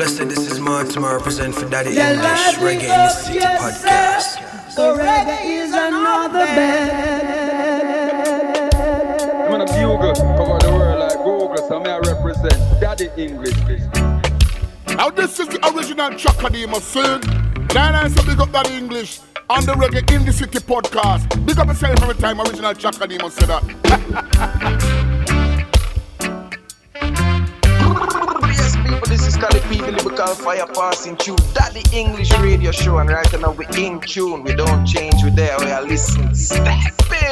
Blessed, 0.00 0.30
this 0.30 0.50
is 0.50 0.58
Martin, 0.58 1.04
I 1.04 1.12
represent 1.12 1.54
for 1.54 1.68
Daddy 1.68 1.90
Yeah, 1.92 2.12
English 2.14 2.56
Reggae 2.56 2.84
in 2.84 2.88
the 2.88 3.10
City 3.10 3.34
yourself. 3.34 3.60
podcast. 3.60 4.72
So 4.72 4.96
reggae 4.96 5.44
is 5.44 5.74
another 5.74 6.46
bed. 6.46 7.84
I'm 9.44 9.52
on 9.52 9.60
a 9.60 9.66
bugle, 9.66 10.14
cover 10.14 10.58
the 10.58 10.72
world 10.72 11.00
like 11.00 11.18
Google, 11.18 11.68
so 11.68 11.80
me 11.80 11.90
I 11.90 11.98
represent 11.98 12.80
Daddy 12.80 13.10
English. 13.18 13.58
Now 14.96 15.10
this 15.10 15.38
is 15.38 15.48
the 15.48 15.58
original 15.68 16.12
Chakadima 16.12 16.80
son. 16.80 17.20
Then 17.68 17.94
I 17.94 18.08
so 18.08 18.22
big 18.24 18.40
up 18.40 18.50
that 18.52 18.70
English 18.70 19.20
on 19.50 19.66
the 19.66 19.72
Reggae 19.72 20.10
in 20.16 20.24
the 20.24 20.32
City 20.32 20.60
podcast. 20.60 21.28
Big 21.44 21.58
up 21.58 21.66
yourself 21.68 22.00
every 22.02 22.14
time 22.14 22.40
original 22.40 22.72
Chakadima 22.72 23.30
said 23.30 23.48
that. 23.48 24.99
Yes, 29.22 29.36
people, 29.36 29.48
this 29.50 29.60
is 29.60 29.60
Cali 29.60 29.60
P, 29.68 29.80
the 29.80 29.92
lyrical 29.92 30.34
fire 30.34 30.66
passing 30.74 31.16
through 31.16 31.36
Daddy 31.52 31.82
English 31.92 32.32
radio 32.38 32.70
show, 32.70 32.98
and 32.98 33.10
right 33.10 33.40
now 33.40 33.52
we 33.52 33.66
in 33.76 34.00
tune. 34.00 34.42
We 34.42 34.54
don't 34.54 34.86
change, 34.86 35.22
we 35.22 35.30
there, 35.30 35.56
we 35.58 35.70
are 35.70 35.82
listening. 35.82 36.34
Step 36.34 36.66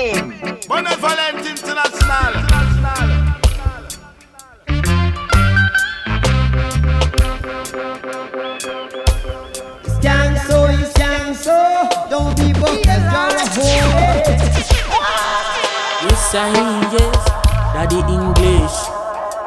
in! 0.01 0.31
Benevolent 0.69 1.47
International. 1.47 2.33
Scan 9.99 10.37
so, 10.47 10.71
you 10.71 10.85
scan 10.87 11.35
so. 11.35 11.89
Don't 12.11 12.37
be 12.37 12.53
broke 12.53 12.87
as 12.87 13.57
you're 13.57 13.65
a 13.65 13.81
whore. 13.95 14.29
Yes, 16.03 16.35
I 16.35 16.51
yes, 16.93 17.25
Daddy 17.73 18.01
English. 18.13 18.98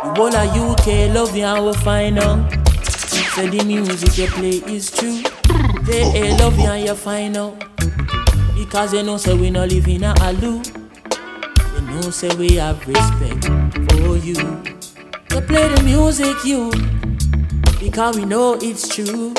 The 0.03 0.13
whole 0.15 0.35
of 0.35 0.55
UK 0.79 1.13
love 1.13 1.35
you 1.35 1.43
and 1.43 1.63
we 1.63 1.73
find 1.73 2.17
out. 2.17 2.51
Say 3.35 3.49
the 3.49 3.63
music 3.63 4.17
you 4.17 4.27
play 4.27 4.73
is 4.73 4.89
true. 4.89 5.21
They 5.83 6.35
love 6.37 6.57
you 6.57 6.65
and 6.65 6.87
you 6.87 6.95
find 6.95 7.37
out. 7.37 7.63
Because 8.55 8.91
they 8.93 9.03
know 9.03 9.17
say 9.17 9.35
we 9.35 9.51
not 9.51 9.69
live 9.69 9.87
in 9.87 10.03
a 10.03 10.13
alu. 10.21 10.63
They 10.63 11.81
know 11.81 12.01
say 12.09 12.33
we 12.35 12.55
have 12.55 12.79
respect 12.87 13.45
for 13.91 14.17
you. 14.17 14.35
They 15.29 15.41
play 15.41 15.67
the 15.69 15.81
music 15.85 16.35
you. 16.45 16.71
Because 17.79 18.17
we 18.17 18.25
know 18.25 18.57
it's 18.59 18.87
true. 18.93 19.35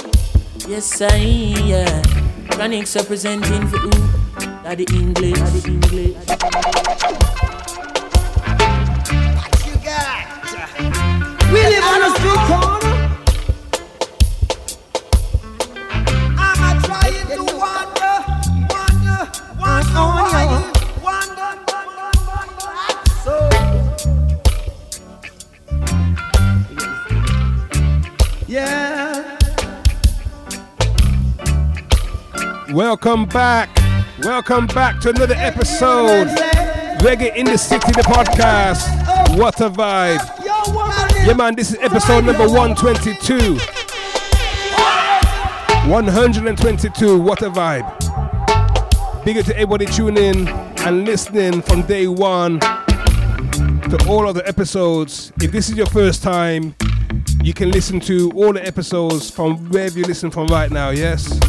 Yes, 0.69 1.03
I 1.03 1.17
yeah. 1.17 2.03
Chronixx 2.51 2.95
representing 2.95 3.67
for 3.67 3.79
you. 3.79 3.91
Daddy 4.63 4.87
English. 4.95 5.39
Daddy 5.39 5.73
English. 5.73 6.92
Welcome 32.93 33.25
back. 33.25 33.71
Welcome 34.23 34.67
back 34.67 35.01
to 35.01 35.09
another 35.09 35.35
episode. 35.39 36.29
Reggae 36.99 37.35
in 37.35 37.47
the 37.47 37.57
City, 37.57 37.91
the 37.93 38.03
podcast. 38.03 39.39
What 39.39 39.59
a 39.63 39.71
vibe. 39.71 40.21
Yeah, 41.27 41.33
man, 41.33 41.55
this 41.55 41.71
is 41.71 41.79
episode 41.81 42.27
number 42.27 42.47
122. 42.47 43.55
122. 45.91 47.19
What 47.19 47.41
a 47.41 47.49
vibe. 47.49 49.25
Bigger 49.25 49.43
to 49.43 49.55
everybody 49.55 49.87
tuning 49.87 50.23
in 50.23 50.49
and 50.81 51.07
listening 51.07 51.63
from 51.63 51.81
day 51.87 52.09
one 52.09 52.61
to 52.61 54.05
all 54.07 54.29
of 54.29 54.35
the 54.35 54.47
episodes. 54.47 55.33
If 55.41 55.51
this 55.51 55.71
is 55.71 55.79
your 55.79 55.87
first 55.87 56.23
time, 56.23 56.75
you 57.43 57.55
can 57.55 57.71
listen 57.71 58.01
to 58.01 58.31
all 58.33 58.53
the 58.53 58.63
episodes 58.67 59.31
from 59.31 59.71
wherever 59.71 59.99
you 59.99 60.05
listen 60.05 60.31
from 60.31 60.49
right 60.49 60.71
now, 60.71 60.91
yes? 60.91 61.41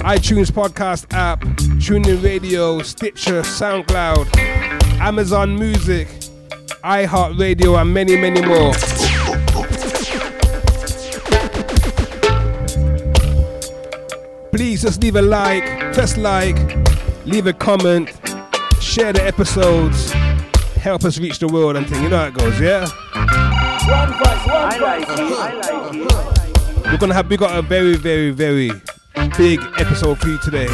iTunes 0.00 0.50
podcast 0.50 1.12
app, 1.12 1.40
TuneIn 1.78 2.24
Radio, 2.24 2.80
Stitcher, 2.80 3.42
SoundCloud, 3.42 4.34
Amazon 4.98 5.58
Music, 5.58 6.08
iHeartRadio, 6.82 7.78
and 7.80 7.92
many, 7.92 8.16
many 8.16 8.40
more. 8.40 8.72
Please 14.52 14.80
just 14.82 15.02
leave 15.02 15.16
a 15.16 15.22
like, 15.22 15.64
press 15.92 16.16
like, 16.16 16.56
leave 17.26 17.46
a 17.46 17.52
comment, 17.52 18.08
share 18.80 19.12
the 19.12 19.22
episodes, 19.22 20.10
help 20.80 21.04
us 21.04 21.18
reach 21.18 21.38
the 21.40 21.46
world 21.46 21.76
and 21.76 21.86
thing. 21.86 22.02
You 22.02 22.08
know 22.08 22.16
how 22.18 22.26
it 22.28 22.34
goes, 22.34 22.58
yeah? 22.58 22.88
One 23.86 24.10
like, 24.12 24.46
one 24.46 24.80
like, 24.80 25.06
We're 26.84 26.96
gonna 26.96 27.12
have 27.14 27.28
we 27.28 27.36
got 27.36 27.54
a 27.54 27.60
very, 27.60 27.96
very, 27.96 28.30
very 28.30 28.70
big 29.28 29.60
episode 29.78 30.18
for 30.18 30.28
you 30.28 30.38
today. 30.38 30.66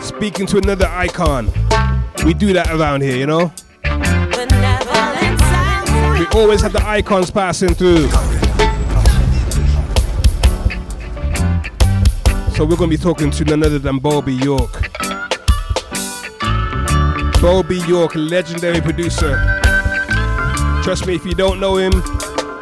Speaking 0.00 0.46
to 0.46 0.58
another 0.58 0.86
icon. 0.86 1.46
We 2.24 2.34
do 2.34 2.52
that 2.54 2.70
around 2.70 3.02
here, 3.02 3.16
you 3.16 3.26
know? 3.26 3.52
We 6.18 6.26
always 6.40 6.62
have 6.62 6.72
the 6.72 6.82
icons 6.84 7.30
passing 7.30 7.74
through. 7.74 8.08
So 12.54 12.64
we're 12.64 12.76
gonna 12.76 12.88
be 12.88 12.96
talking 12.96 13.30
to 13.32 13.44
none 13.44 13.62
other 13.62 13.78
than 13.78 13.98
Bobby 13.98 14.34
York. 14.34 14.90
Bobby 17.42 17.78
York, 17.86 18.14
legendary 18.14 18.80
producer. 18.80 19.36
Trust 20.82 21.06
me, 21.06 21.14
if 21.14 21.26
you 21.26 21.34
don't 21.34 21.60
know 21.60 21.76
him, 21.76 21.92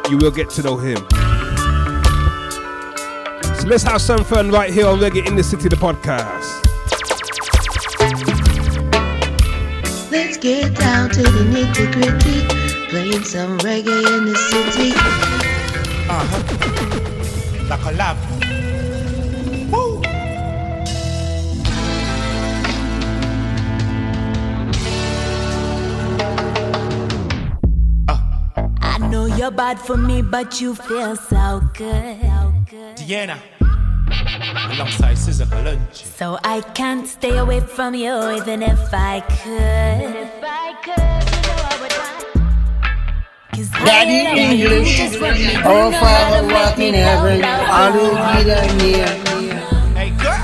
you 0.09 0.17
will 0.17 0.31
get 0.31 0.49
to 0.51 0.63
know 0.63 0.75
him. 0.75 0.97
So 3.65 3.69
let's 3.69 3.81
have 3.81 3.99
some 3.99 4.23
fun 4.23 4.51
right 4.51 4.71
here 4.71 4.85
on 4.85 4.99
Reggae 4.99 5.27
in 5.27 5.35
the 5.35 5.41
City, 5.41 5.69
the 5.69 5.75
podcast. 5.75 6.61
Let's 10.11 10.37
get 10.37 10.75
down 10.75 11.09
to 11.09 11.23
the 11.23 11.43
nitty 11.49 11.91
gritty. 11.91 12.45
Playing 12.89 13.23
some 13.23 13.57
reggae 13.61 14.05
in 14.17 14.25
the 14.25 14.35
city. 14.35 14.93
Uh-huh. 16.07 16.43
La 17.67 17.77
collab. 17.77 18.17
Woo! 19.71 20.03
I 28.83 29.07
know 29.09 29.25
you're 29.25 29.49
bad 29.49 29.79
for 29.79 29.97
me, 29.97 30.21
but 30.21 30.61
you 30.61 30.75
feel 30.75 31.15
so 31.15 31.61
good. 31.73 32.19
Diana. 32.95 33.41
Alongside 34.71 35.17
Scissor 35.17 35.45
Lunch. 35.63 36.03
So 36.03 36.37
I 36.43 36.61
can't 36.61 37.07
stay 37.07 37.37
away 37.37 37.59
from 37.59 37.93
you 37.95 38.31
even 38.31 38.63
if 38.63 38.93
I 38.93 39.21
could. 39.21 40.15
If 40.25 40.43
I 40.43 40.73
could, 40.85 41.23
you 41.31 41.39
know 41.47 41.57
I 41.71 41.75
would 41.81 41.91
try. 41.91 42.13
'Cause 43.53 43.69
I 43.73 43.85
Daddy 43.85 44.23
love 44.23 44.37
you 44.37 44.67
English, 44.67 44.97
just 44.97 45.21
when 45.21 45.35
you 45.37 45.57
our 45.59 45.63
know 45.63 45.91
how 45.91 46.01
Father 46.03 46.41
to 46.47 46.53
what 46.53 46.77
make 46.77 46.87
in 46.87 46.91
me 46.93 46.97
heaven, 46.97 47.41
love 47.41 47.65
hallowed 47.75 48.17
be 48.31 48.43
thy 48.49 48.67
name. 48.81 49.95
Hey, 49.95 50.09
girl. 50.23 50.43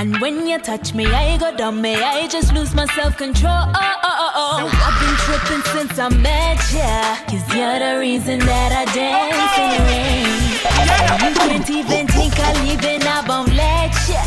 And 0.00 0.18
when 0.20 0.46
you 0.48 0.58
touch 0.58 0.94
me, 0.94 1.04
I 1.06 1.36
go 1.36 1.54
down, 1.56 1.80
me, 1.82 1.94
I 1.96 2.26
just 2.26 2.52
lose 2.54 2.74
my 2.74 2.86
self 2.96 3.16
control. 3.16 3.52
Oh, 3.52 4.08
oh, 4.10 4.16
oh, 4.24 4.32
oh. 4.42 4.60
I've 4.86 4.98
been 5.02 5.16
tripping 5.24 5.62
since 5.74 5.98
I 5.98 6.08
met 6.08 6.58
ya. 6.72 7.16
Cause 7.30 7.46
you're 7.54 7.78
the 7.78 7.98
reason 8.00 8.38
that 8.40 8.70
I 8.80 8.84
dance 8.94 9.54
in 9.62 9.68
the 9.74 9.82
rain. 9.92 10.47
You 10.58 11.34
Don't 11.34 11.70
even 11.70 12.06
think 12.08 12.34
I'm 12.38 12.66
leaving, 12.66 13.02
I 13.06 13.24
won't 13.28 13.52
let 13.54 13.94
ya. 14.08 14.22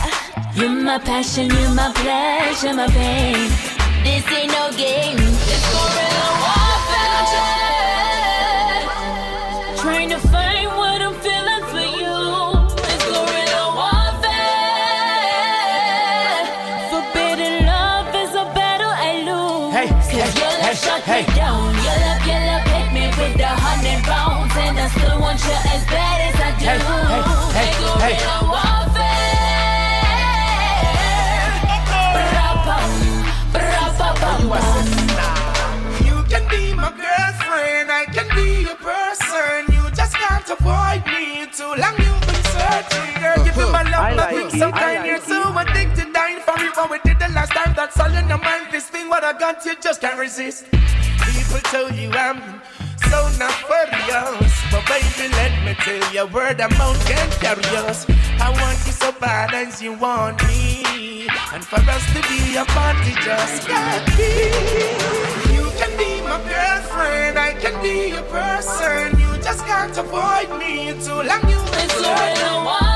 You're 0.55 0.69
my 0.69 0.97
passion, 0.97 1.49
you're 1.49 1.69
my 1.71 1.91
pleasure, 1.93 2.73
my 2.73 2.87
pain. 2.87 3.49
This 4.03 4.23
ain't 4.31 4.51
no 4.51 4.71
game. 4.77 5.17
It's 5.19 5.65
guerrilla 5.71 6.27
warfare. 6.43 7.21
Trying 9.77 10.09
to 10.09 10.19
your 38.71 38.75
person. 38.75 39.65
You 39.73 39.89
just 39.91 40.15
can't 40.15 40.49
avoid 40.49 41.03
me. 41.07 41.47
Too 41.51 41.63
long 41.63 41.97
you've 41.97 42.21
been 42.27 42.43
searching, 42.55 43.21
girl. 43.21 43.43
Give 43.43 43.57
me 43.57 43.65
my 43.71 43.83
love, 43.83 44.03
I 44.05 44.15
my 44.15 44.15
like 44.15 44.35
thing 44.35 44.47
it, 44.47 44.59
so 44.59 44.67
I 44.67 44.71
kind. 44.71 44.97
like 44.99 45.05
You're 45.07 45.15
it. 45.17 45.23
so 45.23 45.57
addicted, 45.57 46.13
dying 46.13 46.39
for 46.39 46.55
me. 46.57 46.69
What 46.75 46.91
we 46.91 46.99
did 47.03 47.19
the 47.19 47.29
last 47.29 47.51
time, 47.51 47.73
that's 47.75 47.99
all 47.99 48.13
in 48.13 48.27
your 48.27 48.37
mind. 48.37 48.67
This 48.71 48.87
thing, 48.87 49.09
what 49.09 49.23
I 49.23 49.33
got, 49.37 49.65
you 49.65 49.75
just 49.81 50.01
can't 50.01 50.19
resist. 50.19 50.65
People 50.71 51.59
tell 51.71 51.91
you 51.91 52.11
I'm 52.11 52.61
so 53.11 53.27
not 53.37 53.51
furious, 53.67 54.53
but 54.71 54.83
baby, 54.87 55.27
let 55.39 55.53
me 55.65 55.73
tell 55.83 56.03
you, 56.13 56.25
word 56.33 56.59
amount 56.61 56.99
can 57.09 57.29
carry 57.43 57.75
us. 57.85 58.05
I 58.39 58.49
want 58.61 58.79
you 58.85 58.93
so 59.03 59.11
bad 59.19 59.53
as 59.53 59.81
you 59.81 59.93
want 59.93 60.41
me, 60.47 61.27
and 61.53 61.63
for 61.63 61.81
us 61.95 62.03
to 62.13 62.21
be 62.31 62.55
a 62.55 62.65
party 62.65 63.13
just 63.27 63.67
can't 63.67 64.05
be. 64.17 64.31
You 65.57 65.65
can 65.79 65.91
be 66.01 66.11
my 66.29 66.39
girlfriend, 66.51 67.37
I 67.37 67.51
can 67.61 67.75
be 67.83 68.15
your 68.15 68.27
person. 68.37 69.19
You 69.19 69.31
just 69.47 69.65
can't 69.65 69.95
avoid 69.97 70.49
me. 70.57 70.93
Too 71.05 71.21
long 71.29 71.43
you've 71.51 71.71
been 71.71 71.89
It's 71.91 72.01
guerrilla 72.01 72.90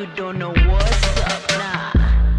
you 0.00 0.06
don't 0.16 0.38
know 0.38 0.48
what's 0.48 1.20
up, 1.20 1.42
nah. 1.58 1.92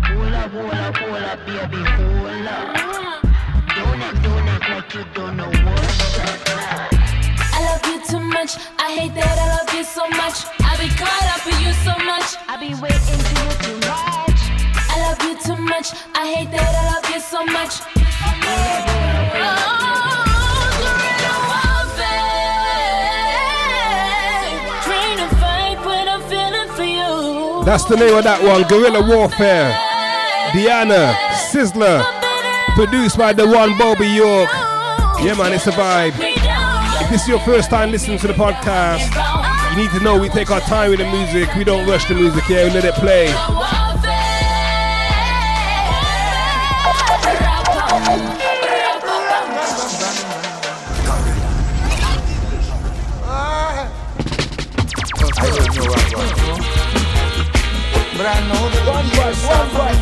Hold 0.07 0.33
up, 0.33 0.51
hold 0.51 0.73
up, 0.73 0.97
hold 0.97 1.23
up, 1.31 1.39
baby, 1.45 1.81
hold 1.93 2.47
up. 2.47 3.21
Don't 3.75 4.01
act, 4.01 4.23
don't 4.23 4.47
act 4.49 4.69
like 4.71 4.93
you 4.95 5.05
don't 5.13 5.37
know 5.37 5.45
what's 5.45 6.17
up, 6.17 6.39
nah. 6.57 6.89
I 7.53 7.59
love 7.69 7.85
you 7.85 7.99
too 8.09 8.19
much. 8.19 8.57
I 8.79 8.89
hate 8.97 9.13
that 9.13 9.37
I 9.37 9.47
love 9.57 9.71
you 9.75 9.83
so 9.83 10.09
much. 10.09 10.37
I 10.65 10.75
be 10.81 10.89
caught 10.97 11.27
up 11.35 11.45
in 11.45 11.57
you 11.61 11.73
so 11.85 11.93
much. 12.03 12.33
I 12.49 12.57
be 12.57 12.73
waiting 12.81 13.21
for 13.25 13.33
you 13.41 13.51
too 13.61 13.77
much. 13.85 14.41
I 14.89 14.95
love 15.05 15.21
you 15.21 15.35
too 15.45 15.61
much. 15.61 15.93
I 16.15 16.25
hate 16.33 16.49
that 16.49 16.65
I 16.65 16.83
love 16.95 17.05
you 17.13 17.19
so 17.19 17.45
much. 17.45 17.81
Trying 19.41 19.80
That's 27.71 27.85
the 27.85 27.95
name 27.95 28.13
of 28.13 28.25
that 28.25 28.43
one, 28.43 28.67
Guerrilla 28.67 28.99
Warfare. 28.99 29.71
Diana, 30.51 31.15
Sizzler, 31.47 32.03
produced 32.75 33.17
by 33.17 33.31
the 33.31 33.47
one 33.47 33.77
Bobby 33.77 34.07
York. 34.07 34.49
Yeah, 35.23 35.35
man, 35.39 35.53
it's 35.53 35.67
a 35.67 35.71
vibe. 35.71 36.11
If 36.19 37.09
this 37.09 37.21
is 37.21 37.29
your 37.29 37.39
first 37.39 37.69
time 37.69 37.89
listening 37.89 38.19
to 38.19 38.27
the 38.27 38.33
podcast, 38.33 39.07
you 39.71 39.83
need 39.83 39.91
to 39.91 40.03
know 40.03 40.19
we 40.19 40.27
take 40.27 40.51
our 40.51 40.59
time 40.59 40.89
with 40.89 40.99
the 40.99 41.09
music. 41.09 41.55
We 41.55 41.63
don't 41.63 41.87
rush 41.87 42.03
the 42.09 42.15
music, 42.15 42.43
yeah, 42.49 42.65
we 42.65 42.71
let 42.71 42.83
it 42.83 42.93
play. 42.95 43.31
But 58.21 58.37
I 58.37 58.39
know 58.47 58.69
that 58.69 58.85
one 58.85 59.09
voice, 59.17 59.41
one 59.49 59.69
voice, 59.73 60.01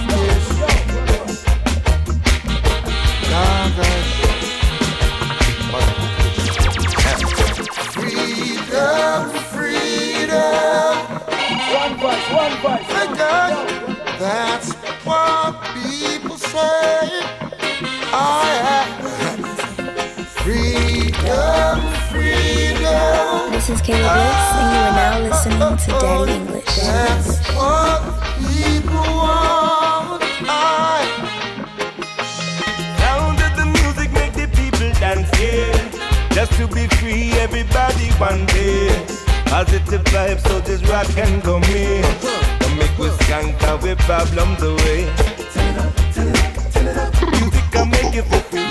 Freedom, 7.95 9.19
freedom. 9.55 10.93
One 11.79 11.93
voice, 11.95 12.27
one 12.33 12.55
voice. 12.59 12.87
That's 14.19 14.69
what 15.05 15.53
people 15.73 16.37
say. 16.37 17.23
I 18.11 18.51
am 18.75 18.89
freedom, 20.43 21.79
freedom. 22.11 23.51
This 23.53 23.69
is 23.69 23.79
Kayla 23.81 24.11
Bliss, 24.11 24.51
and 24.59 24.67
you 24.73 24.79
are 24.81 24.91
now 24.91 25.19
listening 25.21 25.77
to 25.77 25.91
Daddy 26.01 26.33
English. 26.33 26.65
That's 26.83 27.39
what 27.55 28.08
to 36.59 36.67
be 36.75 36.87
free, 36.97 37.31
everybody 37.39 38.09
one 38.19 38.45
day. 38.47 38.89
Positive 39.45 40.03
vibes, 40.11 40.41
so 40.45 40.59
this 40.59 40.81
rock 40.89 41.07
can 41.07 41.41
come 41.41 41.63
in. 41.63 42.03
Don't 42.59 42.77
make 42.77 42.97
we 42.97 43.07
skank 43.19 43.55
our 43.63 43.95
problems 44.07 44.61
away. 44.61 45.05
Music 47.31 47.63
can 47.71 47.89
make 47.89 48.13
you 48.13 48.23
feel 48.23 48.43
free. 48.51 48.67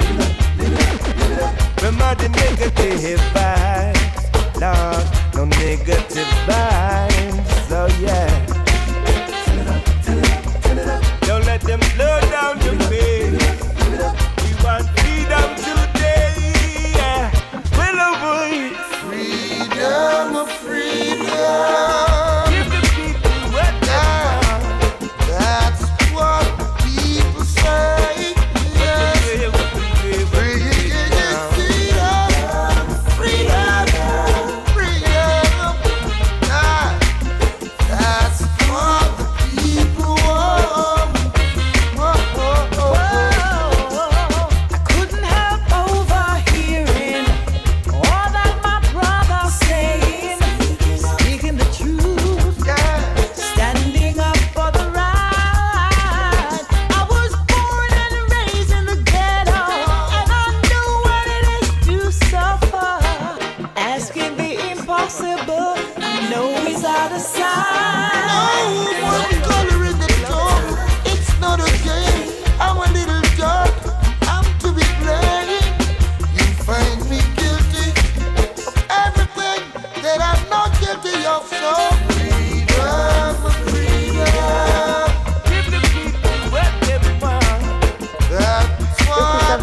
Remember 1.80 2.14
the 2.20 2.28
negative 2.28 3.20
vibes, 3.32 4.22
Lord, 4.60 5.06
no 5.34 5.44
negative 5.46 6.30
vibes, 6.46 7.68
so 7.68 7.86
yeah. 8.04 8.57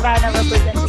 Nevada 0.06 0.38
represents 0.38 0.85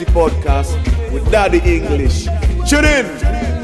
City 0.00 0.12
podcast 0.12 1.12
with 1.12 1.30
Daddy 1.30 1.58
English. 1.58 2.24
Tune 2.66 2.86
in! 2.86 3.04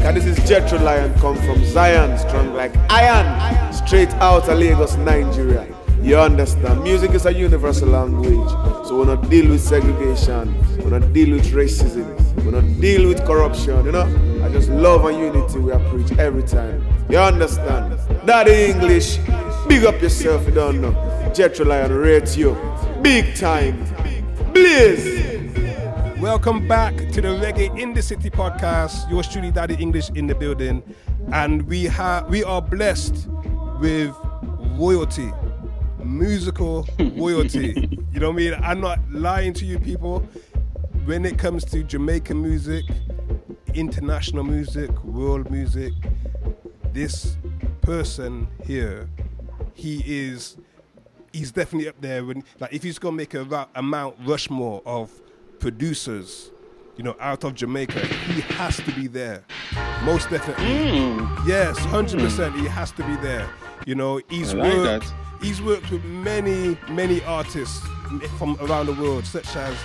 Cause 0.02 0.14
this 0.14 0.26
is 0.26 0.46
Jethro 0.46 0.78
Lion, 0.80 1.14
come 1.18 1.34
from 1.36 1.64
Zion 1.64 2.18
Strong 2.18 2.52
like 2.52 2.76
Iron. 2.90 3.72
Straight 3.72 4.10
out 4.14 4.46
of 4.46 4.58
Lagos, 4.58 4.96
Nigeria. 4.96 5.66
You 6.02 6.18
understand? 6.18 6.82
Music 6.82 7.12
is 7.12 7.24
a 7.24 7.32
universal 7.32 7.88
language. 7.88 8.50
So 8.86 8.98
we're 8.98 9.06
not 9.14 9.30
deal 9.30 9.48
with 9.48 9.62
segregation. 9.62 10.54
we're 10.84 10.98
not 10.98 11.10
deal 11.14 11.30
with 11.30 11.46
racism. 11.52 12.06
we're 12.44 12.60
not 12.60 12.80
deal 12.82 13.08
with 13.08 13.24
corruption. 13.24 13.86
You 13.86 13.92
know? 13.92 14.42
I 14.44 14.50
just 14.50 14.68
love 14.68 15.06
and 15.06 15.18
unity 15.18 15.58
we 15.58 15.72
are 15.72 15.80
preach 15.88 16.12
every 16.18 16.42
time. 16.42 16.84
You 17.08 17.16
understand? 17.16 17.98
Daddy 18.26 18.72
English. 18.72 19.16
Big 19.68 19.86
up 19.86 20.02
yourself, 20.02 20.44
you 20.44 20.52
don't 20.52 20.82
know. 20.82 21.32
Jethro 21.34 21.64
Lion 21.64 21.92
rates 21.92 22.36
you. 22.36 22.54
Big 23.00 23.34
time. 23.36 23.86
Blaze. 24.52 25.15
Welcome 26.26 26.66
back 26.66 26.96
to 27.12 27.20
the 27.20 27.28
Reggae 27.28 27.78
in 27.78 27.94
the 27.94 28.02
City 28.02 28.30
podcast. 28.30 29.08
Your 29.08 29.22
truly, 29.22 29.52
Daddy 29.52 29.76
English 29.76 30.10
in 30.10 30.26
the 30.26 30.34
building, 30.34 30.82
and 31.32 31.62
we 31.68 31.84
have 31.84 32.28
we 32.28 32.42
are 32.42 32.60
blessed 32.60 33.28
with 33.78 34.12
royalty, 34.76 35.32
musical 36.02 36.84
royalty. 36.98 37.88
you 38.12 38.18
know 38.18 38.30
what 38.30 38.34
I 38.34 38.36
mean? 38.38 38.54
I'm 38.54 38.80
not 38.80 38.98
lying 39.08 39.52
to 39.52 39.64
you, 39.64 39.78
people. 39.78 40.18
When 41.04 41.24
it 41.24 41.38
comes 41.38 41.64
to 41.66 41.84
Jamaican 41.84 42.42
music, 42.42 42.84
international 43.72 44.42
music, 44.42 44.90
world 45.04 45.48
music, 45.48 45.92
this 46.92 47.36
person 47.82 48.48
here, 48.64 49.08
he 49.74 50.02
is 50.04 50.56
he's 51.32 51.52
definitely 51.52 51.88
up 51.88 52.00
there. 52.00 52.24
When 52.24 52.42
like 52.58 52.72
if 52.72 52.82
he's 52.82 52.98
gonna 52.98 53.16
make 53.16 53.34
a, 53.34 53.68
a 53.76 53.82
Mount 53.82 54.16
Rushmore 54.24 54.82
of 54.84 55.12
producers, 55.58 56.50
you 56.96 57.04
know, 57.04 57.16
out 57.20 57.44
of 57.44 57.54
Jamaica, 57.54 58.00
he 58.00 58.40
has 58.40 58.76
to 58.78 58.92
be 58.92 59.06
there. 59.06 59.44
Most 60.04 60.30
definitely. 60.30 61.00
Hmm. 61.00 61.48
Yes, 61.48 61.78
hundred 61.78 62.20
hmm. 62.20 62.26
percent. 62.26 62.56
He 62.56 62.66
has 62.66 62.92
to 62.92 63.04
be 63.04 63.16
there. 63.16 63.48
You 63.86 63.94
know, 63.94 64.20
he's 64.28 64.54
like 64.54 64.72
worked. 64.72 65.06
that. 65.06 65.14
He's 65.42 65.60
worked 65.60 65.90
with 65.90 66.04
many, 66.04 66.78
many 66.88 67.22
artists 67.24 67.86
from 68.38 68.56
around 68.60 68.86
the 68.86 68.94
world, 68.94 69.26
such 69.26 69.54
as 69.54 69.76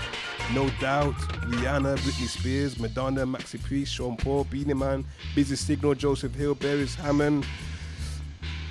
No 0.53 0.69
Doubt, 0.79 1.15
Rihanna, 1.49 1.97
Britney 1.97 2.27
Spears, 2.27 2.79
Madonna, 2.79 3.25
Maxi 3.25 3.61
Priest, 3.61 3.93
Sean 3.93 4.15
Paul, 4.15 4.45
Beenie 4.45 4.73
Man, 4.73 5.05
Busy 5.35 5.55
Signal, 5.55 5.95
Joseph 5.95 6.33
Hill, 6.33 6.55
Beres 6.55 6.95
Hammond, 6.95 7.45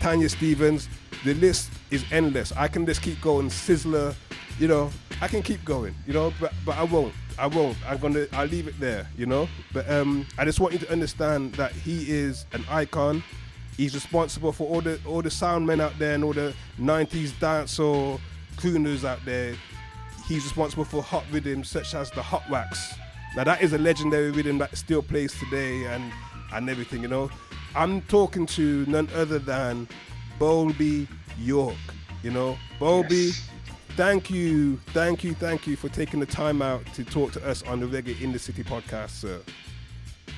Tanya 0.00 0.28
Stephens. 0.28 0.88
The 1.24 1.34
list 1.34 1.70
is 1.90 2.04
endless. 2.10 2.52
I 2.52 2.68
can 2.68 2.86
just 2.86 3.02
keep 3.02 3.20
going. 3.20 3.48
Sizzler, 3.48 4.14
you 4.58 4.68
know, 4.68 4.90
I 5.20 5.28
can 5.28 5.42
keep 5.42 5.64
going, 5.64 5.94
you 6.06 6.14
know, 6.14 6.32
but 6.40 6.52
but 6.64 6.78
I 6.78 6.84
won't. 6.84 7.12
I 7.38 7.46
won't. 7.46 7.76
I'm 7.88 7.98
gonna. 7.98 8.26
I'll 8.32 8.46
leave 8.46 8.68
it 8.68 8.78
there, 8.80 9.06
you 9.16 9.26
know. 9.26 9.48
But 9.72 9.88
um, 9.90 10.26
I 10.38 10.44
just 10.44 10.60
want 10.60 10.72
you 10.72 10.78
to 10.80 10.90
understand 10.90 11.54
that 11.54 11.72
he 11.72 12.10
is 12.10 12.46
an 12.52 12.64
icon. 12.70 13.22
He's 13.76 13.94
responsible 13.94 14.52
for 14.52 14.66
all 14.68 14.80
the 14.80 14.98
all 15.06 15.22
the 15.22 15.30
sound 15.30 15.66
men 15.66 15.80
out 15.80 15.98
there 15.98 16.14
and 16.14 16.24
all 16.24 16.32
the 16.32 16.54
'90s 16.78 17.30
dancehall 17.32 18.18
crooners 18.56 19.04
out 19.04 19.24
there. 19.24 19.54
He's 20.26 20.44
responsible 20.44 20.84
for 20.84 21.02
hot 21.02 21.24
rhythms 21.30 21.68
such 21.68 21.94
as 21.94 22.10
the 22.10 22.22
Hot 22.22 22.48
Wax. 22.48 22.94
Now 23.36 23.44
that 23.44 23.62
is 23.62 23.72
a 23.72 23.78
legendary 23.78 24.30
rhythm 24.30 24.58
that 24.58 24.76
still 24.76 25.02
plays 25.02 25.38
today 25.38 25.84
and 25.84 26.12
and 26.52 26.68
everything. 26.70 27.02
You 27.02 27.08
know, 27.08 27.30
I'm 27.74 28.00
talking 28.02 28.46
to 28.46 28.86
none 28.86 29.08
other 29.14 29.38
than 29.38 29.86
Bobby 30.38 31.06
York. 31.38 31.76
You 32.22 32.30
know, 32.30 32.58
Bobby. 32.78 33.32
Thank 34.00 34.30
you, 34.30 34.78
thank 34.94 35.22
you, 35.22 35.34
thank 35.34 35.66
you 35.66 35.76
for 35.76 35.90
taking 35.90 36.20
the 36.20 36.24
time 36.24 36.62
out 36.62 36.86
to 36.94 37.04
talk 37.04 37.32
to 37.32 37.46
us 37.46 37.62
on 37.64 37.80
the 37.80 37.86
Reggae 37.86 38.18
in 38.22 38.32
the 38.32 38.38
City 38.38 38.64
podcast, 38.64 39.10
sir. 39.10 39.42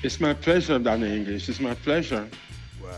It's 0.03 0.19
my 0.19 0.33
pleasure, 0.33 0.77
Danny 0.77 1.15
English. 1.15 1.47
It's 1.47 1.61
my 1.61 1.73
pleasure. 1.73 2.27
Wow. 2.83 2.89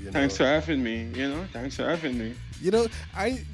You 0.00 0.12
Thanks 0.12 0.36
for 0.36 0.44
having 0.44 0.80
me. 0.80 1.10
You 1.12 1.30
know, 1.30 1.44
thanks 1.52 1.74
for 1.74 1.88
having 1.88 2.16
me. 2.16 2.34
You 2.62 2.70
know, 2.70 2.86
I 3.16 3.44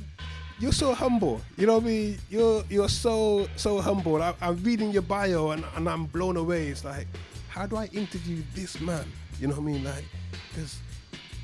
you're 0.58 0.74
so 0.74 0.92
humble. 0.92 1.40
You 1.56 1.68
know 1.68 1.76
what 1.76 1.84
I 1.84 1.86
mean? 1.86 2.18
You're 2.28 2.62
you're 2.68 2.90
so 2.90 3.48
so 3.56 3.80
humble. 3.80 4.22
I, 4.22 4.34
I'm 4.42 4.62
reading 4.62 4.90
your 4.90 5.00
bio 5.00 5.52
and, 5.52 5.64
and 5.74 5.88
I'm 5.88 6.04
blown 6.04 6.36
away. 6.36 6.68
It's 6.68 6.84
like, 6.84 7.06
how 7.48 7.64
do 7.64 7.76
I 7.76 7.86
interview 7.94 8.42
this 8.54 8.78
man? 8.78 9.06
You 9.40 9.46
know 9.46 9.54
what 9.54 9.62
I 9.62 9.72
mean? 9.72 9.84
Like, 9.84 10.04
because 10.50 10.76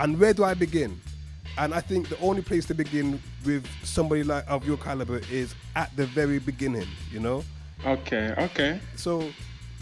and 0.01 0.21
where 0.21 0.35
do 0.35 0.45
I 0.45 0.53
begin? 0.53 1.01
And 1.59 1.75
I 1.75 1.81
think 1.81 2.09
the 2.09 2.19
only 2.21 2.43
place 2.43 2.65
to 2.67 2.75
begin 2.75 3.21
with 3.45 3.67
somebody 3.83 4.23
like 4.23 4.45
of 4.49 4.67
your 4.67 4.77
caliber 4.77 5.21
is 5.31 5.55
at 5.75 5.95
the 5.97 6.07
very 6.07 6.39
beginning. 6.39 6.87
You 7.11 7.21
know? 7.21 7.45
Okay, 7.85 8.35
okay. 8.39 8.81
So, 8.97 9.29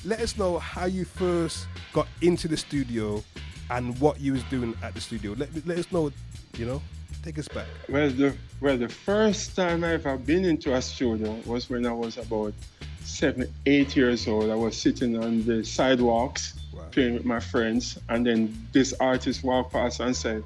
let 0.04 0.20
us 0.20 0.36
know 0.38 0.58
how 0.58 0.86
you 0.86 1.04
first 1.04 1.66
got 1.92 2.08
into 2.22 2.48
the 2.48 2.56
studio 2.56 3.22
and 3.70 3.98
what 4.00 4.20
you 4.20 4.32
was 4.32 4.42
doing 4.44 4.74
at 4.82 4.94
the 4.94 5.00
studio. 5.00 5.34
Let, 5.36 5.48
let 5.66 5.78
us 5.78 5.90
know. 5.92 6.10
You 6.56 6.66
know, 6.66 6.82
take 7.22 7.38
us 7.38 7.48
back. 7.48 7.66
Well, 7.88 8.08
the 8.08 8.34
well, 8.60 8.78
the 8.78 8.88
first 8.88 9.54
time 9.54 9.84
I 9.84 9.94
ever 9.94 10.16
been 10.16 10.44
into 10.44 10.74
a 10.74 10.80
studio 10.80 11.38
was 11.44 11.68
when 11.68 11.84
I 11.84 11.92
was 11.92 12.16
about 12.16 12.54
seven, 13.02 13.52
eight 13.66 13.96
years 13.96 14.26
old. 14.26 14.50
I 14.50 14.54
was 14.54 14.76
sitting 14.76 15.22
on 15.22 15.44
the 15.44 15.64
sidewalks 15.64 16.54
playing 16.92 17.14
with 17.14 17.24
my 17.24 17.40
friends, 17.40 17.98
and 18.08 18.26
then 18.26 18.68
this 18.72 18.94
artist 19.00 19.44
walked 19.44 19.72
past 19.72 20.00
and 20.00 20.16
said, 20.16 20.42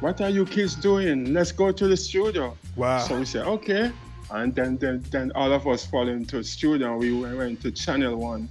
"What 0.00 0.20
are 0.20 0.30
you 0.30 0.46
kids 0.46 0.76
doing? 0.76 1.32
Let's 1.32 1.52
go 1.52 1.72
to 1.72 1.88
the 1.88 1.96
studio." 1.96 2.58
Wow. 2.76 2.98
So 2.98 3.18
we 3.18 3.26
said, 3.26 3.46
"Okay." 3.46 3.92
And 4.30 4.54
then, 4.54 4.78
then, 4.78 5.04
then 5.10 5.32
all 5.34 5.52
of 5.52 5.66
us 5.66 5.86
fall 5.86 6.08
into 6.08 6.38
the 6.38 6.44
studio. 6.44 6.96
We 6.98 7.12
went 7.12 7.60
to 7.62 7.72
Channel 7.72 8.16
One, 8.16 8.48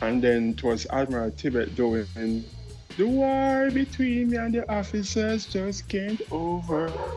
and 0.00 0.22
then 0.22 0.50
it 0.50 0.62
was 0.62 0.86
Admiral 0.90 1.30
Tibet 1.32 1.74
doing 1.74 2.06
the 2.96 3.06
war 3.06 3.70
between 3.70 4.30
me 4.30 4.36
and 4.36 4.54
the 4.54 4.70
officers 4.70 5.46
just 5.46 5.88
came 5.88 6.18
over. 6.30 7.16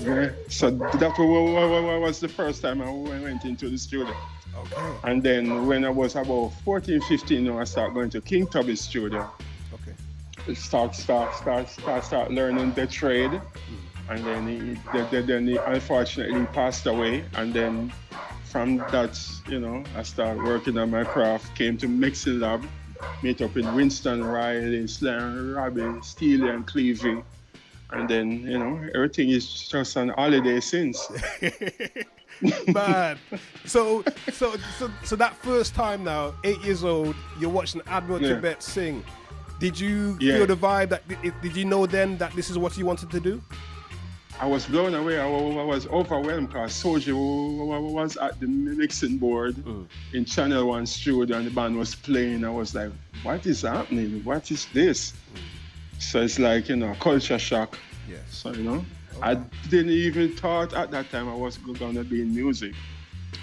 Yeah, 0.00 0.30
so 0.48 0.70
that 0.70 1.18
wa- 1.18 1.24
wa- 1.26 1.68
wa- 1.68 1.80
wa- 1.82 1.98
was 1.98 2.20
the 2.20 2.28
first 2.28 2.62
time 2.62 2.82
I 2.82 2.90
went 2.90 3.44
into 3.44 3.68
the 3.68 3.78
studio. 3.78 4.14
Okay. 4.58 4.94
And 5.04 5.22
then 5.22 5.66
when 5.66 5.84
I 5.84 5.90
was 5.90 6.16
about 6.16 6.48
14, 6.64 7.00
15, 7.02 7.44
you 7.44 7.52
know, 7.52 7.58
I 7.58 7.64
started 7.64 7.94
going 7.94 8.10
to 8.10 8.20
King 8.20 8.46
Tubby's 8.46 8.80
studio. 8.80 9.30
Okay. 9.74 10.54
Start, 10.54 10.94
start, 10.94 11.34
start, 11.34 11.68
start, 11.68 12.04
start 12.04 12.30
learning 12.30 12.72
the 12.72 12.86
trade. 12.86 13.30
Hmm. 13.30 14.10
And 14.12 14.24
then 14.24 14.48
he, 14.48 14.58
the- 14.98 15.04
the- 15.10 15.22
then 15.22 15.46
he 15.48 15.56
unfortunately 15.56 16.44
passed 16.46 16.86
away. 16.86 17.24
And 17.34 17.52
then 17.52 17.92
from 18.44 18.78
that, 18.78 19.20
you 19.48 19.60
know, 19.60 19.82
I 19.96 20.02
started 20.02 20.42
working 20.42 20.78
on 20.78 20.90
my 20.90 21.04
craft, 21.04 21.54
came 21.56 21.76
to 21.78 21.88
Mixing 21.88 22.40
Lab, 22.40 22.64
meet 23.22 23.42
up 23.42 23.54
with 23.54 23.66
Winston 23.74 24.24
Riley, 24.24 24.86
Slam, 24.86 25.54
Robbie, 25.54 26.00
Steely, 26.02 26.48
and 26.48 26.66
Clevey. 26.66 27.22
And 27.92 28.08
then, 28.08 28.30
you 28.42 28.58
know, 28.58 28.80
everything 28.94 29.28
is 29.30 29.68
just 29.68 29.96
an 29.96 30.08
holiday 30.10 30.60
since. 30.60 31.06
Man. 32.68 33.18
So, 33.64 34.04
so, 34.32 34.54
so, 34.78 34.90
so 35.04 35.16
that 35.16 35.36
first 35.36 35.74
time 35.74 36.04
now, 36.04 36.34
eight 36.44 36.60
years 36.62 36.84
old, 36.84 37.14
you're 37.40 37.50
watching 37.50 37.80
Admiral 37.86 38.20
Yeah. 38.20 38.34
Tibet 38.34 38.62
sing. 38.62 39.04
Did 39.58 39.78
you 39.80 40.16
Yeah. 40.20 40.36
feel 40.38 40.46
the 40.46 40.56
vibe 40.56 40.90
that 40.90 41.02
did 41.42 41.56
you 41.56 41.64
know 41.64 41.86
then 41.86 42.18
that 42.18 42.32
this 42.34 42.50
is 42.50 42.58
what 42.58 42.76
you 42.76 42.84
wanted 42.84 43.10
to 43.10 43.20
do? 43.20 43.40
I 44.38 44.44
was 44.46 44.66
blown 44.66 44.94
away. 44.94 45.18
I 45.18 45.26
was 45.26 45.86
overwhelmed 45.86 46.48
because 46.48 46.72
Soji 46.74 47.10
wa- 47.14 47.64
wa- 47.64 47.80
wa- 47.80 48.02
was 48.02 48.18
at 48.18 48.38
the 48.38 48.46
mixing 48.46 49.16
board 49.16 49.54
Mm. 49.56 49.86
in 50.12 50.26
Channel 50.26 50.66
One 50.68 50.84
studio 50.84 51.38
and 51.38 51.46
the 51.46 51.50
band 51.50 51.78
was 51.78 51.94
playing. 51.94 52.44
I 52.44 52.50
was 52.50 52.74
like, 52.74 52.90
what 53.22 53.46
is 53.46 53.62
happening? 53.62 54.20
What 54.24 54.50
is 54.50 54.66
this? 54.74 55.14
So 55.98 56.20
it's 56.22 56.38
like, 56.38 56.68
you 56.68 56.76
know, 56.76 56.94
culture 57.00 57.38
shock. 57.38 57.78
Yes. 58.08 58.20
So, 58.30 58.52
you 58.52 58.62
know, 58.62 58.84
I 59.22 59.34
didn't 59.70 59.90
even 59.92 60.32
thought 60.36 60.74
at 60.74 60.90
that 60.90 61.10
time 61.10 61.28
I 61.28 61.34
was 61.34 61.56
going 61.58 61.94
to 61.94 62.04
be 62.04 62.20
in 62.22 62.34
music. 62.34 62.74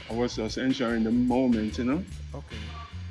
I 0.10 0.13
was 0.13 0.36
just 0.36 0.57
enjoying 0.57 1.03
the 1.03 1.12
moment, 1.12 1.77
you 1.77 1.86
know? 1.86 2.03
Okay. 2.33 2.55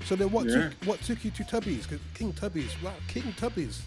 So 0.04 0.16
then, 0.16 0.30
what 0.30 0.46
Yeah. 0.46 0.54
took 0.68 0.72
what 0.84 1.02
took 1.02 1.25
you 1.25 1.30
to 1.32 1.44
Tubby's? 1.44 1.87
'Cause 1.87 1.99
King 2.14 2.32
Tubby's, 2.32 2.70
wow, 2.82 2.92
King 3.08 3.32
Tubby's. 3.37 3.82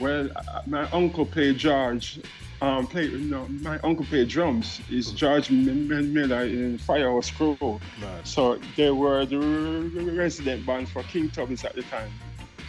Well, 0.00 0.28
my 0.66 0.90
uncle 0.90 1.24
played 1.26 1.58
George. 1.58 2.20
Um, 2.62 2.86
played, 2.86 3.12
no, 3.30 3.46
my 3.60 3.78
uncle 3.80 4.04
played 4.06 4.28
drums. 4.28 4.80
Is 4.90 5.10
George 5.12 5.50
M- 5.50 5.68
M- 5.92 6.12
Miller 6.14 6.44
in 6.44 6.78
Firehouse 6.78 7.30
Crew. 7.30 7.80
So 8.24 8.58
they 8.76 8.90
were 8.90 9.26
the 9.26 9.38
resident 9.38 10.64
band 10.64 10.88
for 10.88 11.02
King 11.04 11.28
Tubby's 11.30 11.64
at 11.64 11.74
the 11.74 11.82
time. 11.82 12.10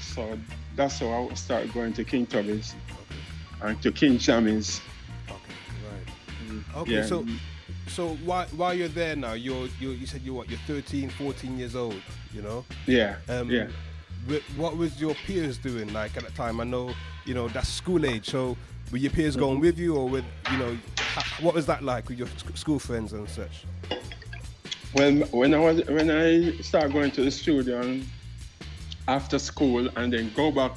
So 0.01 0.37
that's 0.75 0.99
how 0.99 1.29
I 1.29 1.33
started 1.35 1.73
going 1.73 1.93
to 1.93 2.03
King 2.03 2.25
Tubby's 2.25 2.75
and 3.61 3.81
to 3.81 3.91
King 3.91 4.17
Jammy's. 4.17 4.81
Okay, 5.29 5.37
right. 6.75 6.87
Yeah. 6.87 7.05
so 7.05 7.25
so 7.87 8.09
while 8.25 8.45
while 8.47 8.73
you're 8.73 8.87
there 8.87 9.15
now, 9.15 9.33
you're, 9.33 9.67
you're 9.79 9.93
you 9.93 10.05
said 10.05 10.21
you're 10.21 10.35
what? 10.35 10.49
You're 10.49 10.59
13, 10.67 11.09
14 11.09 11.57
years 11.57 11.75
old. 11.75 12.01
You 12.33 12.41
know. 12.41 12.65
Yeah, 12.85 13.15
Um, 13.29 13.49
yeah. 13.49 13.67
What 14.57 14.75
was 14.75 14.99
your 14.99 15.13
peers 15.13 15.57
doing 15.57 15.93
like 15.93 16.17
at 16.17 16.23
that 16.23 16.35
time? 16.35 16.59
I 16.59 16.63
know 16.63 16.91
you 17.25 17.33
know 17.33 17.47
that's 17.47 17.69
school 17.69 18.05
age. 18.05 18.29
So 18.29 18.57
were 18.91 18.97
your 18.97 19.11
peers 19.11 19.35
going 19.35 19.59
with 19.59 19.77
you, 19.77 19.95
or 19.95 20.09
with 20.09 20.25
you 20.51 20.57
know, 20.57 20.77
what 21.41 21.53
was 21.53 21.65
that 21.67 21.83
like 21.83 22.09
with 22.09 22.17
your 22.17 22.27
school 22.55 22.79
friends 22.79 23.13
and 23.13 23.29
such? 23.29 23.65
Well, 24.95 25.13
when 25.31 25.53
I 25.53 25.59
was 25.59 25.85
when 25.85 26.09
I 26.09 26.57
started 26.61 26.93
going 26.93 27.11
to 27.11 27.23
the 27.23 27.31
studio 27.31 27.81
and 27.81 28.05
after 29.07 29.39
school, 29.39 29.89
and 29.95 30.11
then 30.13 30.31
go 30.35 30.51
back 30.51 30.71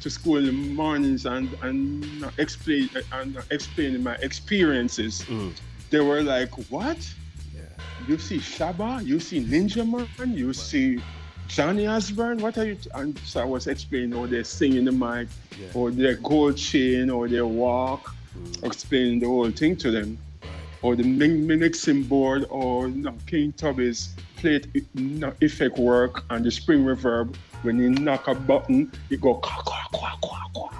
to 0.00 0.10
school 0.10 0.38
in 0.38 0.46
the 0.46 0.52
mornings 0.52 1.26
and 1.26 1.48
and 1.62 2.04
uh, 2.24 2.26
uh, 2.26 2.28
uh, 2.28 2.30
explain 2.38 2.90
and 3.12 3.38
explaining 3.50 4.02
my 4.02 4.16
experiences, 4.16 5.22
mm. 5.22 5.52
they 5.90 6.00
were 6.00 6.22
like, 6.22 6.50
"What? 6.70 6.98
You 8.08 8.18
see 8.18 8.38
Shabba? 8.38 9.06
You 9.06 9.20
see 9.20 9.44
Ninja 9.44 9.88
Man? 9.88 10.34
You 10.36 10.52
see 10.52 11.00
Johnny 11.46 11.86
Osborne? 11.86 12.38
What 12.38 12.58
are 12.58 12.66
you?" 12.66 12.74
T-? 12.74 12.90
And 12.94 13.16
so 13.20 13.40
I 13.40 13.44
was 13.44 13.68
explaining 13.68 14.12
how 14.12 14.26
they 14.26 14.42
sing 14.42 14.74
in 14.74 14.84
the 14.84 14.92
mic, 14.92 15.28
or 15.74 15.90
their 15.90 16.16
gold 16.16 16.56
chain, 16.56 17.10
or 17.10 17.28
their 17.28 17.46
walk, 17.46 18.12
mm. 18.36 18.64
explaining 18.64 19.20
the 19.20 19.26
whole 19.26 19.50
thing 19.50 19.76
to 19.76 19.90
them 19.90 20.18
or 20.82 20.96
the 20.96 21.04
mi- 21.04 21.56
mixing 21.56 22.02
board 22.02 22.44
or 22.50 22.88
you 22.88 23.02
know, 23.02 23.14
King 23.26 23.52
Tubby's 23.52 24.14
plate 24.36 24.66
you 24.74 24.84
know, 24.94 25.32
effect 25.40 25.78
work 25.78 26.24
and 26.30 26.44
the 26.44 26.50
spring 26.50 26.84
reverb. 26.84 27.34
When 27.62 27.78
you 27.78 27.90
knock 27.90 28.26
a 28.28 28.34
button, 28.34 28.90
it 29.10 29.20
go 29.20 29.34
qua 29.34 29.62
qua 29.62 29.78
qua 29.92 30.16
qua 30.20 30.38
qua. 30.52 30.70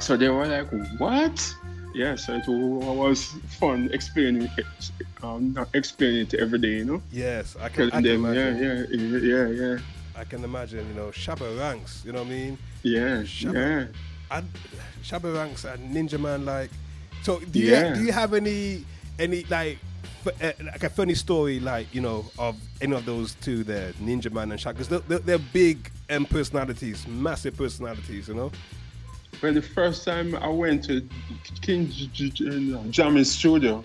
So 0.00 0.16
they 0.16 0.28
were 0.28 0.46
like, 0.46 0.68
"What?" 0.98 1.54
Yeah, 1.94 2.16
so 2.16 2.34
it 2.34 2.42
wa- 2.48 2.92
was 2.92 3.30
fun 3.60 3.88
explaining, 3.92 4.50
it, 4.58 4.66
um, 5.22 5.52
not 5.54 5.68
explaining 5.74 6.26
it 6.26 6.34
every 6.34 6.58
day, 6.58 6.78
you 6.82 6.84
know. 6.84 7.02
Yes, 7.12 7.56
I 7.60 7.68
can. 7.68 7.88
I 7.94 8.02
can 8.02 8.02
them, 8.02 8.24
yeah, 8.34 8.50
imagine. 8.50 8.90
yeah, 8.90 9.46
yeah, 9.46 9.46
yeah, 9.48 9.78
I 10.18 10.24
can 10.24 10.42
imagine. 10.42 10.82
You 10.88 10.94
know, 10.94 11.08
Shabba 11.14 11.56
ranks. 11.58 12.02
You 12.04 12.12
know 12.12 12.22
what 12.26 12.28
I 12.28 12.30
mean? 12.30 12.58
yeah, 12.82 13.22
Shabba, 13.22 13.54
yeah. 13.54 14.36
And 14.36 14.48
Shabba 15.02 15.34
ranks 15.34 15.64
and 15.64 15.94
Ninja 15.94 16.18
Man. 16.18 16.44
Like, 16.44 16.70
so 17.22 17.38
do 17.38 17.58
you 17.60 17.70
Yeah. 17.70 17.94
do 17.94 18.02
you 18.02 18.10
have 18.12 18.34
any 18.34 18.84
any 19.18 19.44
like 19.48 19.78
like 20.40 20.82
a 20.82 20.90
funny 20.90 21.14
story 21.14 21.60
like 21.60 21.92
you 21.94 22.00
know 22.00 22.24
of 22.38 22.56
any 22.80 22.94
of 22.94 23.04
those 23.04 23.34
two 23.36 23.64
there, 23.64 23.92
Ninja 23.94 24.32
Man 24.32 24.50
and 24.52 24.60
Shabba? 24.60 24.76
Because 24.78 24.88
they're, 24.88 25.18
they're, 25.20 25.38
big 25.38 25.90
um, 26.10 26.24
personalities, 26.26 27.06
massive 27.06 27.56
personalities. 27.56 28.28
You 28.28 28.34
know. 28.34 28.52
Well, 29.42 29.52
the 29.52 29.62
first 29.62 30.04
time 30.04 30.34
I 30.36 30.48
went 30.48 30.84
to 30.84 31.06
King 31.60 31.90
J- 31.90 32.06
J- 32.12 32.30
J- 32.30 32.90
Jammy's 32.90 33.30
studio, 33.32 33.84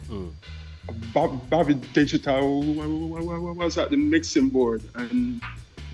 Bob, 1.13 1.49
Bobby 1.49 1.73
Digital 1.93 2.61
wa- 2.61 2.87
wa- 2.87 3.21
wa- 3.21 3.39
wa- 3.39 3.53
was 3.53 3.77
at 3.77 3.89
the 3.89 3.97
mixing 3.97 4.49
board 4.49 4.81
and 4.95 5.41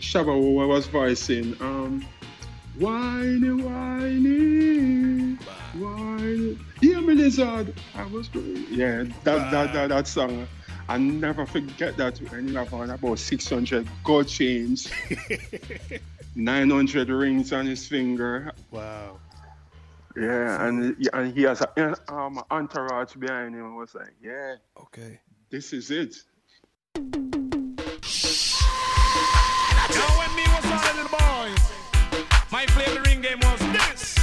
Shabba 0.02 0.68
was 0.68 0.88
voicing, 0.88 1.56
um, 1.62 2.06
whiny, 2.80 3.52
whiny, 3.52 5.36
whiny. 5.78 6.58
Hear 6.82 7.02
me, 7.02 7.14
lizard. 7.14 7.74
I 7.96 8.06
was 8.08 8.28
going, 8.28 8.66
yeah, 8.70 9.04
that, 9.24 9.52
that, 9.52 9.74
that, 9.74 9.90
that 9.90 10.08
song. 10.08 10.48
I 10.88 10.98
never 10.98 11.46
forget 11.46 11.98
that 11.98 12.20
when 12.30 12.48
you 12.48 12.58
have 12.58 12.74
on 12.74 12.92
about 12.92 13.18
600 13.18 13.88
gold 14.04 14.28
chains, 14.28 14.92
900 16.36 17.10
rings 17.10 17.52
on 17.54 17.66
his 17.66 17.88
finger. 17.88 18.52
Wow. 18.72 19.20
Yeah, 20.16 20.68
and 20.68 20.96
and 21.12 21.36
he 21.36 21.44
has 21.44 21.62
an 21.76 21.96
um, 22.08 22.42
entourage 22.50 23.16
behind 23.16 23.54
him. 23.54 23.74
I 23.74 23.76
was 23.76 23.94
like, 23.94 24.14
yeah, 24.24 24.56
okay, 24.80 25.20
this 25.50 25.74
is 25.74 25.92
it. 25.92 26.16
My 32.68 32.74
play 32.74 32.94
the 32.94 33.02
ring 33.02 33.22
game 33.22 33.40
was 33.42 33.60
this. 33.74 34.16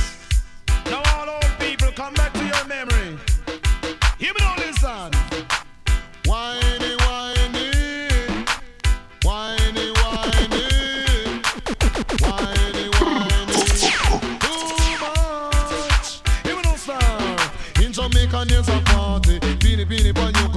Now 0.86 1.02
all 1.16 1.28
old 1.28 1.58
people 1.58 1.92
come 1.92 2.14
back 2.14 2.41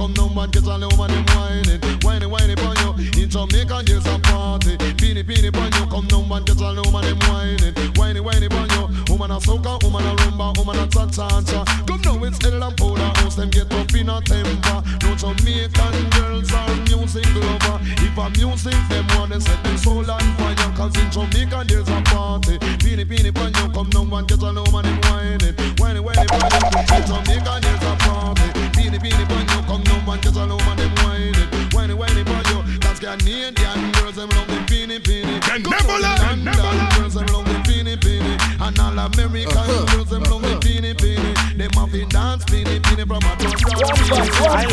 come 0.06 0.14
down 0.14 0.38
and 0.38 0.52
get 0.52 0.62
a 0.62 0.76
little 0.76 0.96
man 0.98 1.10
them 1.10 1.26
whining, 1.34 1.80
whiny, 2.02 2.26
whiny, 2.26 2.54
pon 2.54 2.76
you. 2.76 3.22
In 3.22 3.28
Jamaica, 3.28 3.82
there's 3.84 4.06
a 4.06 4.18
party. 4.20 4.76
Beanie, 4.76 5.24
beanie, 5.24 5.52
pon 5.52 5.72
you 5.72 5.86
come 5.90 6.06
down 6.06 6.30
and 6.30 6.46
get 6.46 6.60
a 6.60 6.70
little 6.70 6.92
man 6.92 7.02
them 7.02 7.18
whining, 7.26 7.74
whiny, 7.96 8.20
whiny, 8.20 8.48
pon 8.48 8.68
you. 8.70 8.86
Woman 9.08 9.30
a 9.30 9.38
soca, 9.40 9.82
woman 9.82 10.04
a 10.04 10.14
rumba, 10.14 10.56
woman 10.56 10.78
a 10.78 10.86
cha-cha-cha. 10.86 11.64
Come 11.64 11.85
now, 11.85 11.85
I 44.48 44.66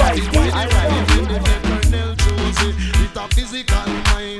physical 3.33 3.75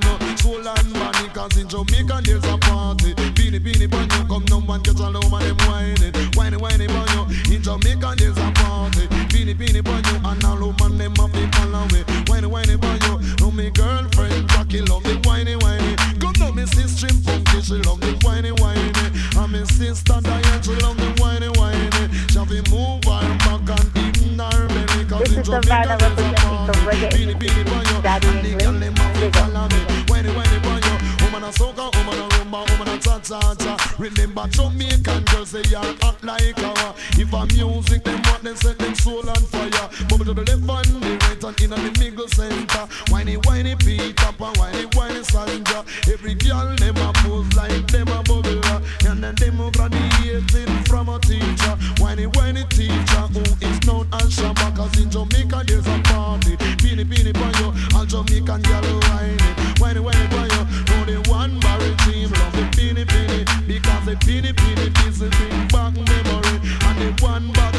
uh, 0.03 0.35
soul 0.37 0.67
and 0.67 1.57
in 1.57 1.67
Jamaica 1.67 2.21
there's 2.23 2.45
a 2.45 2.57
party. 2.57 3.13
Beanie, 3.33 3.59
beanie, 3.59 3.89
pon 3.89 4.03
you 4.03 4.27
come 4.27 4.45
down 4.45 4.69
and 4.69 4.83
get 4.83 4.99
a 4.99 5.09
low 5.09 5.29
man 5.29 5.41
them 5.41 5.57
whining 5.67 6.22
Remember 34.03 34.45
Jamaican 34.49 35.23
girls 35.25 35.51
they 35.51 35.75
are 35.75 35.95
hot 36.01 36.21
like 36.23 36.59
our. 36.61 36.93
If 37.13 37.31
a 37.31 37.45
music 37.53 38.03
them 38.03 38.21
want 38.23 38.43
them 38.43 38.55
set 38.55 38.77
them 38.77 38.93
soul 38.95 39.29
on 39.29 39.35
fire. 39.35 39.89
Bubble 40.09 40.25
to 40.25 40.33
the 40.33 40.43
left 40.43 40.89
and 40.89 41.02
right 41.53 41.61
in 41.61 41.69
the 41.69 41.99
middle 41.99 42.27
center. 42.27 42.87
Whiny 43.09 43.35
whiny 43.35 43.75
Peter 43.75 44.31
Pan, 44.37 44.53
whiny 44.57 44.85
whiny 44.93 45.23
Sandra. 45.23 45.83
Every 46.11 46.35
girl 46.35 46.75
them 46.75 46.97
a 46.97 47.13
pose 47.13 47.53
like 47.55 47.87
them 47.87 48.07
a 48.07 48.23
bubble. 48.23 48.61
And 49.05 49.23
then 49.23 49.35
them 49.35 49.71
graduating 49.71 50.83
from 50.85 51.09
a 51.09 51.19
teacher. 51.19 51.75
Whiny 51.99 52.27
whiny 52.27 52.63
teacher 52.69 53.23
who 53.33 53.41
is 53.61 53.85
known 53.85 54.07
as 54.13 54.35
Shabba. 54.35 54.75
Cause 54.75 54.99
in 54.99 55.09
Jamaica 55.09 55.63
there's 55.67 55.87
a 55.87 55.99
party. 56.03 56.55
Beanie 56.81 57.05
beanie 57.05 57.33
pon 57.33 57.53
you, 57.59 57.97
all 57.97 58.05
Jamaican 58.05 58.61
girl 58.61 58.99
whiny. 59.09 59.37
Whiny 59.79 59.99
whiny 59.99 60.23
you. 60.23 60.63
Know 60.89 61.05
the 61.05 61.29
one 61.29 61.59
barrel 61.59 61.95
team 62.05 62.29
love 62.31 62.53
the 62.53 62.63
beanie 62.75 63.05
beanie 63.05 63.67
because 63.67 64.05
the 64.05 64.15
beanie 64.25 64.53
beanie 64.53 65.07
is 65.07 65.21
a 65.21 65.29
bring 65.29 65.67
back 65.67 65.93
memory. 65.93 66.57
And 66.87 66.97
the 67.01 67.23
one 67.23 67.51
bag 67.53 67.72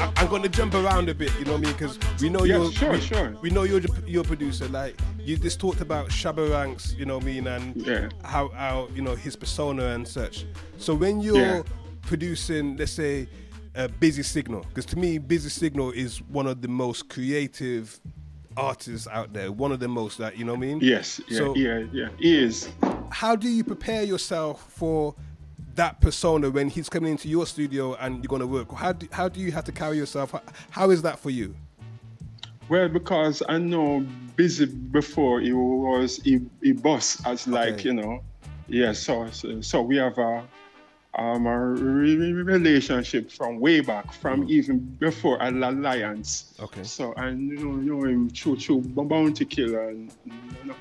I, 0.00 0.12
I'm 0.16 0.28
going 0.28 0.42
to 0.42 0.48
jump 0.48 0.74
around 0.74 1.08
a 1.08 1.14
bit, 1.14 1.30
you 1.38 1.44
know 1.44 1.52
what 1.52 1.58
I 1.58 1.64
mean? 1.64 1.72
Because 1.72 1.98
we 2.20 2.28
know 2.30 2.44
Yeah, 2.44 2.56
you're 2.58 2.72
sure, 2.72 2.92
we, 2.92 3.00
sure. 3.00 3.36
we 3.42 3.50
know 3.50 3.64
you're 3.64 4.22
a 4.22 4.24
producer. 4.24 4.66
Like 4.68 4.98
you 5.18 5.36
just 5.36 5.60
talked 5.60 5.80
about 5.80 6.08
Shabba 6.08 6.50
Ranks, 6.50 6.94
you 6.94 7.04
know 7.04 7.16
what 7.16 7.24
I 7.24 7.26
mean, 7.26 7.46
and 7.46 8.12
how 8.24 8.48
how 8.48 8.88
you 8.94 9.02
know 9.02 9.14
his 9.14 9.36
persona 9.36 9.86
and 9.88 10.06
such. 10.08 10.46
So 10.78 10.94
when 10.94 11.20
you're 11.20 11.36
Yeah. 11.38 11.62
producing, 12.02 12.76
let's 12.78 12.92
say, 12.92 13.28
a 13.74 13.88
Busy 13.88 14.22
Signal, 14.22 14.62
because 14.68 14.86
to 14.86 14.98
me, 14.98 15.18
Busy 15.18 15.48
Signal 15.50 15.90
is 15.92 16.22
one 16.22 16.46
of 16.46 16.60
the 16.62 16.68
most 16.68 17.08
creative 17.08 18.00
artists 18.56 19.06
out 19.08 19.32
there, 19.32 19.52
one 19.52 19.70
of 19.70 19.80
the 19.80 19.88
most 19.88 20.18
that 20.18 20.36
you 20.38 20.44
know 20.44 20.52
what 20.54 20.58
I 20.64 20.66
mean. 20.66 20.80
Yes, 20.80 21.20
yeah, 21.28 21.38
So- 21.38 21.54
yeah, 21.56 21.84
yeah. 21.92 22.08
He 22.18 22.38
is. 22.42 22.68
How 23.10 23.36
do 23.36 23.48
you 23.48 23.64
prepare 23.64 24.02
yourself 24.04 24.72
for 24.72 25.14
that 25.80 25.98
persona 25.98 26.50
when 26.50 26.68
he's 26.68 26.90
coming 26.90 27.12
into 27.12 27.26
your 27.26 27.46
studio 27.46 27.94
and 27.94 28.16
you're 28.22 28.28
going 28.28 28.42
to 28.42 28.46
work? 28.46 28.70
How 28.70 28.92
do, 28.92 29.08
how 29.10 29.30
do 29.30 29.40
you 29.40 29.50
have 29.52 29.64
to 29.64 29.72
carry 29.72 29.96
yourself? 29.96 30.32
How, 30.32 30.42
how 30.68 30.90
is 30.90 31.00
that 31.00 31.18
for 31.18 31.30
you? 31.30 31.54
Well, 32.68 32.90
because 32.90 33.42
I 33.48 33.56
know 33.56 34.06
busy 34.36 34.66
before 34.66 35.40
he 35.40 35.54
was 35.54 36.18
he, 36.22 36.42
he 36.62 36.72
boss 36.72 37.24
as 37.24 37.48
like 37.48 37.82
you 37.82 37.94
know, 37.94 38.22
yeah. 38.68 38.92
So 38.92 39.30
so, 39.30 39.62
so 39.62 39.80
we 39.80 39.96
have 39.96 40.18
a 40.18 40.46
um 41.14 41.46
a 41.46 41.58
re- 41.58 42.14
re- 42.14 42.42
relationship 42.42 43.32
from 43.32 43.58
way 43.58 43.80
back, 43.80 44.12
from 44.12 44.48
even 44.50 44.80
before 45.00 45.38
Alliance. 45.40 46.54
Okay. 46.60 46.84
So 46.84 47.14
I 47.16 47.30
know 47.30 47.80
you 47.80 47.96
know 47.96 48.04
him 48.04 48.28
through 48.28 48.56
through 48.56 48.82
Bounty 48.82 49.46
Killer 49.46 49.88
and 49.88 50.12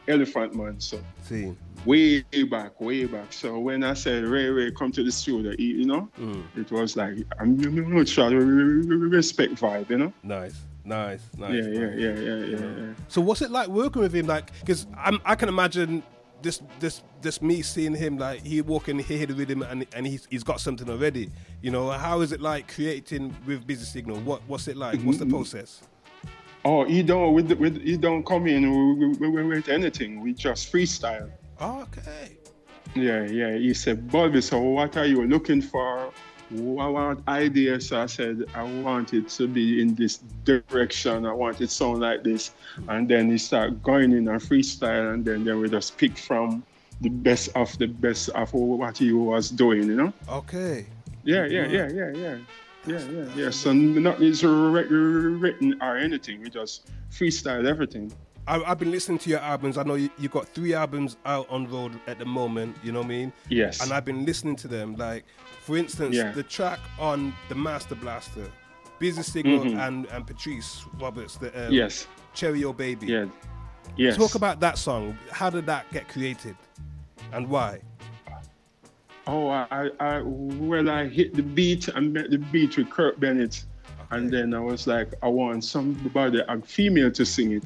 Elephant 0.09 0.55
Man. 0.55 0.77
So 0.79 0.99
See. 1.23 1.55
Way 1.85 2.21
back, 2.49 2.79
way 2.81 3.05
back. 3.05 3.31
So 3.33 3.59
when 3.59 3.83
I 3.83 3.93
said 3.93 4.23
Ray 4.23 4.47
Ray 4.49 4.71
come 4.71 4.91
to 4.93 5.03
the 5.03 5.11
studio, 5.11 5.53
you 5.57 5.85
know, 5.85 6.09
it 6.55 6.71
was 6.71 6.95
like 6.95 7.15
I'm 7.39 7.57
not 7.57 8.07
sure 8.07 8.29
respect 8.29 9.55
vibe, 9.55 9.89
you 9.89 9.97
know. 9.97 10.13
Nice, 10.23 10.55
nice, 10.83 11.21
nice. 11.37 11.53
Yeah, 11.53 11.69
yeah, 11.69 11.89
yeah, 11.95 12.19
yeah, 12.19 12.35
yeah, 12.45 12.57
yeah. 12.57 12.93
So 13.07 13.21
what's 13.21 13.41
it 13.41 13.51
like 13.51 13.67
working 13.67 14.01
with 14.01 14.13
him? 14.13 14.27
Like, 14.27 14.51
because 14.59 14.87
I 14.95 15.35
can 15.35 15.49
imagine 15.49 16.03
this, 16.41 16.61
this, 16.79 17.03
this 17.21 17.41
me 17.41 17.61
seeing 17.61 17.93
him 17.95 18.17
like 18.17 18.45
he 18.45 18.61
walking 18.61 18.99
here 18.99 19.27
with 19.27 19.49
him 19.49 19.61
and 19.61 19.85
and 19.93 20.07
he's 20.07 20.25
he's 20.29 20.43
got 20.43 20.61
something 20.61 20.89
already. 20.89 21.29
You 21.61 21.71
know, 21.71 21.89
how 21.91 22.21
is 22.21 22.31
it 22.31 22.41
like 22.41 22.73
creating 22.73 23.35
with 23.45 23.65
Busy 23.67 23.85
Signal? 23.85 24.19
What 24.21 24.41
what's 24.47 24.67
it 24.67 24.77
like? 24.77 25.01
What's 25.01 25.19
the 25.19 25.25
Mhm. 25.25 25.31
process? 25.31 25.81
Oh, 26.65 26.83
he 26.83 27.03
don't 27.03 27.33
with, 27.33 27.51
with 27.53 27.81
he 27.81 27.95
don't 27.97 28.25
come 28.25 28.45
in 28.47 28.99
with, 28.99 29.19
with, 29.19 29.45
with 29.45 29.69
anything. 29.69 30.21
We 30.21 30.33
just 30.33 30.71
freestyle. 30.71 31.29
Okay. 31.61 32.37
Yeah, 32.95 33.25
yeah. 33.25 33.55
He 33.55 33.73
said, 33.73 34.09
Bobby, 34.11 34.41
so 34.41 34.59
what 34.59 34.97
are 34.97 35.05
you 35.05 35.25
looking 35.27 35.61
for? 35.61 36.11
I 36.51 36.87
want 36.87 37.27
ideas. 37.27 37.89
So 37.89 38.01
I 38.01 38.07
said, 38.07 38.45
I 38.55 38.63
want 38.63 39.13
it 39.13 39.29
to 39.29 39.47
be 39.47 39.81
in 39.81 39.93
this 39.93 40.17
direction. 40.43 41.25
I 41.25 41.33
want 41.33 41.57
it 41.57 41.59
to 41.59 41.67
sound 41.67 41.99
like 41.99 42.23
this. 42.23 42.51
And 42.87 43.07
then 43.07 43.29
he 43.29 43.37
started 43.37 43.83
going 43.83 44.11
in 44.13 44.27
and 44.27 44.41
freestyle, 44.41 45.13
and 45.13 45.23
then, 45.23 45.43
then 45.43 45.59
we 45.59 45.69
just 45.69 45.97
pick 45.97 46.17
from 46.17 46.63
the 47.01 47.09
best 47.09 47.49
of 47.55 47.77
the 47.77 47.87
best 47.87 48.29
of 48.29 48.51
what 48.53 48.97
he 48.97 49.13
was 49.13 49.49
doing, 49.51 49.83
you 49.83 49.95
know? 49.95 50.13
Okay. 50.27 50.87
Yeah, 51.23 51.45
yeah, 51.45 51.67
yeah, 51.67 51.89
yeah, 51.89 52.11
yeah. 52.15 52.37
Yeah, 52.87 52.99
yeah, 53.11 53.25
yeah. 53.35 53.49
So 53.49 53.73
nothing 53.73 54.25
is 54.25 54.43
written 54.43 55.77
or 55.81 55.97
anything. 55.97 56.41
We 56.41 56.49
just 56.49 56.89
freestyle 57.11 57.67
everything. 57.67 58.11
I, 58.49 58.63
I've 58.71 58.79
been 58.79 58.89
listening 58.91 59.19
to 59.19 59.29
your 59.29 59.39
albums. 59.39 59.77
I 59.77 59.83
know 59.83 59.93
you, 59.93 60.09
you 60.17 60.27
got 60.27 60.47
three 60.49 60.73
albums 60.73 61.17
out 61.25 61.47
on 61.51 61.69
road 61.69 61.99
at 62.07 62.17
the 62.17 62.25
moment. 62.25 62.75
You 62.83 62.91
know 62.91 62.99
what 62.99 63.05
I 63.05 63.09
mean? 63.09 63.33
Yes. 63.47 63.79
And 63.81 63.93
I've 63.93 64.05
been 64.05 64.25
listening 64.25 64.55
to 64.57 64.67
them. 64.67 64.95
Like, 64.95 65.23
for 65.61 65.77
instance, 65.77 66.15
Yeah. 66.15 66.31
the 66.31 66.41
track 66.43 66.79
on 66.97 67.33
the 67.47 67.55
Master 67.55 67.93
Blaster, 67.93 68.51
Busy 68.97 69.21
Signal 69.21 69.59
Mhm. 69.65 69.87
and 69.87 70.05
and 70.07 70.25
Patrice 70.25 70.83
Roberts. 70.99 71.37
The 71.37 71.67
um, 71.67 71.71
Yes. 71.73 72.07
Cherry 72.33 72.59
Your 72.59 72.73
Baby. 72.73 73.05
Yeah. 73.07 73.25
Yes. 73.97 74.17
Talk 74.17 74.33
about 74.35 74.59
that 74.61 74.77
song. 74.79 75.17
How 75.31 75.49
did 75.51 75.65
that 75.67 75.85
get 75.91 76.07
created, 76.09 76.55
and 77.31 77.47
why? 77.47 77.79
Oh, 79.27 79.47
I, 79.49 79.89
I, 79.99 80.21
well, 80.23 80.89
I 80.89 81.07
hit 81.07 81.35
the 81.35 81.43
beat 81.43 81.87
and 81.89 82.13
met 82.13 82.31
the 82.31 82.39
beat 82.39 82.77
with 82.77 82.89
Kurt 82.89 83.19
Bennett, 83.19 83.63
and 84.09 84.27
then 84.31 84.55
I 84.55 84.59
was 84.59 84.87
like, 84.87 85.13
I 85.21 85.27
want 85.27 85.63
somebody, 85.63 86.41
a 86.47 86.59
female, 86.61 87.11
to 87.11 87.25
sing 87.25 87.51
it, 87.51 87.63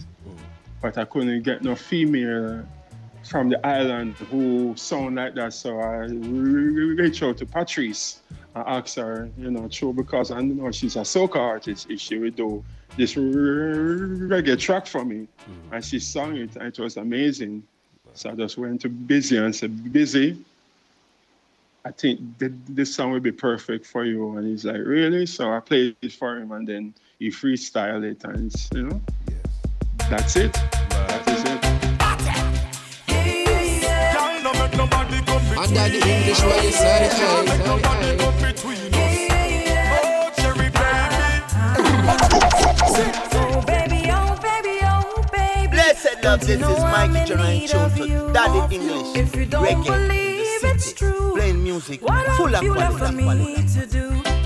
but 0.83 0.97
I 0.97 1.05
couldn't 1.05 1.43
get 1.43 1.63
no 1.63 1.75
female 1.75 2.61
from 3.23 3.47
the 3.47 3.65
island 3.65 4.15
who 4.15 4.75
sound 4.75 5.15
like 5.15 5.33
that. 5.35 5.53
So 5.53 5.79
I 5.79 6.07
re- 6.11 6.93
reached 7.01 7.23
out 7.23 7.37
to 7.37 7.45
Patrice 7.45 8.19
and 8.53 8.67
asked 8.67 8.97
her, 8.97 9.29
you 9.37 9.49
know, 9.49 9.69
true, 9.69 9.93
because 9.93 10.29
I 10.29 10.41
know 10.41 10.71
she's 10.71 10.97
a 10.97 11.05
soca 11.13 11.37
artist, 11.37 11.89
if 11.89 12.01
she 12.01 12.17
would 12.17 12.35
do 12.35 12.61
this 12.97 13.15
reggae 13.15 14.59
track 14.59 14.85
for 14.85 15.05
me, 15.05 15.25
hmm. 15.45 15.73
and 15.73 15.83
she 15.83 15.99
sang 15.99 16.35
it, 16.35 16.57
and 16.57 16.67
it 16.67 16.77
was 16.77 16.97
amazing. 16.97 17.63
So 18.13 18.31
I 18.31 18.35
just 18.35 18.57
went 18.57 18.81
to 18.81 18.89
Busy 18.89 19.37
and 19.37 19.55
said, 19.55 19.93
Busy, 19.93 20.37
I 21.85 21.91
think 21.91 22.19
th- 22.39 22.51
this 22.67 22.93
song 22.93 23.13
will 23.13 23.21
be 23.21 23.31
perfect 23.31 23.85
for 23.85 24.03
you. 24.03 24.37
And 24.37 24.47
he's 24.47 24.65
like, 24.65 24.81
really? 24.83 25.25
So 25.25 25.51
I 25.51 25.61
played 25.61 25.95
it 26.01 26.11
for 26.11 26.37
him 26.37 26.51
and 26.51 26.67
then 26.67 26.93
he 27.19 27.29
freestyled 27.29 28.03
it 28.03 28.23
and 28.25 28.53
you 28.73 28.83
know, 28.83 29.01
that's 30.09 30.35
it. 30.35 30.53
That 30.53 31.27
is 31.27 31.43
it. 31.43 31.63
Under 35.57 35.89
the 35.89 36.09
English, 36.09 36.41
what 36.43 36.63
you 36.63 36.71
say? 36.71 37.09
Hey, 37.09 37.19
hey, 39.27 39.65
hey. 39.65 39.99
Oh, 40.03 40.29
cherry 40.35 40.69
Oh 43.35 43.61
baby, 43.65 44.09
oh 44.11 44.35
baby, 44.41 44.79
oh 44.83 45.23
baby. 45.31 45.67
Blessed 45.71 46.23
love, 46.23 46.39
this 46.41 46.49
is 46.49 46.61
I'm 46.63 47.11
Mikey 47.13 47.19
in 47.19 47.25
John 47.37 47.49
need 47.49 47.69
Tune 47.69 47.81
of 47.81 47.95
to 47.95 48.07
you, 48.07 48.31
Daddy 48.33 48.75
English. 48.75 49.15
If 49.15 49.35
you 49.35 49.45
don't 49.45 49.65
Reggae, 49.65 49.85
believe 49.85 50.61
the 50.61 50.67
it's 50.69 50.85
city, 50.85 50.97
true, 50.97 51.31
Playing 51.35 51.63
music 51.63 51.99
full 52.01 52.55
of 52.55 52.63
you 52.63 52.73
quality. 52.73 54.42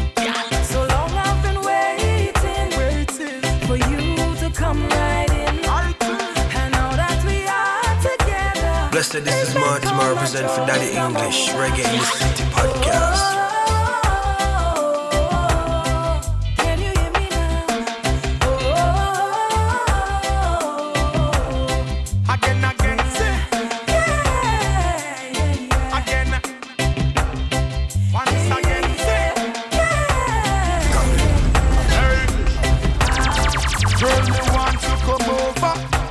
Blessed, 8.98 9.24
this 9.24 9.50
is 9.50 9.54
Martin, 9.54 9.90
I 9.90 10.12
represent 10.12 10.50
for 10.50 10.66
Daddy 10.66 10.98
English, 10.98 11.50
Reggae 11.50 11.86
City 12.18 12.50
podcast. 12.50 13.36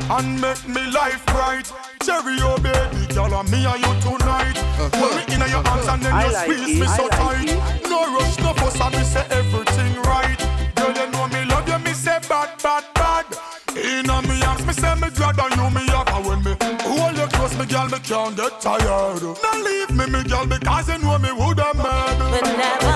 and 0.09 0.41
make 0.41 0.69
me 0.69 0.91
life 0.93 1.27
bright. 1.27 1.86
Cherry, 2.07 2.39
oh 2.39 2.57
baby, 2.63 3.13
girl, 3.13 3.35
and 3.35 3.51
me 3.51 3.67
and 3.67 3.83
you 3.83 3.93
tonight. 3.99 4.57
Hold 4.95 5.17
me 5.17 5.23
in 5.35 5.41
your 5.51 5.67
arms 5.67 5.89
and 5.89 6.01
then 6.03 6.13
I 6.15 6.27
you 6.27 6.33
like 6.33 6.45
squeeze 6.47 6.79
it, 6.79 6.81
me 6.81 6.87
I 6.87 6.97
so 6.97 7.03
like 7.03 7.19
tight. 7.19 7.91
No 7.91 8.15
rush, 8.15 8.39
no 8.39 8.55
fuss, 8.55 8.81
and 8.81 8.95
me 8.95 9.03
say 9.03 9.27
everything 9.31 10.01
right. 10.03 10.39
Girl, 10.77 10.95
you 10.95 11.11
know 11.11 11.27
me 11.27 11.45
love 11.51 11.67
you, 11.69 11.79
me 11.81 11.93
say 11.93 12.21
bad, 12.29 12.51
bad, 12.63 12.85
bad. 12.95 13.27
In 13.75 14.09
on 14.09 14.23
me 14.29 14.41
arms, 14.45 14.65
me 14.65 14.73
say 14.73 14.95
me 14.95 15.11
glad 15.11 15.39
and 15.39 15.57
you 15.59 15.69
me 15.75 15.85
up 15.93 16.09
And 16.15 16.25
when 16.25 16.43
me 16.45 16.57
hold 16.81 17.17
you 17.19 17.27
close, 17.27 17.59
me 17.59 17.67
girl, 17.67 17.89
me 17.89 17.99
can't 17.99 18.35
get 18.37 18.61
tired 18.61 19.23
Now 19.23 19.63
leave 19.63 19.91
me, 19.91 20.07
me 20.07 20.23
girl, 20.25 20.47
because 20.47 20.89
you 20.89 20.99
know 20.99 21.19
me 21.19 21.33
would 21.33 21.59
have 21.59 21.77
mad 21.77 22.19
Whenever 22.41 22.96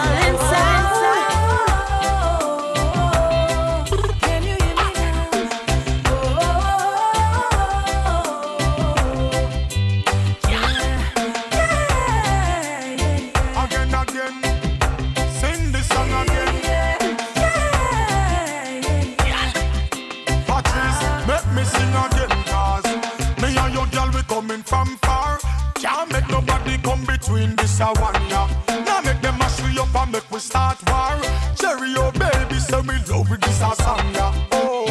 nobody 26.70 26.82
come 26.82 27.04
between 27.04 27.56
this 27.56 27.80
and 27.80 27.96
one, 27.98 28.14
yeah. 28.28 28.48
Now 28.84 29.00
make 29.00 29.20
them 29.20 29.38
mash 29.38 29.60
we 29.62 29.78
up 29.78 29.94
and 29.94 30.12
make 30.12 30.30
we 30.30 30.38
start 30.38 30.78
war. 30.88 31.20
Cherry, 31.56 31.94
oh 31.96 32.12
baby, 32.12 32.58
say 32.58 32.82
me 32.82 32.94
love 33.08 33.30
with 33.30 33.40
this 33.40 33.60
a 33.62 33.74
song, 33.76 34.14
yeah. 34.14 34.48
Oh, 34.52 34.86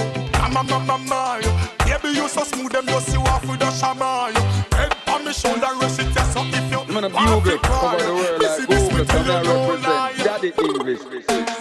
mama, 0.53 0.63
mama, 0.63 0.97
my 0.97 1.41
Baby, 1.85 2.15
you 2.15 2.27
so 2.27 2.43
smooth, 2.43 2.71
them 2.71 2.85
just 2.87 3.13
you 3.13 3.21
off 3.21 3.45
with 3.47 3.61
a 3.61 3.71
shaman 3.71 4.35
Head 4.73 4.95
on 5.07 5.25
me 5.25 5.33
shoulder, 5.33 5.67
rest 5.81 5.99
it, 5.99 6.07
yes, 6.15 6.33
so 6.33 6.41
if 6.43 6.71
you 6.71 6.93
Man, 6.93 7.05
I'm 7.05 7.13
want 7.13 7.43
to 7.45 7.51
Google, 7.51 7.59
cover 7.59 8.03
the 8.03 8.13
world 8.13 8.41
like 8.41 8.67
Google, 8.67 9.05
so 9.05 9.17
I 9.17 9.41
represent 9.41 10.25
Daddy 10.25 10.53
English. 10.57 11.58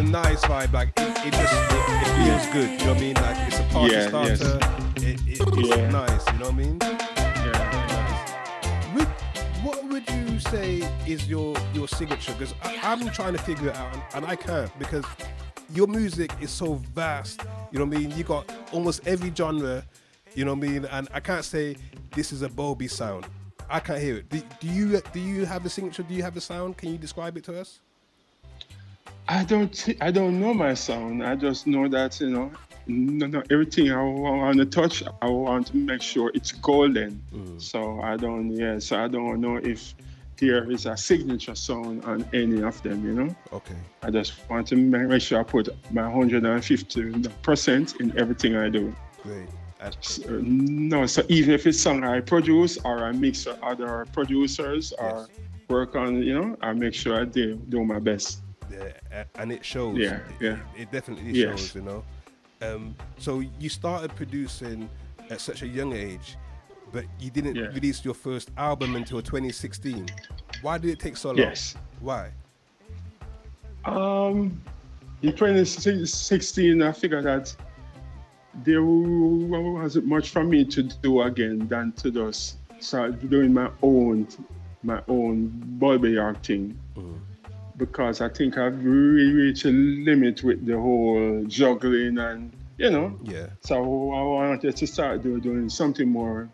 A 0.00 0.02
nice 0.02 0.40
vibe. 0.44 0.72
Like 0.72 0.88
it, 0.96 1.08
it 1.26 1.32
just 1.32 1.54
it, 1.54 1.84
it 1.88 2.24
feels 2.24 2.46
good. 2.54 2.70
You 2.80 2.86
know 2.86 2.92
what 2.92 2.96
I 2.96 3.00
mean? 3.00 3.14
Like 3.14 3.36
it's 3.48 3.58
a 3.60 3.62
party 3.64 3.92
Yeah, 3.94 4.08
starter. 4.08 4.30
yes. 4.30 4.40
It, 4.96 5.04
it, 5.04 5.20
it's 5.28 5.68
Yeah. 5.68 5.90
nice. 5.90 6.26
You 6.32 6.38
know 6.38 6.50
what 6.50 6.54
I 6.54 6.56
mean? 6.56 6.78
Yeah. 6.80 8.00
Would, 8.94 9.08
what 9.62 9.84
would 9.88 10.08
you 10.10 10.40
say 10.40 10.82
is 11.06 11.28
your 11.28 11.54
your 11.74 11.86
signature? 11.88 12.32
Because 12.32 12.54
I'm 12.82 13.08
trying 13.10 13.34
to 13.34 13.38
figure 13.42 13.68
it 13.68 13.76
out, 13.76 13.92
and, 13.94 14.02
and 14.14 14.26
I 14.26 14.36
can't 14.36 14.70
because 14.78 15.04
your 15.72 15.86
music 15.86 16.32
is 16.40 16.50
so 16.50 16.74
vast. 16.94 17.42
You 17.70 17.78
know 17.78 17.84
what 17.84 17.96
I 17.96 18.00
mean? 18.00 18.10
You 18.16 18.24
got 18.24 18.50
almost 18.72 19.06
every 19.06 19.30
genre. 19.34 19.84
You 20.34 20.44
know 20.44 20.54
what 20.54 20.64
I 20.64 20.68
mean? 20.68 20.84
And 20.86 21.08
I 21.12 21.20
can't 21.20 21.44
say 21.44 21.76
this 22.14 22.32
is 22.32 22.42
a 22.42 22.48
Bobby 22.48 22.88
sound. 22.88 23.26
I 23.68 23.80
can't 23.80 24.00
hear 24.00 24.16
it. 24.16 24.28
Do, 24.30 24.40
do 24.60 24.66
you 24.68 25.00
do 25.12 25.20
you 25.20 25.44
have 25.44 25.66
a 25.66 25.68
signature? 25.68 26.02
Do 26.04 26.14
you 26.14 26.22
have 26.22 26.36
a 26.36 26.40
sound? 26.40 26.76
Can 26.78 26.90
you 26.90 26.98
describe 26.98 27.36
it 27.36 27.44
to 27.44 27.60
us? 27.60 27.80
I 29.30 29.44
don't 29.44 29.88
I 30.00 30.10
don't 30.10 30.40
know 30.40 30.52
my 30.52 30.74
sound. 30.74 31.24
I 31.24 31.36
just 31.36 31.68
know 31.68 31.86
that 31.86 32.20
you 32.20 32.30
know, 32.30 32.50
no, 32.88 33.26
no, 33.28 33.42
everything 33.48 33.92
I 33.92 34.02
want 34.02 34.58
to 34.58 34.66
touch, 34.66 35.04
I 35.22 35.28
want 35.28 35.68
to 35.68 35.76
make 35.76 36.02
sure 36.02 36.32
it's 36.34 36.50
golden. 36.50 37.22
Mm. 37.32 37.62
So 37.62 38.00
I 38.00 38.16
don't 38.16 38.50
yeah. 38.50 38.80
So 38.80 38.98
I 38.98 39.06
don't 39.06 39.40
know 39.40 39.58
if 39.58 39.94
there 40.38 40.68
is 40.68 40.86
a 40.86 40.96
signature 40.96 41.54
sound 41.54 42.04
on 42.04 42.26
any 42.32 42.60
of 42.62 42.82
them. 42.82 43.06
You 43.06 43.14
know. 43.14 43.36
Okay. 43.52 43.76
I 44.02 44.10
just 44.10 44.32
want 44.50 44.66
to 44.68 44.76
make 44.76 45.22
sure 45.22 45.38
I 45.38 45.44
put 45.44 45.68
my 45.92 46.08
150 46.08 47.28
percent 47.42 48.00
in 48.00 48.18
everything 48.18 48.56
I 48.56 48.68
do. 48.68 48.92
Great. 49.22 49.48
So, 50.00 50.24
uh, 50.24 50.40
no, 50.42 51.06
so 51.06 51.22
even 51.28 51.54
if 51.54 51.66
it's 51.68 51.80
song 51.80 52.02
I 52.04 52.20
produce 52.20 52.78
or 52.78 53.04
I 53.04 53.12
mix 53.12 53.46
with 53.46 53.62
other 53.62 54.06
producers 54.12 54.92
or 54.98 55.28
work 55.68 55.94
on, 55.94 56.20
you 56.20 56.34
know, 56.34 56.56
I 56.60 56.72
make 56.72 56.94
sure 56.94 57.18
I 57.18 57.24
do 57.24 57.54
do 57.68 57.84
my 57.84 58.00
best. 58.00 58.42
A- 58.72 59.26
and 59.36 59.52
it 59.52 59.64
shows. 59.64 59.98
Yeah, 59.98 60.16
It- 60.16 60.22
yeah. 60.40 60.52
It, 60.76 60.82
it 60.82 60.92
definitely 60.92 61.32
Yes. 61.32 61.60
shows, 61.60 61.74
you 61.74 61.82
know. 61.82 62.04
Um, 62.62 62.94
so 63.18 63.40
you 63.58 63.68
started 63.68 64.14
producing 64.16 64.88
at 65.30 65.40
such 65.40 65.62
a 65.62 65.66
young 65.68 65.92
age, 65.92 66.36
but 66.92 67.04
you 67.18 67.30
didn't 67.30 67.56
Yeah. 67.56 67.66
release 67.68 68.04
your 68.04 68.14
first 68.14 68.50
album 68.56 68.96
until 68.96 69.22
2016. 69.22 70.06
Why 70.62 70.76
did 70.78 70.90
it 70.90 70.98
take 70.98 71.16
so 71.16 71.28
long? 71.30 71.38
Yes. 71.38 71.74
Why? 72.00 72.30
Um, 73.84 74.60
in 75.22 75.32
2016, 75.34 76.82
I 76.82 76.92
figured 76.92 77.24
that 77.24 77.54
there 78.64 78.82
wasn't 78.84 80.06
much 80.06 80.30
for 80.30 80.44
me 80.44 80.64
to 80.66 80.82
do 80.82 81.22
again 81.22 81.66
than 81.68 81.92
to 81.92 82.10
just 82.10 82.56
start 82.80 83.28
doing 83.30 83.52
my 83.54 83.70
own, 83.82 84.26
my 84.82 85.02
own 85.08 85.50
Bobby 85.78 86.10
York 86.10 86.42
thing. 86.44 86.78
Because 87.80 88.20
I 88.20 88.28
think 88.28 88.58
I've 88.58 88.84
really 88.84 89.32
reached 89.32 89.64
a 89.64 89.70
limit 89.70 90.44
with 90.44 90.66
the 90.66 90.78
whole 90.78 91.44
juggling 91.46 92.18
and, 92.18 92.52
you 92.76 92.90
know. 92.90 93.18
Yeah. 93.24 93.46
So 93.62 93.76
I 93.76 94.22
wanted 94.22 94.76
to 94.76 94.86
start 94.86 95.22
do, 95.22 95.40
doing 95.40 95.70
something 95.70 96.06
more 96.06 96.50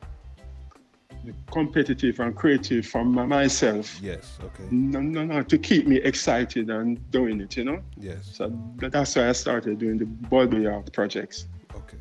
competitive 1.51 2.21
and 2.21 2.37
creative 2.37 2.87
for 2.87 3.05
my- 3.05 3.27
myself. 3.27 4.01
Yes. 4.01 4.39
Okay. 4.45 4.69
No, 4.71 5.01
no, 5.01 5.25
no, 5.25 5.43
to 5.43 5.59
keep 5.59 5.89
me 5.89 5.97
excited 5.97 6.71
and 6.71 6.89
doing 7.11 7.41
it, 7.41 7.57
you 7.57 7.65
know? 7.65 7.81
Yes. 7.97 8.31
So 8.33 8.57
that's 8.77 9.17
why 9.17 9.29
I 9.29 9.33
started 9.33 9.79
doing 9.79 9.99
the 9.99 10.07
Bobby 10.07 10.69
Art 10.69 10.93
projects. 10.93 11.49
Okay. 11.75 11.99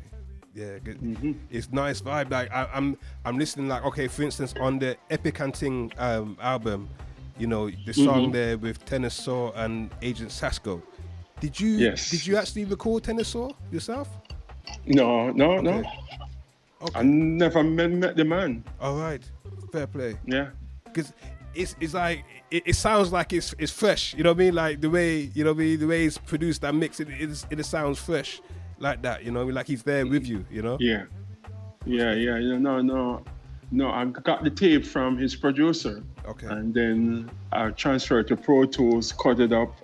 Yeah, 0.54 0.78
good. 0.78 1.00
Mm-hmm. 1.00 1.32
It's 1.50 1.72
nice 1.72 2.00
vibe. 2.00 2.30
Like 2.30 2.52
I, 2.52 2.68
I'm, 2.72 2.96
I'm 3.24 3.36
listening. 3.38 3.66
Like 3.66 3.84
okay, 3.86 4.06
for 4.06 4.22
instance, 4.22 4.54
on 4.60 4.78
the 4.78 4.96
Epic 5.10 5.40
and 5.40 5.52
Ting 5.52 5.92
um, 5.98 6.38
album, 6.40 6.88
you 7.38 7.46
know, 7.46 7.70
the 7.84 7.92
song 7.92 8.28
Mhm. 8.28 8.32
there 8.32 8.58
with 8.58 8.84
Tenor 8.84 9.10
Saw 9.10 9.52
and 9.52 9.90
Agent 10.02 10.30
Sasko. 10.30 10.82
Did 11.40 11.58
you? 11.60 11.68
Yes. 11.70 12.10
Did 12.10 12.26
you 12.26 12.36
actually 12.36 12.64
record 12.64 13.04
Tenor 13.04 13.24
Saw 13.24 13.50
yourself? 13.70 14.08
No, 14.86 15.30
no, 15.32 15.60
no. 15.60 15.82
Okay. 16.82 16.98
I 17.00 17.02
never 17.02 17.62
met, 17.62 18.16
the 18.16 18.24
man. 18.24 18.64
All 18.80 18.96
right, 18.98 19.22
fair 19.72 19.86
play. 19.86 20.16
Yeah. 20.26 20.48
Because 20.84 21.12
it's 21.54 21.74
it's 21.80 21.94
like 21.94 22.24
it, 22.50 22.62
it 22.66 22.76
sounds 22.76 23.12
like 23.12 23.32
it's 23.32 23.54
it's 23.58 23.72
fresh. 23.72 24.14
You 24.14 24.22
know 24.24 24.30
what 24.32 24.40
I 24.42 24.44
mean? 24.44 24.54
Like 24.54 24.80
the 24.80 24.90
way 24.90 25.30
you 25.34 25.44
know 25.44 25.52
what 25.52 25.62
I 25.62 25.64
mean, 25.64 25.80
the 25.80 25.86
way 25.86 26.04
it's 26.04 26.18
produced 26.18 26.62
that 26.62 26.74
mix. 26.74 27.00
It 27.00 27.08
it, 27.08 27.30
is, 27.30 27.46
it 27.50 27.64
sounds 27.64 27.98
fresh, 27.98 28.40
like 28.78 29.02
that. 29.02 29.24
You 29.24 29.30
know, 29.30 29.42
I 29.42 29.44
mean? 29.44 29.54
like 29.54 29.66
he's 29.66 29.82
there 29.82 30.06
with 30.06 30.26
you. 30.26 30.44
You 30.50 30.62
know? 30.62 30.76
Yeah. 30.80 31.04
Yeah, 31.86 32.12
yeah, 32.14 32.38
yeah. 32.38 32.58
No, 32.58 32.82
no. 32.82 33.22
No, 33.72 33.90
I 33.90 34.04
got 34.04 34.44
the 34.44 34.50
tape 34.50 34.84
from 34.86 35.18
his 35.18 35.34
producer. 35.34 36.02
Okay. 36.26 36.46
And 36.46 36.72
then 36.72 37.30
I 37.52 37.70
transferred 37.70 38.28
to 38.28 38.36
Pro 38.36 38.64
Tools, 38.64 39.12
cut 39.12 39.40
it 39.40 39.52
up, 39.52 39.74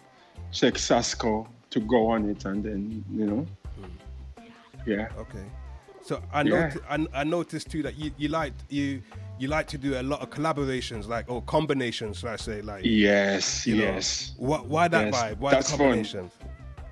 check 0.52 0.74
Sasko 0.74 1.46
to 1.70 1.80
go 1.80 2.06
on 2.08 2.28
it, 2.30 2.44
and 2.44 2.62
then, 2.64 3.04
you 3.12 3.26
know. 3.26 3.46
Hmm. 3.76 4.44
Yeah. 4.86 5.08
Okay. 5.18 5.44
So 6.02 6.22
I 6.32 6.42
Yeah. 6.42 6.68
noti- 6.68 6.80
I, 7.14 7.20
I 7.20 7.24
noticed 7.24 7.70
too 7.70 7.82
that 7.82 7.96
you 7.96 8.10
you 8.16 8.28
like 8.28 8.52
you 8.68 9.02
you 9.38 9.48
like 9.48 9.66
to 9.68 9.78
do 9.78 9.98
a 9.98 10.02
lot 10.02 10.20
of 10.20 10.30
collaborations, 10.30 11.08
like 11.08 11.28
or 11.28 11.42
combinations, 11.42 12.18
should 12.18 12.28
I 12.28 12.36
say, 12.36 12.60
like 12.62 12.84
Yes, 12.84 13.66
you 13.66 13.76
know. 13.76 13.82
yes. 13.84 14.34
Why, 14.36 14.58
why 14.58 14.88
that 14.88 15.06
Yes, 15.06 15.14
vibe? 15.22 15.38
Why 15.38 15.50
that's 15.52 15.70
the 15.70 15.76
fun. 15.78 15.86
combinations? 15.86 16.32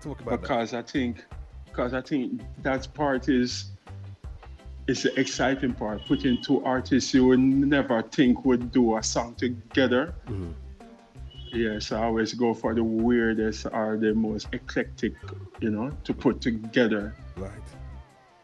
Talk 0.00 0.20
about 0.20 0.31
that. 0.31 0.40
because 0.42 0.74
I 0.74 0.83
think 0.83 1.24
because 1.66 1.94
I 1.94 2.00
think 2.00 2.40
that 2.62 2.92
part 2.94 3.29
is 3.29 3.66
is 4.90 5.03
the 5.05 5.18
exciting 5.20 5.72
part. 5.72 6.05
Putting 6.07 6.42
two 6.42 6.62
artists 6.64 7.14
you 7.14 7.26
would 7.26 7.38
never 7.38 8.03
think 8.03 8.44
would 8.44 8.72
do 8.72 8.96
a 8.96 9.03
song 9.03 9.35
together. 9.37 10.14
Mm-hmm. 10.29 10.50
Yes, 11.53 11.90
I 11.92 12.05
always 12.05 12.33
go 12.35 12.55
for 12.55 12.74
the 12.74 12.85
weirdest 12.85 13.66
or 13.72 13.96
the 13.96 14.14
most 14.14 14.48
eclectic, 14.53 15.14
you 15.61 15.70
know, 15.70 15.90
to 16.05 16.14
put 16.14 16.40
together. 16.40 17.14
Right. 17.37 17.50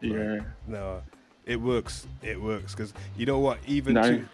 Yeah. 0.01 0.39
No, 0.67 1.01
it 1.45 1.59
works. 1.59 2.07
It 2.21 2.41
works 2.41 2.73
because 2.75 2.93
you 3.17 3.25
know 3.25 3.39
what? 3.39 3.59
Even 3.65 3.93
No. 3.93 4.01
to 4.03 4.25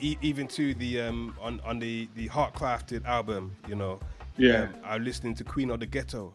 e- 0.00 0.16
even 0.22 0.46
to 0.48 0.74
the 0.74 1.00
um 1.02 1.36
on 1.40 1.60
on 1.64 1.78
the 1.78 2.08
the 2.14 2.28
Heart 2.28 2.54
Crafted 2.54 3.04
album, 3.04 3.52
you 3.68 3.74
know. 3.74 4.00
Yeah. 4.38 4.62
um, 4.62 4.74
I'm 4.84 5.04
listening 5.04 5.34
to 5.36 5.44
Queen 5.44 5.68
of 5.70 5.80
the 5.80 5.86
Ghetto, 5.86 6.34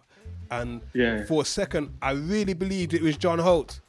and 0.52 0.82
Yeah. 0.94 1.26
for 1.26 1.42
a 1.42 1.46
second, 1.46 1.90
I 2.04 2.12
really 2.12 2.54
believed 2.54 2.94
it 2.94 3.02
was 3.02 3.18
John 3.18 3.40
Holt. 3.40 3.80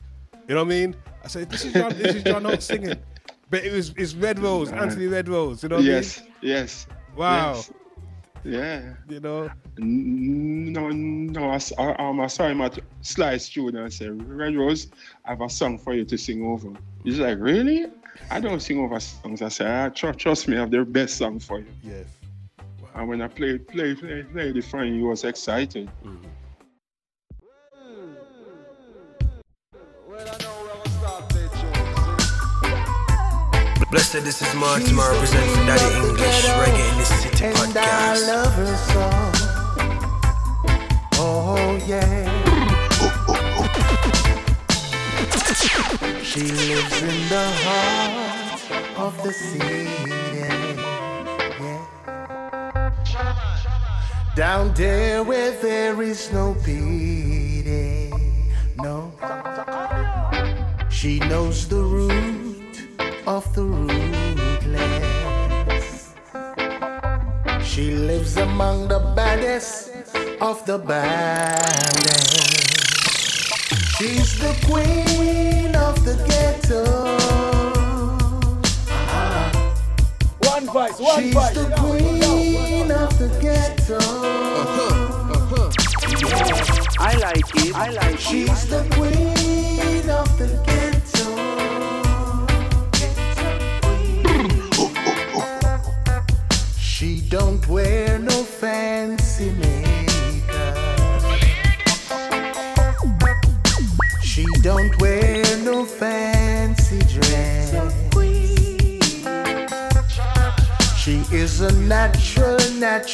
You 0.48 0.54
know 0.54 0.64
what 0.64 0.72
I 0.72 0.76
mean? 0.76 0.96
I 1.24 1.28
said, 1.28 1.50
"This 1.50 1.64
is 1.66 1.72
John. 1.74 1.90
this 1.96 2.14
is 2.16 2.22
John 2.24 2.44
Holt 2.44 2.62
singing," 2.62 2.96
but 3.50 3.64
it 3.64 3.72
was 3.72 3.90
it's 3.96 4.14
Red 4.14 4.38
Rose, 4.38 4.70
Right. 4.70 4.82
Anthony 4.82 5.06
Red 5.06 5.28
Rose. 5.28 5.62
You 5.62 5.68
know 5.68 5.76
what 5.76 5.84
yes, 5.84 6.18
I 6.20 6.22
mean? 6.22 6.32
yes. 6.42 6.86
Wow. 7.16 7.52
yes. 7.54 7.70
Yeah. 8.44 8.94
You 9.08 9.20
know. 9.20 9.50
N- 9.78 10.72
No, 10.72 10.88
no. 10.88 11.50
I, 11.50 11.56
s- 11.56 11.72
I, 11.78 11.92
um, 11.94 12.20
I 12.20 12.28
saw 12.28 12.46
him 12.48 12.60
at 12.62 12.78
Sly 13.02 13.36
Studio 13.36 13.68
and 13.80 13.86
I 13.86 13.88
said, 13.90 14.10
Red 14.28 14.54
Rose, 14.56 14.88
I 15.24 15.30
have 15.30 15.40
a 15.42 15.48
song 15.50 15.76
for 15.76 15.92
you 15.94 16.04
to 16.04 16.16
sing 16.16 16.44
over. 16.44 16.70
He's 17.04 17.18
like, 17.18 17.38
really? 17.40 17.86
I 18.30 18.38
don't 18.40 18.60
sing 18.60 18.78
over 18.80 18.98
songs. 19.00 19.42
I 19.42 19.48
said, 19.48 19.66
ah, 19.68 19.88
tr- 19.90 20.12
trust 20.16 20.46
me, 20.48 20.56
I 20.56 20.60
have 20.60 20.70
the 20.70 20.84
best 20.84 21.16
song 21.16 21.40
for 21.40 21.58
you. 21.58 21.66
Yes. 21.82 22.06
And 22.94 23.08
when 23.08 23.20
I 23.22 23.28
played, 23.28 23.66
played, 23.68 23.98
played, 23.98 24.32
played 24.32 24.56
it 24.56 24.64
for 24.64 24.82
him, 24.84 24.94
he 24.94 25.02
was 25.02 25.24
excited. 25.24 25.90
Blessed, 33.90 34.22
this 34.24 34.42
is 34.42 34.54
Martin, 34.54 34.98
I 34.98 35.12
represent 35.12 35.50
for 35.50 35.64
Daddy 35.64 35.94
English, 36.08 36.44
Reggae 36.60 36.90
in 36.92 36.98
the 36.98 37.04
City 37.04 37.44
And 37.46 37.56
I 37.56 37.58
podcast. 37.58 38.28
love 38.28 38.52
her 38.52 38.76
so. 38.92 39.04
Oh 41.20 41.70
yeah. 41.86 42.28
She 46.22 46.42
lives 46.42 47.02
in 47.02 47.28
the 47.32 47.46
heart 47.64 48.60
of 48.98 49.22
the 49.22 49.32
city. 49.32 49.88
Yeah. 50.36 50.76
Down 54.36 54.74
there 54.74 55.24
where 55.24 55.52
there 55.62 56.02
is 56.02 56.30
no 56.30 56.54
pity. 56.62 58.12
No. 58.76 59.10
She 60.90 61.20
knows 61.20 61.66
the 61.68 61.80
root 61.80 62.57
of 63.28 63.44
the 63.54 63.62
rootless. 63.62 65.18
She 67.62 67.90
lives 67.90 68.38
among 68.38 68.88
the 68.88 69.00
baddest 69.14 69.92
of 70.40 70.64
the 70.64 70.78
baddest. 70.78 72.38
She's 73.98 74.38
the 74.38 74.56
queen 74.64 75.76
of 75.76 76.02
the 76.06 76.16
ghetto. 76.26 76.84
One 80.48 80.64
voice, 80.64 80.98
one 80.98 81.22
She's 81.22 81.34
voice. 81.34 81.54
the 81.54 81.68
queen 81.76 82.90
of 82.90 83.18
the 83.18 83.28
ghetto. 83.42 83.98
I 86.98 87.12
like 87.26 87.54
it. 87.56 87.74
I 87.74 87.90
like 87.90 88.14
it. 88.14 88.20
She's 88.20 88.68
the 88.68 88.82
queen 88.96 90.08
of 90.08 90.38
the 90.38 90.46
ghetto. 90.64 90.77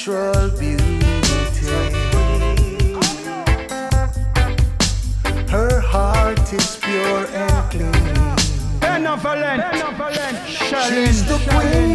Natural 0.07 0.51
beauty. 0.59 1.01
Her 5.49 5.81
heart 5.81 6.53
is 6.53 6.77
pure 6.77 7.27
and 7.29 7.71
clean. 7.71 7.93
She's 10.89 11.25
the 11.25 11.39
queen 11.49 11.94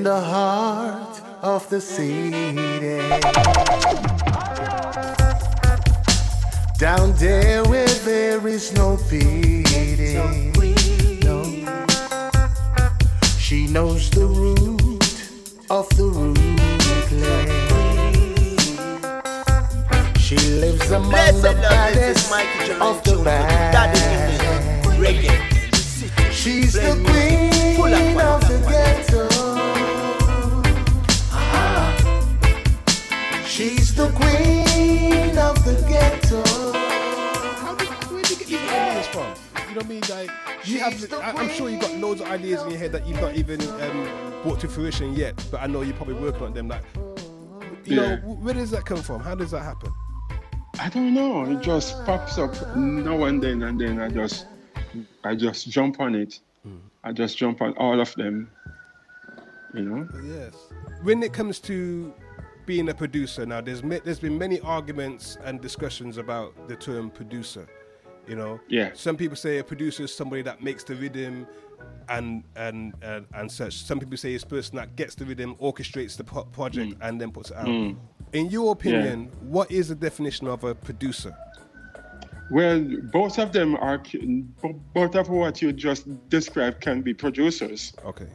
in 0.00 0.04
the 0.04 0.20
heart 0.20 1.20
of 1.42 1.68
the 1.68 1.78
city. 1.78 2.30
Down 6.78 7.12
there 7.16 7.62
where 7.64 7.94
there 8.08 8.48
is 8.48 8.72
no 8.72 8.96
pity. 9.10 10.14
No. 11.26 11.38
She 13.38 13.66
knows 13.66 14.08
the 14.10 14.26
root 14.26 15.04
of 15.68 15.86
the 15.98 16.06
rootless. 16.20 17.50
She 20.18 20.38
lives 20.62 20.90
among 20.90 21.10
Blessed 21.10 21.42
the 21.42 21.54
baddest 21.68 22.32
of 22.80 23.04
the 23.04 23.22
bad. 23.22 23.90
She's 26.32 26.72
the 26.72 26.96
Playing 27.04 27.50
music 27.50 27.76
full 27.76 27.92
of 27.92 28.00
queen 28.00 28.20
of 28.20 28.40
the 28.48 28.58
ghetto. 28.66 29.29
What 39.80 39.86
I 39.86 39.88
mean? 39.88 40.00
Like, 40.08 40.30
you 40.68 40.78
have, 40.80 41.12
I, 41.14 41.32
I'm 41.32 41.48
sure 41.50 41.68
you've 41.70 41.80
got 41.80 41.94
loads 41.96 42.20
of 42.20 42.28
ideas 42.28 42.62
in 42.62 42.70
your 42.70 42.78
head 42.78 42.92
that 42.92 43.06
you've 43.06 43.20
not 43.20 43.34
even 43.34 43.60
um, 43.60 44.42
brought 44.42 44.60
to 44.60 44.68
fruition 44.68 45.14
yet, 45.14 45.44
but 45.50 45.60
I 45.62 45.66
know 45.66 45.82
you're 45.82 45.94
probably 45.96 46.14
working 46.14 46.42
on 46.42 46.52
them. 46.54 46.68
Like, 46.68 46.82
you 47.84 48.00
Yeah. 48.00 48.16
wh- 48.18 48.42
where 48.44 48.54
does 48.54 48.70
that 48.72 48.84
come 48.84 49.02
from? 49.02 49.20
How 49.20 49.34
does 49.34 49.50
that 49.52 49.62
happen? 49.62 49.92
I 50.78 50.88
don't 50.88 51.14
know. 51.14 51.44
It 51.50 51.60
just 51.62 52.04
pops 52.04 52.38
up 52.38 52.54
now 52.76 53.24
and 53.24 53.42
then, 53.42 53.62
and 53.62 53.80
then 53.80 54.00
I 54.00 54.08
just, 54.08 54.46
I 55.24 55.34
just 55.34 55.68
jump 55.68 56.00
on 56.00 56.14
it. 56.14 56.40
I 57.02 57.12
just 57.12 57.36
jump 57.38 57.62
on 57.62 57.72
all 57.78 58.00
of 58.00 58.14
them. 58.14 58.50
You 59.74 59.82
know. 59.82 60.08
Yes. 60.22 60.54
When 61.02 61.22
it 61.22 61.32
comes 61.32 61.58
to 61.60 62.12
being 62.66 62.88
a 62.90 62.94
producer, 62.94 63.46
now 63.46 63.60
there's 63.62 63.80
there's 63.80 64.20
been 64.20 64.36
many 64.36 64.60
arguments 64.60 65.38
and 65.44 65.60
discussions 65.60 66.18
about 66.18 66.68
the 66.68 66.76
term 66.76 67.10
producer. 67.10 67.66
You 68.30 68.36
know. 68.36 68.60
Yeah. 68.68 68.90
Some 68.94 69.16
people 69.16 69.36
say 69.36 69.58
a 69.58 69.64
producer 69.64 70.04
is 70.04 70.14
somebody 70.14 70.42
that 70.42 70.62
makes 70.62 70.84
the 70.84 70.94
rhythm, 70.94 71.48
and 72.08 72.44
and 72.54 72.94
and, 73.02 73.26
and 73.34 73.50
such. 73.50 73.74
Some 73.82 73.98
people 73.98 74.16
say 74.16 74.34
it's 74.34 74.44
a 74.44 74.46
person 74.46 74.76
that 74.76 74.94
gets 74.94 75.16
the 75.16 75.24
rhythm, 75.24 75.56
orchestrates 75.56 76.16
the 76.16 76.22
pro- 76.22 76.44
project, 76.44 76.94
and 77.00 77.20
then 77.20 77.32
puts 77.32 77.50
it 77.50 77.56
out. 77.56 77.66
Mm. 77.66 77.96
In 78.32 78.46
your 78.48 78.70
opinion, 78.70 79.32
what 79.40 79.68
is 79.72 79.88
the 79.88 79.96
definition 79.96 80.46
of 80.46 80.62
a 80.62 80.76
producer? 80.76 81.36
Well, 82.52 82.84
both 83.12 83.38
of 83.40 83.52
them 83.52 83.74
are, 83.76 84.00
both 84.94 85.14
of 85.16 85.28
what 85.28 85.60
you 85.60 85.72
just 85.72 86.06
described 86.28 86.80
can 86.80 87.02
be 87.02 87.12
producers. 87.12 87.92
Okay. 88.04 88.28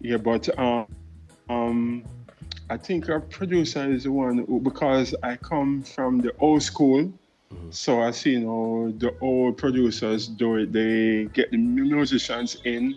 Yeah, 0.00 0.16
but 0.16 0.48
um, 0.58 0.86
um, 1.50 2.04
I 2.70 2.78
think 2.78 3.08
a 3.08 3.20
producer 3.20 3.90
is 3.90 4.04
the 4.04 4.12
one 4.12 4.38
who, 4.38 4.60
because 4.60 5.14
I 5.22 5.36
come 5.36 5.82
from 5.82 6.20
the 6.20 6.32
old 6.38 6.62
school, 6.62 7.12
so 7.70 8.02
I 8.02 8.10
see, 8.10 8.32
you 8.32 8.40
know, 8.40 8.92
the 8.96 9.14
old 9.20 9.56
producers 9.56 10.28
do 10.28 10.56
it. 10.56 10.72
They 10.72 11.26
get 11.32 11.50
the 11.50 11.58
musicians 11.58 12.56
in, 12.64 12.96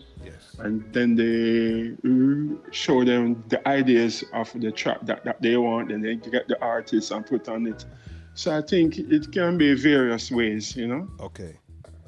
and 0.60 0.84
then 0.94 1.16
they 1.16 1.94
uh, 2.08 2.72
show 2.72 3.04
them 3.04 3.44
the 3.48 3.66
ideas 3.68 4.24
of 4.34 4.52
the 4.60 4.72
track 4.72 5.00
that, 5.04 5.24
that 5.24 5.42
they 5.42 5.58
want, 5.58 5.92
and 5.92 6.04
they 6.04 6.16
get 6.16 6.48
the 6.48 6.62
artists 6.62 7.12
and 7.12 7.26
put 7.26 7.48
on 7.48 7.68
it. 7.68 7.86
So 8.34 8.58
I 8.58 8.62
think 8.62 8.98
it 8.98 9.32
can 9.32 9.58
be 9.58 9.74
various 9.74 10.32
ways, 10.32 10.76
you 10.76 10.88
know. 10.88 11.10
Okay. 11.20 11.58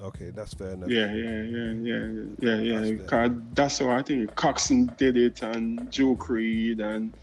Okay, 0.01 0.31
that's 0.31 0.53
fair 0.55 0.71
enough. 0.71 0.89
Yeah, 0.89 1.13
yeah, 1.13 1.41
yeah, 1.43 1.73
yeah, 1.73 2.55
yeah, 2.59 2.81
yeah. 2.81 3.05
Cause 3.05 3.31
that's 3.53 3.77
how 3.77 3.91
I 3.91 4.01
think 4.01 4.33
Coxsone 4.33 4.97
did 4.97 5.15
it, 5.15 5.43
and 5.43 5.91
Joe 5.91 6.15
Creed, 6.15 6.79
and 6.79 7.13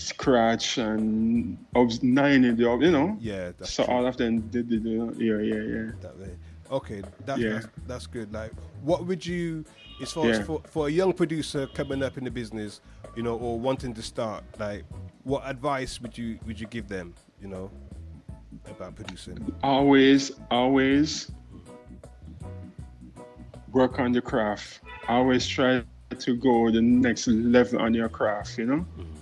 Scratch, 0.00 0.78
and 0.78 1.58
Obs 1.74 2.02
Nine 2.02 2.44
in 2.44 2.56
the, 2.56 2.62
you 2.62 2.90
know. 2.90 3.16
Yeah, 3.20 3.52
that's 3.58 3.72
so 3.72 3.84
all 3.84 4.06
of 4.06 4.16
them 4.16 4.40
did, 4.48 4.68
did 4.68 4.84
yeah, 4.84 5.38
yeah, 5.38 5.54
yeah. 5.54 5.90
That 6.00 6.18
way. 6.18 6.36
Okay, 6.70 7.02
that's, 7.26 7.40
Yeah. 7.40 7.50
that's 7.50 7.66
that's 7.86 8.06
good. 8.06 8.32
Like, 8.32 8.52
what 8.82 9.06
would 9.06 9.24
you, 9.26 9.64
as 10.00 10.12
far 10.12 10.26
Yeah. 10.26 10.38
as 10.38 10.46
for, 10.46 10.62
for 10.66 10.88
a 10.88 10.90
young 10.90 11.12
producer 11.12 11.66
coming 11.74 12.02
up 12.02 12.16
in 12.16 12.24
the 12.24 12.30
business, 12.30 12.80
you 13.16 13.22
know, 13.22 13.36
or 13.36 13.58
wanting 13.58 13.92
to 13.94 14.02
start, 14.02 14.44
like, 14.58 14.84
what 15.24 15.42
advice 15.44 16.00
would 16.00 16.16
you 16.16 16.38
would 16.46 16.58
you 16.58 16.66
give 16.66 16.88
them, 16.88 17.14
you 17.42 17.48
know, 17.48 17.70
about 18.66 18.94
producing? 18.94 19.52
Always, 19.62 20.32
always 20.50 21.30
work 23.72 23.98
on 23.98 24.12
your 24.14 24.22
craft. 24.22 24.80
Always 25.08 25.46
try 25.46 25.82
to 26.18 26.36
go 26.36 26.70
the 26.70 26.80
next 26.80 27.26
level 27.28 27.80
on 27.80 27.94
your 27.94 28.08
craft, 28.08 28.58
you 28.58 28.66
know? 28.66 28.86
Mm-hmm. 28.98 29.19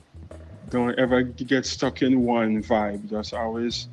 Don't 0.70 0.98
ever 0.98 1.22
get 1.22 1.64
stuck 1.66 2.02
in 2.02 2.24
one 2.24 2.62
vibe. 2.62 3.08
Just 3.08 3.32
always 3.34 3.88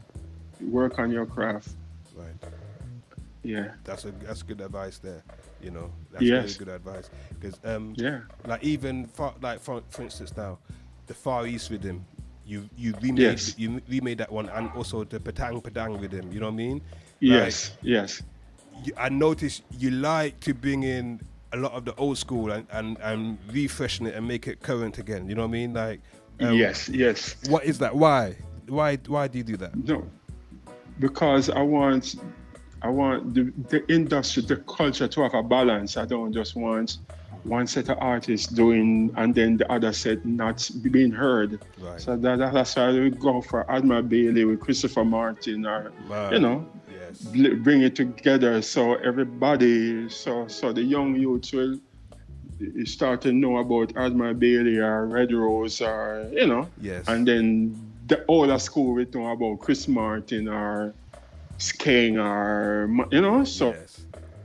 work 0.61 0.99
on 0.99 1.11
your 1.11 1.25
craft. 1.25 1.69
Right. 2.15 2.33
Yeah. 3.43 3.71
That's 3.83 4.05
a 4.05 4.11
that's 4.11 4.41
good 4.43 4.61
advice 4.61 4.97
there. 4.97 5.23
You 5.61 5.71
know, 5.71 5.91
that's 6.11 6.23
Yes. 6.23 6.55
very 6.55 6.65
good 6.65 6.75
advice 6.75 7.09
because 7.39 7.59
um, 7.63 7.93
Yeah. 7.97 8.21
like 8.45 8.63
even 8.63 9.07
for, 9.07 9.33
like 9.41 9.59
for 9.59 9.81
for 9.89 10.03
instance 10.03 10.35
now, 10.35 10.57
the 11.07 11.13
Far 11.13 11.47
East 11.47 11.69
rhythm, 11.69 12.05
you 12.45 12.69
you 12.77 12.93
remade 13.01 13.19
Yes. 13.19 13.57
you 13.57 13.81
remade 13.87 14.17
that 14.19 14.31
one 14.31 14.49
and 14.49 14.69
also 14.75 15.03
the 15.03 15.19
Patang 15.19 15.61
Padang 15.63 15.99
rhythm. 16.01 16.31
You 16.31 16.39
know 16.39 16.47
what 16.47 16.53
I 16.53 16.55
mean? 16.57 16.81
Yes, 17.19 17.71
yes. 17.81 18.21
you, 18.83 18.93
I 18.97 19.09
noticed 19.09 19.63
you 19.79 19.91
like 19.91 20.39
to 20.41 20.53
bring 20.53 20.83
in 20.83 21.21
a 21.53 21.57
lot 21.57 21.71
of 21.71 21.85
the 21.85 21.95
old 21.95 22.17
school 22.17 22.51
and, 22.51 22.67
and, 22.71 22.97
and 23.01 23.37
refreshen 23.47 24.05
it 24.07 24.15
and 24.15 24.27
make 24.27 24.45
it 24.47 24.61
current 24.61 24.97
again. 24.97 25.29
You 25.29 25.35
know 25.35 25.43
what 25.43 25.47
I 25.47 25.51
mean? 25.51 25.73
Like, 25.73 26.01
Oh. 26.41 26.51
Yes, 26.51 26.89
yes. 26.89 27.35
What 27.47 27.63
is 27.65 27.77
that? 27.79 27.95
Why? 27.95 28.35
Why? 28.67 28.97
Why 29.07 29.27
do 29.27 29.37
you 29.37 29.43
do 29.43 29.57
that? 29.57 29.75
No, 29.75 30.05
because 30.99 31.49
I 31.49 31.61
want, 31.61 32.15
I 32.81 32.89
want 32.89 33.33
the, 33.33 33.53
the 33.69 33.87
industry, 33.91 34.43
the 34.43 34.57
culture 34.57 35.07
to 35.07 35.21
have 35.21 35.33
a 35.33 35.43
balance. 35.43 35.97
I 35.97 36.05
don't 36.05 36.33
just 36.33 36.55
want 36.55 36.97
one 37.43 37.67
set 37.67 37.89
of 37.89 37.97
artists 37.99 38.47
doing 38.47 39.11
and 39.17 39.33
then 39.35 39.55
the 39.57 39.71
other 39.71 39.93
set 39.93 40.25
not 40.25 40.69
being 40.91 41.11
heard. 41.11 41.63
Right. 41.79 42.01
So 42.01 42.17
that, 42.17 42.39
that's 42.39 42.75
why 42.75 42.91
we 42.91 43.11
go 43.11 43.41
for 43.41 43.69
Admiral 43.71 44.01
Bailey 44.01 44.45
with 44.45 44.59
Christopher 44.59 45.05
Martin, 45.05 45.65
or 45.65 45.91
you 46.31 46.39
know, 46.39 46.67
bl- 47.31 47.55
bring 47.57 47.83
it 47.83 47.95
together 47.95 48.61
so 48.61 48.95
everybody, 48.95 50.09
so 50.09 50.47
so 50.47 50.73
the 50.73 50.83
young 50.83 51.15
youth 51.15 51.53
will 51.53 51.79
start 52.85 53.21
to 53.21 53.31
know 53.31 53.57
about 53.57 53.95
Admiral 53.97 54.33
Bailey 54.33 54.77
or 54.77 55.05
Red 55.07 55.31
Rose 55.31 55.81
or 55.81 56.27
you 56.31 56.47
know, 56.47 56.69
Yes. 56.81 57.07
and 57.07 57.27
then 57.27 57.75
the 58.07 58.23
older 58.27 58.59
school 58.59 58.93
we 58.93 59.05
know 59.13 59.27
about 59.31 59.59
Chris 59.59 59.87
Martin 59.87 60.47
or 60.47 60.93
Skeng 61.59 62.17
or 62.17 62.87
you 63.11 63.21
know, 63.21 63.43
so 63.43 63.75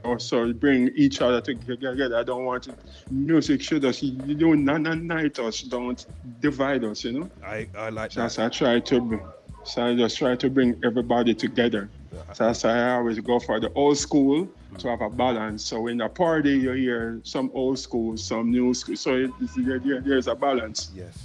also 0.05 0.53
bring 0.53 0.91
each 0.97 1.21
other 1.21 1.41
together. 1.41 2.17
I 2.17 2.23
don't 2.23 2.45
want 2.45 2.69
music 3.11 3.63
should 3.63 3.85
us 3.85 4.03
you 4.03 4.35
don't 4.35 4.67
unite 4.67 5.39
us, 5.39 5.61
don't 5.63 6.05
divide 6.41 6.85
us, 6.85 7.05
you 7.05 7.13
know. 7.13 7.31
I, 7.45 7.69
I 7.77 7.91
like 7.91 8.13
so 8.13 8.23
that's 8.23 8.39
I 8.39 8.49
try 8.49 8.81
to 8.81 9.21
so 9.65 9.85
I 9.85 9.95
just 9.95 10.17
try 10.17 10.37
to 10.37 10.49
bring 10.51 10.75
everybody 10.85 11.35
together. 11.35 11.91
So 12.33 12.45
that's 12.45 12.65
why 12.65 12.79
I 12.79 12.95
always 12.95 13.19
go 13.21 13.39
for 13.39 13.61
the 13.61 13.71
old 13.75 13.99
school 13.99 14.49
to 14.79 14.89
have 14.89 15.01
a 15.01 15.11
balance. 15.11 15.65
So 15.65 15.87
in 15.89 16.01
a 16.01 16.09
party, 16.09 16.53
you 16.53 16.73
hear 16.73 17.21
some 17.25 17.51
old 17.55 17.79
school, 17.79 18.17
some 18.17 18.51
new 18.51 18.73
school. 18.75 18.97
So 18.97 19.15
it, 19.17 19.31
it's- 19.43 19.55
there, 19.57 19.79
there- 19.79 20.01
there's 20.01 20.27
a 20.29 20.35
balance. 20.35 20.91
Yes. 20.95 21.19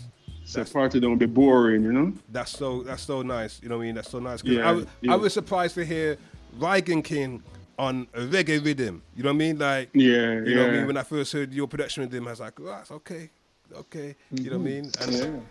So 0.44 0.64
the 0.64 0.72
party 0.72 1.00
don't 1.00 1.18
be 1.18 1.26
boring, 1.26 1.84
you 1.84 1.92
know. 1.92 2.14
That's 2.32 2.52
so 2.52 2.84
that's 2.84 3.02
so 3.04 3.22
nice. 3.24 3.60
You 3.64 3.70
know 3.70 3.78
what 3.78 3.84
I 3.84 3.86
mean? 3.88 3.96
That's 3.96 4.10
so 4.12 4.20
nice. 4.20 4.44
Yeah, 4.44 4.70
I, 4.70 4.72
was- 4.74 4.86
yeah. 5.02 5.14
I 5.14 5.16
was 5.16 5.34
surprised 5.34 5.74
to 5.76 5.86
hear 5.86 6.18
Rygin 6.60 7.04
King 7.04 7.42
on 7.80 8.08
a 8.14 8.22
reggae 8.22 8.64
rhythm. 8.64 9.02
You 9.16 9.24
know 9.24 9.30
what 9.30 9.36
I 9.36 9.38
mean? 9.38 9.58
Like 9.58 9.90
Yeah, 9.94 10.34
You 10.34 10.56
know 10.56 10.62
what 10.62 10.70
I 10.70 10.78
mean? 10.78 10.88
When 10.88 10.98
I 10.98 11.04
first 11.04 11.34
heard 11.34 11.52
your 11.54 11.68
production 11.68 12.04
with 12.04 12.14
him, 12.14 12.28
I 12.28 12.32
was 12.32 12.40
like, 12.40 12.60
oh, 12.62 12.66
that's 12.66 12.92
okay, 12.92 13.30
okay. 13.74 14.16
You 14.32 14.52
know 14.52 14.58
what 14.58 14.68
I 14.68 14.72
mm-hmm. 14.72 14.74
mean? 14.84 14.92
And 15.26 15.42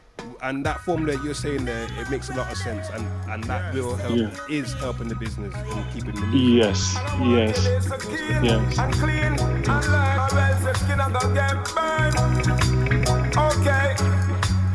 and 0.43 0.67
that 0.67 0.81
formula 0.81 1.19
you're 1.25 1.35
saying 1.35 1.65
there, 1.65 1.87
it 1.99 2.11
makes 2.11 2.29
a 2.31 2.35
lot 2.35 2.51
of 2.51 2.57
sense, 2.57 2.89
and 2.91 3.07
and 3.31 3.45
that 3.45 3.75
will 3.75 3.95
help 3.97 4.17
Yeah. 4.17 4.31
is 4.49 4.73
helping 4.75 5.09
the 5.09 5.17
business 5.17 5.55
and 5.55 5.93
keeping 5.93 6.15
the 6.15 6.27
music. 6.27 6.65
Yes, 6.65 6.97
yes, 7.21 7.67
yes. 8.43 8.79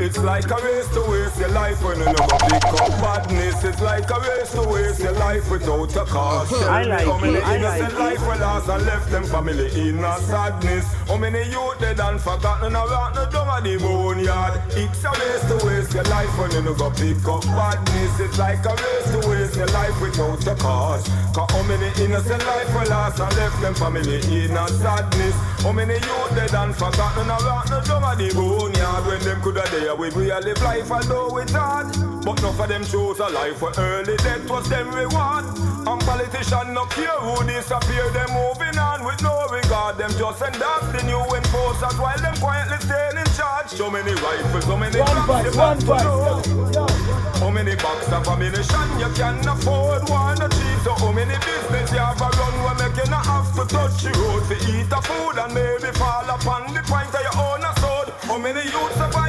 It's 0.09 0.17
like 0.17 0.49
a 0.49 0.55
race 0.65 0.87
to 0.95 1.01
waste 1.01 1.37
your 1.37 1.49
life 1.49 1.83
when 1.83 1.99
you 1.99 2.05
never 2.05 2.37
pick 2.49 2.65
up 2.65 2.89
badness. 2.97 3.63
It's 3.63 3.79
like 3.79 4.09
a 4.09 4.19
race 4.19 4.51
to 4.53 4.63
waste 4.67 4.99
your 5.01 5.11
life 5.11 5.51
without 5.51 5.95
a 5.95 6.05
cause. 6.05 6.49
Hmm. 6.49 6.67
I 6.67 6.81
like 6.81 7.05
How 7.05 7.19
many 7.19 7.37
it, 7.37 7.43
innocent 7.45 7.93
like 7.93 8.17
life 8.17 8.27
were 8.27 8.41
lost 8.41 8.69
and 8.69 8.85
left 8.87 9.11
them 9.11 9.23
family 9.25 9.69
in 9.79 9.99
a 9.99 10.17
sadness? 10.21 10.85
How 11.05 11.17
many 11.17 11.43
youth 11.53 11.79
dead 11.79 11.99
and 11.99 12.19
forgotten 12.19 12.73
around 12.75 13.13
the 13.13 13.25
down 13.29 13.49
of 13.49 13.63
the 13.63 13.77
boneyard? 13.77 14.57
It's 14.73 15.03
a 15.05 15.11
race 15.13 15.45
to 15.45 15.61
waste 15.67 15.93
your 15.93 16.09
life 16.09 16.33
when 16.39 16.57
you 16.57 16.63
never 16.63 16.89
pick 16.89 17.21
up 17.29 17.45
badness. 17.45 18.19
It's 18.19 18.39
like 18.39 18.65
a 18.65 18.73
race 18.73 19.11
to 19.13 19.29
waste 19.29 19.57
your 19.57 19.69
life 19.77 19.93
without 20.01 20.41
a 20.41 20.55
cause. 20.57 21.05
Cause 21.37 21.51
how 21.53 21.61
many 21.69 21.85
innocent 22.01 22.41
life 22.49 22.73
were 22.73 22.89
lost 22.89 23.19
and 23.21 23.35
left 23.37 23.61
them 23.61 23.75
family 23.75 24.17
in 24.25 24.57
a 24.57 24.67
sadness? 24.73 25.37
How 25.61 25.71
many 25.71 26.01
youth 26.01 26.33
dead 26.33 26.55
and 26.55 26.73
forgotten 26.73 27.29
around 27.29 27.69
the 27.69 27.79
down 27.85 28.01
of 28.01 28.17
the 28.17 28.33
boneyard 28.33 29.05
when 29.05 29.21
them 29.21 29.41
there 29.71 29.95
with 29.95 29.98
we 30.07 30.31
a 30.31 30.39
live 30.39 30.61
life 30.61 30.91
although 30.91 31.37
it's 31.37 31.51
hard. 31.51 31.87
But 32.23 32.41
none 32.41 32.59
of 32.59 32.67
them 32.67 32.83
chose 32.85 33.19
a 33.19 33.29
life 33.29 33.61
where 33.61 33.73
early 33.77 34.15
death 34.17 34.49
was 34.49 34.67
them 34.69 34.89
reward. 34.91 35.45
And 35.87 36.01
politicians 36.01 36.69
no 36.71 36.85
care 36.85 37.19
who 37.19 37.43
disappear, 37.47 38.09
them 38.11 38.29
moving 38.31 38.77
on 38.77 39.03
with 39.03 39.21
no 39.21 39.47
regard. 39.47 39.97
Them 39.97 40.11
just 40.11 40.41
endorse 40.41 40.87
the 40.91 41.03
new 41.03 41.19
enforcers 41.35 41.97
while 41.99 42.17
them 42.19 42.35
quietly 42.37 42.77
staying 42.79 43.17
in 43.17 43.25
charge. 43.35 43.69
So 43.69 43.89
many 43.89 44.13
rifles, 44.13 44.65
so 44.65 44.77
many 44.77 44.99
One 44.99 45.09
you 45.09 45.15
one 45.19 45.27
got 45.27 45.79
to 45.79 45.85
bus. 45.85 46.03
know. 46.03 46.87
How 47.39 47.49
many 47.49 47.75
box 47.75 48.07
of 48.11 48.27
ammunition 48.27 48.87
you 48.99 49.09
can 49.15 49.39
afford? 49.47 50.07
One 50.09 50.37
cheap, 50.37 50.79
so 50.83 50.93
how 50.95 51.11
many 51.11 51.35
business 51.39 51.91
you 51.91 51.99
have 51.99 52.19
a 52.21 52.29
run 52.39 52.55
where 52.63 52.77
make 52.87 52.97
you 53.03 53.09
not 53.09 53.25
have 53.25 53.51
to 53.55 53.63
touch 53.67 54.03
the 54.03 54.11
road 54.19 54.43
to 54.47 54.55
eat 54.71 54.91
a 54.91 55.01
food 55.01 55.35
and 55.39 55.53
maybe 55.53 55.91
fall 55.97 56.27
upon 56.29 56.73
the 56.73 56.83
point 56.87 57.11
of 57.15 57.21
your 57.23 57.37
own 57.39 57.63
sword. 57.79 58.09
How 58.27 58.37
many 58.37 58.61
youth 58.63 58.93
survive 58.93 59.28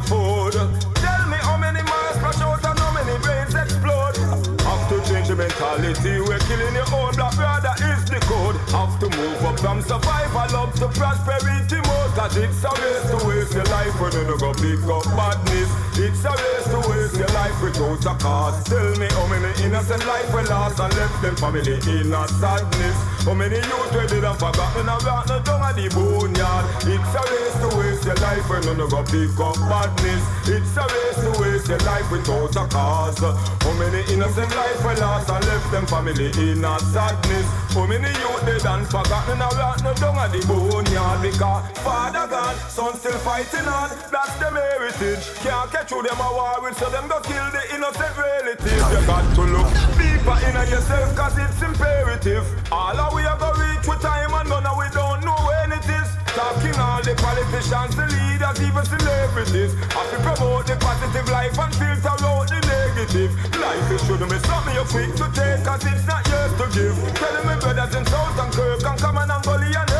bigger 0.00 0.08
food? 0.08 0.52
Tell 0.96 1.28
me 1.28 1.36
how 1.40 1.56
many 1.56 1.82
miles 1.82 2.16
splash 2.16 2.40
out 2.40 2.64
and 2.64 2.78
how 2.78 2.92
many 2.92 3.18
brains 3.22 3.54
explode. 3.54 4.16
Have 4.60 4.88
to 4.88 5.10
change 5.10 5.28
the 5.28 5.36
mentality. 5.36 6.20
We're 6.20 6.38
killing 6.40 6.74
your 6.74 6.88
own 6.94 7.14
black 7.14 7.34
brother 7.36 7.74
is 7.78 8.04
the 8.04 8.20
code. 8.26 8.56
Have 8.70 8.98
to 9.00 9.16
move 9.16 9.44
up 9.44 9.60
from 9.60 9.82
survival 9.82 10.56
up 10.56 10.72
to 10.74 10.88
prosperity 10.88 11.76
mode. 11.76 11.95
Cause 12.16 12.34
it's 12.38 12.64
a 12.64 12.72
race 12.80 13.10
to 13.12 13.28
waste 13.28 13.52
your 13.52 13.64
life 13.64 13.92
when 14.00 14.10
you 14.16 14.24
no 14.24 14.36
go 14.38 14.48
pick 14.56 14.80
up 14.88 15.04
badness. 15.12 15.68
It's 16.00 16.24
a 16.24 16.32
race 16.32 16.64
to 16.72 16.80
waste 16.88 17.16
your 17.20 17.28
life 17.36 17.60
without 17.60 18.00
a 18.08 18.16
cause. 18.16 18.64
Tell 18.64 18.88
me 18.96 19.04
how 19.12 19.26
many 19.28 19.52
innocent 19.60 20.00
life 20.06 20.24
we 20.32 20.40
lost 20.48 20.80
and 20.80 20.96
left 20.96 21.20
them 21.20 21.36
family 21.36 21.76
in 21.76 22.16
a 22.16 22.24
sadness. 22.40 22.96
How 23.20 23.34
many 23.34 23.60
youth 23.60 23.92
we 23.92 24.06
did 24.08 24.24
and 24.24 24.38
forgotten 24.40 24.88
around 24.88 25.28
the 25.28 25.44
down 25.44 25.60
of 25.60 25.76
the 25.76 25.92
boneyard. 25.92 26.64
It's 26.88 27.12
a 27.12 27.22
race 27.28 27.56
to 27.60 27.68
waste 27.76 28.04
your 28.08 28.16
life 28.24 28.48
when 28.48 28.64
you 28.64 28.74
no 28.80 28.88
go 28.88 29.04
pick 29.04 29.36
up 29.36 29.60
badness. 29.68 30.24
It's 30.48 30.72
a 30.72 30.88
race 30.88 31.20
to 31.20 31.30
waste 31.36 31.68
your 31.68 31.84
life 31.84 32.08
without 32.08 32.56
a 32.56 32.64
cause. 32.64 33.20
How 33.20 33.72
many 33.76 34.00
innocent 34.08 34.56
life 34.56 34.80
we 34.80 34.96
lost 35.04 35.28
and 35.28 35.44
left 35.44 35.68
them 35.68 35.84
family 35.84 36.32
in 36.32 36.64
a 36.64 36.80
sadness. 36.80 37.44
How 37.76 37.84
many 37.84 38.08
youth 38.08 38.40
dead 38.48 38.64
and 38.64 38.88
forgotten 38.88 39.36
around 39.36 39.84
the 39.84 39.92
down 40.00 40.16
of 40.16 40.32
the 40.32 40.40
boneyard 40.48 41.05
because 41.22 41.64
father 41.80 42.26
gone, 42.28 42.56
son 42.68 42.94
still 42.96 43.18
fighting 43.24 43.66
on. 43.66 43.90
That's 44.10 44.34
them 44.38 44.54
heritage. 44.54 45.24
Can't 45.40 45.70
catch 45.70 45.90
who 45.90 46.02
them 46.02 46.18
a 46.18 46.28
war 46.32 46.60
with, 46.62 46.76
so 46.78 46.90
them 46.90 47.08
go 47.08 47.20
kill 47.20 47.46
the 47.52 47.62
innocent 47.74 48.14
relatives. 48.16 48.84
You 48.92 49.00
got 49.06 49.24
to 49.34 49.42
look 49.42 49.68
deeper 49.96 50.36
in 50.48 50.56
on 50.56 50.68
yourself, 50.68 51.14
cause 51.16 51.36
it's 51.38 51.60
imperative. 51.62 52.44
All 52.72 52.96
of 52.96 53.14
we 53.14 53.22
gonna 53.22 53.56
reach 53.60 53.86
with 53.86 54.00
time 54.00 54.34
and 54.34 54.48
none 54.48 54.66
of 54.66 54.76
we 54.76 54.88
don't 54.92 55.24
know 55.24 55.36
when 55.46 55.72
it 55.72 55.86
is. 55.88 56.08
Talking 56.36 56.76
all 56.76 57.00
the 57.00 57.14
politicians, 57.16 57.96
the 57.96 58.06
leaders, 58.12 58.58
even 58.60 58.84
celebrities. 58.84 59.72
Have 59.96 60.10
to 60.12 60.18
promote 60.20 60.66
the 60.66 60.76
positive 60.76 61.28
life 61.32 61.56
and 61.56 61.72
filter 61.74 62.12
out 62.12 62.48
the 62.48 62.60
negative. 62.60 63.32
Life 63.56 63.90
it 63.90 64.00
shouldn't 64.04 64.30
be 64.30 64.38
something 64.44 64.74
you're 64.74 64.90
quick 64.90 65.12
to 65.16 65.26
take, 65.32 65.64
cause 65.64 65.84
it's 65.86 66.04
not 66.04 66.26
yours 66.28 66.52
to 66.60 66.66
give. 66.76 66.96
Tell 67.16 67.36
me 67.46 67.54
brothers 67.56 67.94
in 67.94 68.04
South 68.04 68.36
and 68.36 68.52
Kirk 68.52 68.84
and 68.84 69.00
Common 69.00 69.30
and 69.30 69.46
and 69.46 69.95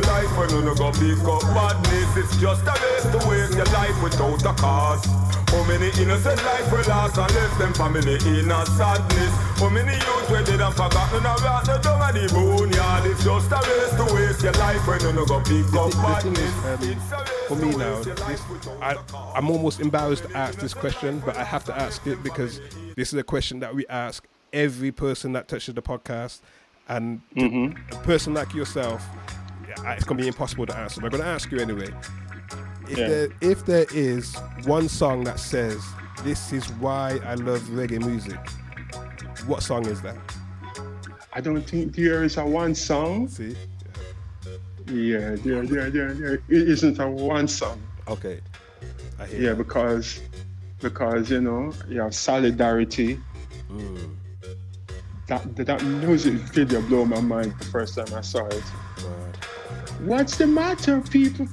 your 0.00 0.12
life 0.12 0.36
when 0.38 0.50
you 0.50 0.62
no 0.62 0.74
go 0.74 0.90
pick 0.92 1.18
up 1.24 1.42
badness. 1.54 2.16
It's 2.16 2.36
just 2.40 2.62
a 2.66 2.72
race 2.72 3.02
to 3.12 3.28
waste 3.28 3.54
your 3.54 3.66
life 3.66 4.02
without 4.02 4.42
a 4.44 4.54
cause. 4.60 5.04
How 5.50 5.64
many 5.64 5.88
innocent 6.00 6.42
life 6.44 6.72
we 6.72 6.78
lost 6.84 7.18
and 7.18 7.34
left 7.34 7.58
them 7.58 7.74
family 7.74 8.14
in 8.38 8.50
a 8.50 8.66
sadness? 8.66 9.32
How 9.58 9.68
many 9.68 9.92
youth 9.92 10.30
we 10.30 10.44
dead 10.44 10.60
and 10.60 10.74
forgotten 10.74 11.24
around 11.26 11.66
the 11.66 11.78
down 11.82 12.00
of 12.02 12.14
the 12.14 12.32
boneyard? 12.32 13.06
It's 13.06 13.24
just 13.24 13.50
a 13.50 13.56
race 13.56 13.94
to 14.08 14.14
waste 14.14 14.42
your 14.42 14.52
life 14.52 14.86
when 14.86 15.00
you 15.00 15.12
no 15.12 15.26
go 15.26 15.40
pick 15.42 15.66
up 15.74 15.92
badness. 15.92 16.38
It's 16.82 17.12
a 17.12 17.16
race 17.18 17.48
For 17.48 17.56
me 17.56 17.70
now, 17.76 18.00
this, 18.02 18.20
I, 18.80 18.96
I'm 19.34 19.50
almost 19.50 19.80
embarrassed 19.80 20.24
to 20.24 20.36
ask 20.36 20.58
this 20.60 20.72
question, 20.72 21.20
but 21.26 21.36
I 21.36 21.44
have 21.44 21.64
to 21.64 21.76
ask 21.76 22.06
it 22.06 22.22
because 22.22 22.60
this 22.94 23.12
is 23.12 23.18
a 23.18 23.24
question 23.24 23.58
that 23.60 23.74
we 23.74 23.86
ask 23.88 24.24
every 24.52 24.92
person 24.92 25.32
that 25.32 25.48
touches 25.48 25.74
the 25.74 25.82
podcast, 25.82 26.40
and 26.88 27.20
Mm-hmm. 27.36 27.94
a 27.94 27.96
person 28.02 28.34
like 28.34 28.52
yourself, 28.54 29.04
yeah, 29.14 29.39
it's 29.78 30.04
gonna 30.04 30.20
be 30.20 30.28
impossible 30.28 30.66
to 30.66 30.76
answer. 30.76 31.00
But 31.00 31.12
I'm 31.14 31.20
gonna 31.20 31.30
ask 31.30 31.50
you 31.50 31.58
anyway. 31.58 31.88
If 32.88 32.98
Yeah. 32.98 33.08
there 33.08 33.28
if 33.40 33.64
there 33.66 33.86
is 33.92 34.34
one 34.64 34.88
song 34.88 35.24
that 35.24 35.38
says 35.38 35.80
this 36.24 36.52
is 36.52 36.64
why 36.74 37.20
I 37.24 37.34
love 37.34 37.60
reggae 37.70 38.04
music, 38.04 38.38
what 39.46 39.62
song 39.62 39.86
is 39.86 40.00
that? 40.02 40.16
I 41.32 41.40
don't 41.40 41.62
think 41.62 41.94
there 41.94 42.24
is 42.24 42.36
a 42.36 42.44
one 42.44 42.74
song. 42.74 43.28
See? 43.28 43.56
Yeah, 44.86 45.36
there, 45.44 45.62
there, 45.64 45.88
there, 45.90 46.12
there 46.14 46.34
it 46.34 46.42
isn't 46.48 46.98
a 46.98 47.08
one 47.08 47.46
song. 47.46 47.80
Okay. 48.08 48.40
I 49.20 49.26
hear 49.26 49.40
Yeah, 49.40 49.48
that. 49.50 49.58
because 49.58 50.20
because 50.80 51.30
you 51.30 51.40
know 51.40 51.72
you 51.88 52.00
have 52.00 52.14
solidarity. 52.14 53.20
Mm. 53.70 54.16
That 55.28 55.54
that 55.64 55.84
music 55.84 56.34
video 56.52 56.80
blew 56.82 57.04
my 57.06 57.20
mind 57.20 57.54
the 57.60 57.66
first 57.66 57.94
time 57.94 58.12
I 58.16 58.20
saw 58.22 58.46
it. 58.46 58.64
What's 60.04 60.36
the 60.36 60.46
matter, 60.46 61.00
people? 61.00 61.46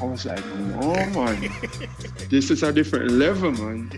I 0.00 0.04
was 0.04 0.26
like, 0.26 0.44
no 0.56 0.92
man, 1.14 1.50
this 2.30 2.50
is 2.50 2.62
a 2.62 2.72
different 2.72 3.12
level, 3.12 3.52
man. 3.52 3.90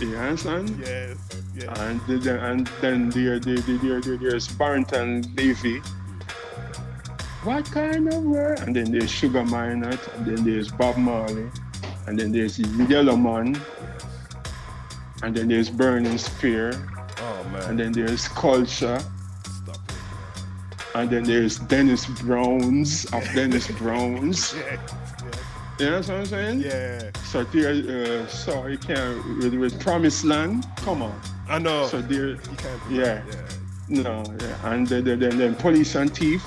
You 0.00 0.16
understand? 0.16 0.78
Yes. 0.80 1.16
yes. 1.54 1.78
And 1.78 2.00
then 2.06 2.36
and 2.38 2.66
then 2.80 3.10
there, 3.10 3.38
there, 3.38 3.56
there, 3.56 3.78
there, 3.78 4.00
there 4.00 4.16
there's 4.18 4.48
Barrington 4.48 5.22
Levy. 5.36 5.78
What 7.44 7.64
kind 7.70 8.12
of 8.12 8.22
world? 8.24 8.58
And 8.60 8.74
then 8.74 8.90
there's 8.90 9.10
Sugar 9.10 9.44
Minott, 9.44 10.00
and 10.16 10.26
then 10.26 10.44
there's 10.44 10.70
Bob 10.70 10.96
Marley, 10.98 11.48
and 12.06 12.18
then 12.18 12.32
there's 12.32 12.58
Yellowman, 12.58 13.56
and 15.22 15.34
then 15.34 15.48
there's 15.48 15.70
Burning 15.70 16.18
Spear, 16.18 16.72
Oh 17.18 17.44
man. 17.52 17.62
and 17.70 17.78
then 17.78 17.92
there's 17.92 18.26
Culture, 18.28 18.98
and 20.96 21.10
then 21.10 21.24
there's 21.24 21.58
Dennis 21.58 22.06
Browns 22.06 23.04
of 23.12 23.22
Dennis 23.34 23.68
Browns. 23.72 24.54
Yeah. 25.78 25.84
You 25.84 25.90
know 25.90 25.96
what 25.98 26.10
I'm 26.10 26.26
saying? 26.26 26.60
Yeah. 26.60 27.10
So 27.24 27.44
there, 27.44 28.22
uh, 28.22 28.26
so 28.28 28.66
you 28.66 28.78
can't 28.78 29.38
with, 29.38 29.52
with 29.52 29.78
Promised 29.78 30.24
Land. 30.24 30.64
Come 30.76 31.02
on. 31.02 31.20
I 31.50 31.58
know. 31.58 31.86
So 31.86 32.00
there, 32.00 32.28
You 32.28 32.38
can't. 32.56 32.80
yeah. 32.90 33.22
No, 33.90 34.24
yeah. 34.40 34.72
And 34.72 34.86
then, 34.86 35.04
then, 35.04 35.18
then, 35.18 35.36
then 35.36 35.54
police 35.54 35.94
and 35.94 36.10
thief. 36.16 36.42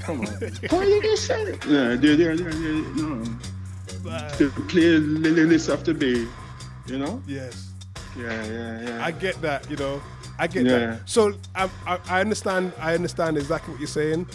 Come 0.00 0.20
on. 0.20 0.26
police 0.68 1.30
and 1.30 1.48
yeah, 1.64 1.96
they're, 1.96 1.96
they're, 1.96 2.36
they're, 2.36 2.36
they're, 2.36 2.94
no. 3.00 3.24
The 4.36 4.52
play 4.68 4.98
list 4.98 5.70
of 5.70 5.82
the 5.84 5.94
bay, 5.94 6.26
you 6.86 6.98
know? 6.98 7.22
Yes. 7.26 7.70
Yeah, 8.16 8.44
yeah, 8.44 8.80
yeah. 8.88 9.04
I 9.04 9.10
get 9.10 9.40
that, 9.42 9.68
you 9.70 9.76
know. 9.76 10.00
I 10.38 10.46
get 10.46 10.64
Yeah. 10.66 10.78
that. 10.78 11.08
So 11.08 11.28
um, 11.54 11.70
I, 11.86 11.98
I 12.08 12.20
understand. 12.20 12.72
I 12.78 12.94
understand 12.94 13.36
exactly 13.38 13.72
what 13.72 13.80
you're 13.80 13.86
saying. 13.88 14.26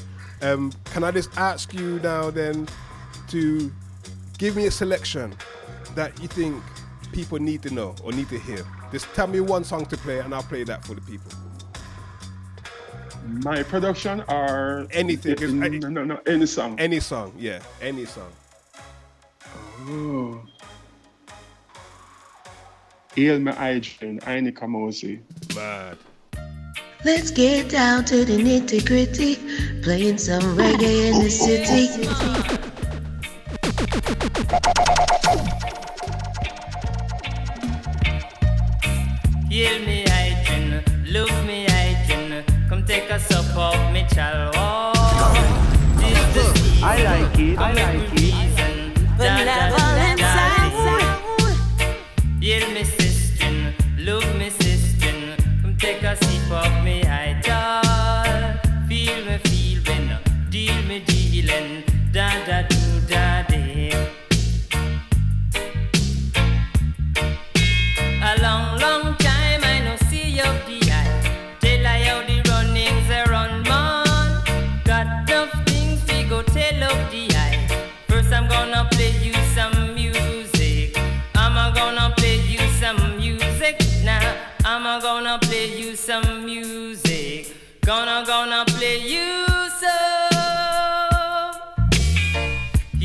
Um, 0.42 0.72
can 0.86 1.04
I 1.04 1.12
just 1.12 1.30
ask 1.38 1.74
you 1.74 2.00
now 2.00 2.30
then 2.32 2.68
to 3.30 3.72
give 4.38 4.56
me 4.56 4.68
a 4.68 4.72
selection 4.72 5.36
that 5.96 6.18
you 6.22 6.28
think 6.30 6.64
people 7.12 7.38
need 7.40 7.62
to 7.64 7.74
know 7.74 7.96
or 8.04 8.12
need 8.14 8.30
to 8.30 8.40
hear? 8.40 8.66
Just 8.92 9.06
tell 9.14 9.28
me 9.28 9.40
one 9.42 9.64
song 9.64 9.86
to 9.88 9.98
play, 9.98 10.20
and 10.20 10.34
I'll 10.34 10.44
play 10.44 10.64
that 10.64 10.86
for 10.86 10.94
the 10.96 11.02
people. 11.02 11.32
My 13.44 13.62
production 13.64 14.24
or 14.28 14.88
anything? 14.92 15.36
'cause 15.36 15.52
I- 15.54 15.68
no, 15.68 15.90
no, 15.90 16.04
no, 16.04 16.20
any 16.26 16.46
song. 16.46 16.80
Any 16.80 17.00
song, 17.00 17.34
yeah, 17.38 17.60
any 17.82 18.06
song. 18.06 18.32
Oh. 19.88 20.42
Hail 23.16 23.40
me 23.40 23.52
Adrian, 23.52 24.20
Ini 24.22 24.52
Kamoze. 24.54 25.20
Mad. 25.56 25.98
Let's 27.04 27.32
get 27.32 27.70
down 27.70 28.06
to 28.06 28.24
the 28.26 28.38
nitty 28.38 28.86
gritty, 28.86 29.36
playing 29.82 30.18
some 30.18 30.44
reggae 30.56 31.12
in 31.12 31.24
the 31.24 31.30
city. 31.30 31.88
Heal 39.50 39.80
me, 39.86 40.04
hygiene. 40.08 40.84
Look 41.12 41.32
me, 41.48 41.66
hygiene. 41.68 42.44
Come 42.70 42.86
take 42.86 43.10
a 43.10 43.20
sup 43.20 43.56
of 43.58 43.92
me 43.94 44.04
chalwa. 44.04 44.52
Oh, 44.56 45.34
this 45.98 46.20
the 46.36 46.44
season. 46.60 46.84
I 46.84 47.04
like 47.04 47.40
it, 47.40 47.58
I 47.58 47.72
like 47.74 48.14
it. 48.14 48.22
reason. 48.22 48.94
Da, 49.18 49.24
da, 49.26 49.46
da, 49.46 49.56
Benevolent 49.70 50.20
da, 50.20 50.34
da. 50.34 50.60
Heal 52.42 52.72
me, 52.72 52.84
of 56.52 56.84
me 56.84 56.99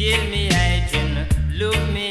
Me 0.04 0.50
look 1.54 1.74
me. 1.88 2.10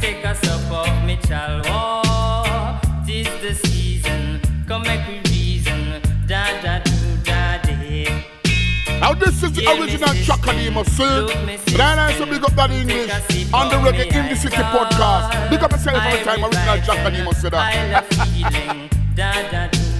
Take 0.00 0.24
a 0.24 0.34
sup 0.34 0.72
of 0.72 1.04
me 1.04 1.16
chalwa. 1.18 1.62
Oh, 1.66 2.80
tis 3.06 3.28
the 3.42 3.52
season, 3.54 4.40
come 4.66 4.80
make 4.84 5.06
reason. 5.28 6.00
Da 6.26 6.62
da 6.62 6.78
do 6.78 7.16
da 7.24 7.58
day. 7.58 8.24
Now 9.00 9.12
this 9.12 9.42
is 9.42 9.52
the 9.52 9.66
original 9.68 10.14
Chakadima 10.24 10.82
scene. 10.88 11.26
But 11.72 11.80
I 11.82 12.06
like 12.06 12.16
to 12.16 12.24
big 12.24 12.42
up 12.42 12.52
that 12.52 12.70
English 12.70 13.52
on 13.52 13.68
the 13.68 13.76
Reggae 13.76 14.10
in 14.10 14.30
the 14.30 14.34
City 14.34 14.56
podcast. 14.56 15.50
Big 15.50 15.62
up 15.62 15.72
yourself 15.72 16.02
every 16.02 16.24
time 16.24 16.42
original 16.42 17.34
said 17.34 17.52
I 17.52 17.74
that. 17.74 18.10
love 18.10 18.28
feeling. 18.32 18.88
Da 19.14 19.30
da 19.50 19.66
do 19.68 19.91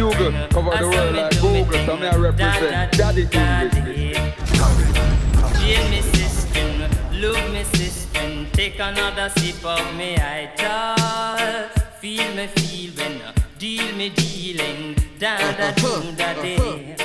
Google, 0.00 0.30
bring. 0.30 0.48
cover 0.50 0.70
I 0.72 0.82
the 0.82 0.90
say 0.92 0.98
world 0.98 1.12
me 1.14 1.20
like 1.20 1.30
do 1.32 1.50
me 1.50 1.62
Google, 1.64 1.72
thing. 1.72 1.86
so 1.86 1.96
me 1.96 2.06
I 2.06 2.16
represent 2.16 2.70
Da, 2.70 2.86
da, 2.86 3.12
Daddy 3.12 3.24
da, 3.26 3.60
English. 3.62 4.16
Jail 5.60 5.90
me 5.90 6.00
sister, 6.02 6.88
look 7.12 7.50
me 7.52 7.64
sister, 7.64 8.46
take 8.52 8.78
another 8.78 9.28
sip 9.30 9.64
of 9.64 9.94
me 9.96 10.16
I 10.16 10.50
idol. 10.58 11.68
Feel 12.00 12.34
me 12.34 12.46
feel 12.48 12.92
when 12.92 13.20
deal 13.58 13.94
me 13.96 14.10
dealing, 14.10 14.96
da 15.18 15.36
da 15.52 15.70
do 15.72 16.12
da 16.12 16.34
day. 16.42 16.56
Uh-huh. 16.56 16.95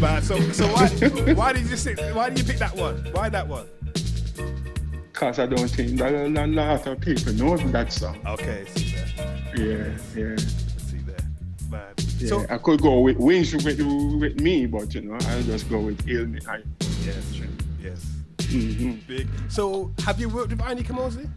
Mad. 0.00 0.24
So, 0.24 0.40
so 0.52 0.66
why, 0.68 0.88
why 1.34 1.52
did 1.52 1.68
you 1.68 1.76
say, 1.76 1.94
why 2.12 2.30
did 2.30 2.38
you 2.38 2.44
pick 2.44 2.58
that 2.58 2.74
one? 2.74 2.96
Why 3.12 3.28
that 3.28 3.46
one? 3.46 3.66
Because 5.12 5.38
I 5.38 5.46
don't 5.46 5.68
think 5.68 5.98
that 5.98 6.14
a 6.14 6.46
lot 6.46 6.86
of 6.86 7.00
people 7.00 7.32
know 7.34 7.56
that 7.58 7.92
song. 7.92 8.18
Okay, 8.26 8.64
see 8.74 8.94
there. 8.94 9.06
Yeah, 9.54 10.30
yeah. 10.30 10.36
See 10.36 10.96
there. 11.04 11.16
Mad. 11.70 11.92
Yeah, 12.18 12.28
So, 12.28 12.46
I 12.48 12.56
could 12.56 12.80
go 12.80 13.00
with 13.00 13.18
Wings 13.18 13.52
with, 13.52 13.64
with 14.18 14.40
me, 14.40 14.64
but 14.66 14.94
you 14.94 15.02
know, 15.02 15.18
I'll 15.28 15.42
just 15.42 15.68
go 15.68 15.80
with 15.80 16.02
Hail 16.06 16.26
Me. 16.26 16.40
I, 16.48 16.62
yes, 17.04 17.34
true. 17.36 17.46
Yes. 17.82 18.06
Mhm. 18.38 19.06
Big. 19.06 19.28
So, 19.48 19.92
have 20.06 20.18
you 20.18 20.30
worked 20.30 20.50
with 20.50 20.60
Ini 20.60 20.82
Kamoze? 20.82 21.28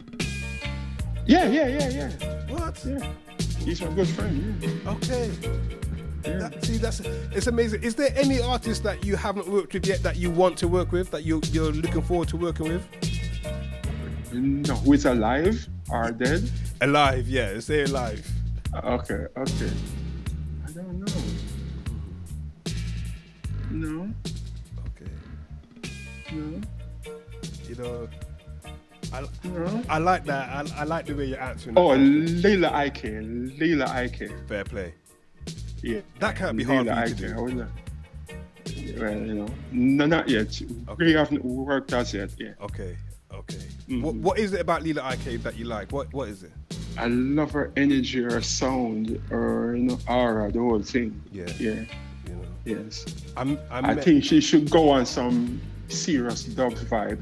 Yeah, 1.25 1.49
yeah, 1.49 1.67
yeah, 1.67 1.89
yeah. 1.89 2.09
What? 2.53 2.79
Yeah. 2.85 3.11
He's 3.59 3.81
my 3.81 3.87
good 3.93 4.07
friend, 4.07 4.61
yeah. 4.61 4.91
Okay. 4.91 5.31
That, 6.23 6.63
see, 6.63 6.77
that's 6.77 7.01
it's 7.01 7.47
amazing. 7.47 7.83
Is 7.83 7.95
there 7.95 8.11
any 8.15 8.41
artist 8.41 8.83
that 8.83 9.03
you 9.05 9.15
haven't 9.15 9.47
worked 9.47 9.73
with 9.73 9.85
yet 9.85 10.01
that 10.03 10.15
you 10.15 10.31
want 10.31 10.57
to 10.59 10.67
work 10.67 10.91
with 10.91 11.11
that 11.11 11.23
you 11.23 11.41
you're 11.51 11.71
looking 11.71 12.01
forward 12.01 12.29
to 12.29 12.37
working 12.37 12.69
with? 12.69 12.87
No, 14.31 14.73
who 14.75 14.93
is 14.93 15.05
alive 15.05 15.67
or 15.89 16.11
dead? 16.11 16.49
Alive, 16.81 17.27
yeah. 17.27 17.59
Say 17.59 17.83
alive. 17.83 18.25
Okay, 18.83 19.25
okay. 19.37 19.71
I 20.65 20.71
don't 20.71 20.99
know. 20.99 21.23
No. 23.69 24.09
Okay. 24.87 25.11
No. 26.31 26.61
You 27.67 27.75
know, 27.75 28.07
I, 29.11 29.21
No. 29.43 29.83
I 29.89 29.97
like 29.99 30.25
that. 30.25 30.49
I, 30.49 30.81
I 30.81 30.83
like 30.85 31.05
the 31.05 31.13
way 31.13 31.25
you're 31.25 31.41
answering. 31.41 31.77
Oh. 31.77 31.93
Lila 31.95 32.71
Ike. 32.71 33.03
Lila 33.03 33.85
Ike. 33.87 34.31
fair 34.47 34.63
play. 34.63 34.93
Yeah. 35.83 35.99
That 36.19 36.35
can't 36.35 36.57
be 36.57 36.63
hard 36.63 36.87
for 36.87 36.93
you 36.93 37.13
to 37.13 37.15
do. 37.15 37.35
Well, 38.99 39.17
you 39.17 39.33
know, 39.33 39.47
no, 39.71 40.05
not 40.05 40.29
yet. 40.29 40.61
Okay. 40.87 41.05
We 41.05 41.13
haven't 41.13 41.43
worked 41.43 41.91
as 41.93 42.13
yet. 42.13 42.29
Yeah. 42.37 42.53
Okay. 42.61 42.97
Okay. 43.33 43.55
Mm-hmm. 43.55 44.01
What, 44.01 44.15
what 44.15 44.39
is 44.39 44.53
it 44.53 44.61
about 44.61 44.83
Lila 44.83 45.03
Ike 45.03 45.41
that 45.43 45.57
you 45.57 45.65
like? 45.65 45.91
What 45.91 46.13
What 46.13 46.29
is 46.29 46.43
it? 46.43 46.51
I 46.97 47.07
love 47.07 47.51
her 47.51 47.71
energy, 47.75 48.23
her 48.23 48.41
sound, 48.41 49.19
her 49.29 49.75
you 49.75 49.83
know, 49.83 49.99
aura, 50.07 50.51
the 50.51 50.59
whole 50.59 50.81
thing. 50.81 51.21
Yeah. 51.31 51.51
Yeah. 51.59 51.83
Yes. 52.65 53.05
I'm, 53.35 53.59
I'm 53.69 53.85
I 53.85 53.95
think 53.95 54.23
she 54.23 54.39
should 54.39 54.69
go 54.69 54.89
on 54.89 55.05
some 55.05 55.59
serious 55.89 56.45
dub 56.45 56.73
vibe 56.73 57.21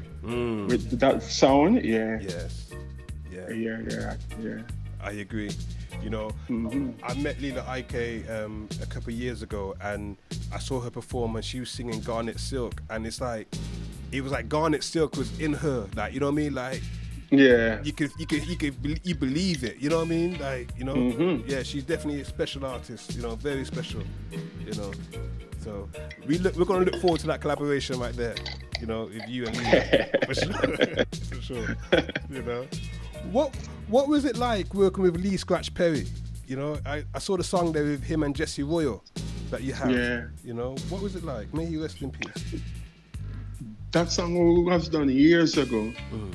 with 0.68 1.00
that 1.00 1.22
sound. 1.22 1.84
Yeah. 1.84 2.18
Mm. 2.18 2.30
Yes. 2.30 2.70
Yeah. 3.30 3.50
Yeah. 3.50 3.80
Yeah. 3.90 4.16
Yeah. 4.40 4.62
I 5.00 5.12
agree. 5.12 5.50
You 6.02 6.10
know, 6.10 6.30
I 7.02 7.14
met 7.14 7.40
Lila 7.40 7.64
Ike 7.68 8.28
um, 8.30 8.68
a 8.82 8.86
couple 8.86 9.12
of 9.12 9.18
years 9.18 9.42
ago, 9.42 9.74
and 9.80 10.16
I 10.52 10.58
saw 10.58 10.80
her 10.80 10.90
perform, 10.90 11.36
and 11.36 11.44
she 11.44 11.60
was 11.60 11.70
singing 11.70 12.00
Garnet 12.00 12.40
Silk, 12.40 12.82
and 12.90 13.06
it's 13.06 13.20
like, 13.20 13.46
it 14.10 14.20
was 14.22 14.32
like 14.32 14.48
Garnet 14.48 14.82
Silk 14.82 15.16
was 15.16 15.38
in 15.40 15.52
her, 15.54 15.86
like 15.96 16.12
you 16.12 16.20
know 16.20 16.26
what 16.26 16.32
I 16.32 16.36
mean, 16.36 16.54
like. 16.54 16.82
Yeah. 17.34 17.80
You 17.82 17.94
could, 17.94 18.10
you 18.18 18.26
could, 18.26 18.46
you 18.46 18.56
could, 18.56 19.00
you 19.04 19.14
believe 19.14 19.64
it. 19.64 19.78
You 19.78 19.88
know 19.88 19.96
what 20.00 20.04
I 20.04 20.08
mean? 20.10 20.38
Like, 20.38 20.70
you 20.76 20.84
know, 20.84 20.94
Mhm. 20.96 21.48
yeah, 21.48 21.62
she's 21.62 21.82
definitely 21.82 22.20
a 22.20 22.26
special 22.26 22.66
artist. 22.66 23.14
You 23.16 23.22
know, 23.22 23.36
very 23.36 23.64
special. 23.64 24.02
You 24.66 24.74
know, 24.74 24.92
so 25.64 25.88
we 26.26 26.36
look, 26.36 26.56
we're 26.56 26.66
gonna 26.66 26.84
look 26.84 27.00
forward 27.00 27.20
to 27.20 27.26
that 27.28 27.40
collaboration 27.40 27.98
right 27.98 28.12
there. 28.14 28.34
You 28.82 28.86
know, 28.86 29.04
with 29.04 29.26
you 29.28 29.46
and 29.46 29.56
Lila, 29.56 30.06
for 30.26 30.34
sure, 30.34 31.06
for 31.30 31.40
sure. 31.40 31.76
You 32.30 32.42
know, 32.42 32.66
what 33.30 33.54
what 33.92 34.08
was 34.08 34.24
it 34.24 34.38
like 34.38 34.72
working 34.72 35.02
with 35.04 35.16
Lee 35.16 35.36
Scratch 35.36 35.72
Perry? 35.74 36.06
You 36.46 36.56
know, 36.56 36.78
I, 36.86 37.04
I 37.14 37.18
saw 37.18 37.36
the 37.36 37.44
song 37.44 37.72
there 37.72 37.84
with 37.84 38.02
him 38.02 38.22
and 38.22 38.34
Jesse 38.34 38.62
Royal 38.62 39.04
that 39.50 39.62
you 39.62 39.74
have. 39.74 39.90
Yeah. 39.90 40.24
You 40.42 40.54
know, 40.54 40.76
what 40.88 41.02
was 41.02 41.14
it 41.14 41.24
like? 41.24 41.52
May 41.52 41.66
he 41.66 41.76
rest 41.76 42.00
in 42.00 42.10
peace. 42.10 42.54
That 43.90 44.10
song 44.10 44.64
was 44.64 44.88
done 44.88 45.10
years 45.10 45.58
ago. 45.58 45.92
Mm. 46.10 46.34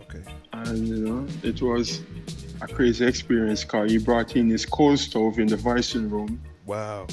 Okay. 0.00 0.22
And 0.54 0.88
you 0.88 0.96
know, 0.96 1.26
it 1.42 1.60
was 1.60 2.00
a 2.62 2.66
crazy 2.66 3.04
experience 3.04 3.62
because 3.62 3.90
he 3.90 3.98
brought 3.98 4.36
in 4.36 4.48
his 4.48 4.64
coal 4.64 4.96
stove 4.96 5.38
in 5.38 5.48
the 5.48 5.56
voicing 5.56 6.08
room 6.08 6.40
Wow. 6.64 7.06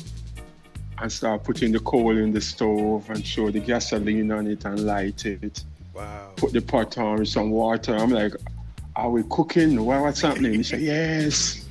and 1.00 1.12
started 1.12 1.44
putting 1.44 1.74
the 1.74 1.80
coal 1.82 2.18
in 2.18 2.32
the 2.32 2.40
stove 2.40 3.10
and 3.10 3.26
show 3.26 3.52
the 3.52 3.60
gasoline 3.60 4.32
on 4.32 4.48
it 4.48 4.64
and 4.64 4.80
light 4.86 5.26
it. 5.26 5.66
Wow. 5.94 6.32
Put 6.38 6.54
the 6.54 6.62
pot 6.62 6.98
on 6.98 7.20
with 7.20 7.28
some 7.28 7.50
water. 7.52 7.94
I'm 7.96 8.12
like, 8.12 8.34
are 8.96 9.10
we 9.10 9.24
cooking? 9.30 9.84
What, 9.84 10.02
what's 10.02 10.22
happening? 10.22 10.54
He 10.54 10.64
said, 10.64 10.82
yes. 10.82 11.66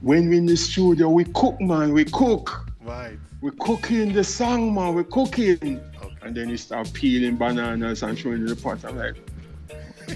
When 0.00 0.28
we 0.28 0.38
in 0.38 0.46
the 0.46 0.56
studio, 0.56 1.08
we 1.10 1.24
cook, 1.24 1.60
man. 1.60 1.92
We 1.92 2.04
cook. 2.04 2.66
Right. 2.82 3.18
We're 3.40 3.52
cooking 3.52 4.12
the 4.12 4.24
song, 4.24 4.74
man. 4.74 4.94
We're 4.94 5.04
cooking. 5.04 5.80
And 6.22 6.34
then 6.34 6.48
he 6.48 6.56
start 6.56 6.90
peeling 6.92 7.36
bananas 7.36 8.02
and 8.02 8.18
showing 8.18 8.44
the 8.44 8.56
pot. 8.56 8.84
I'm 8.84 8.96
like, 8.96 9.16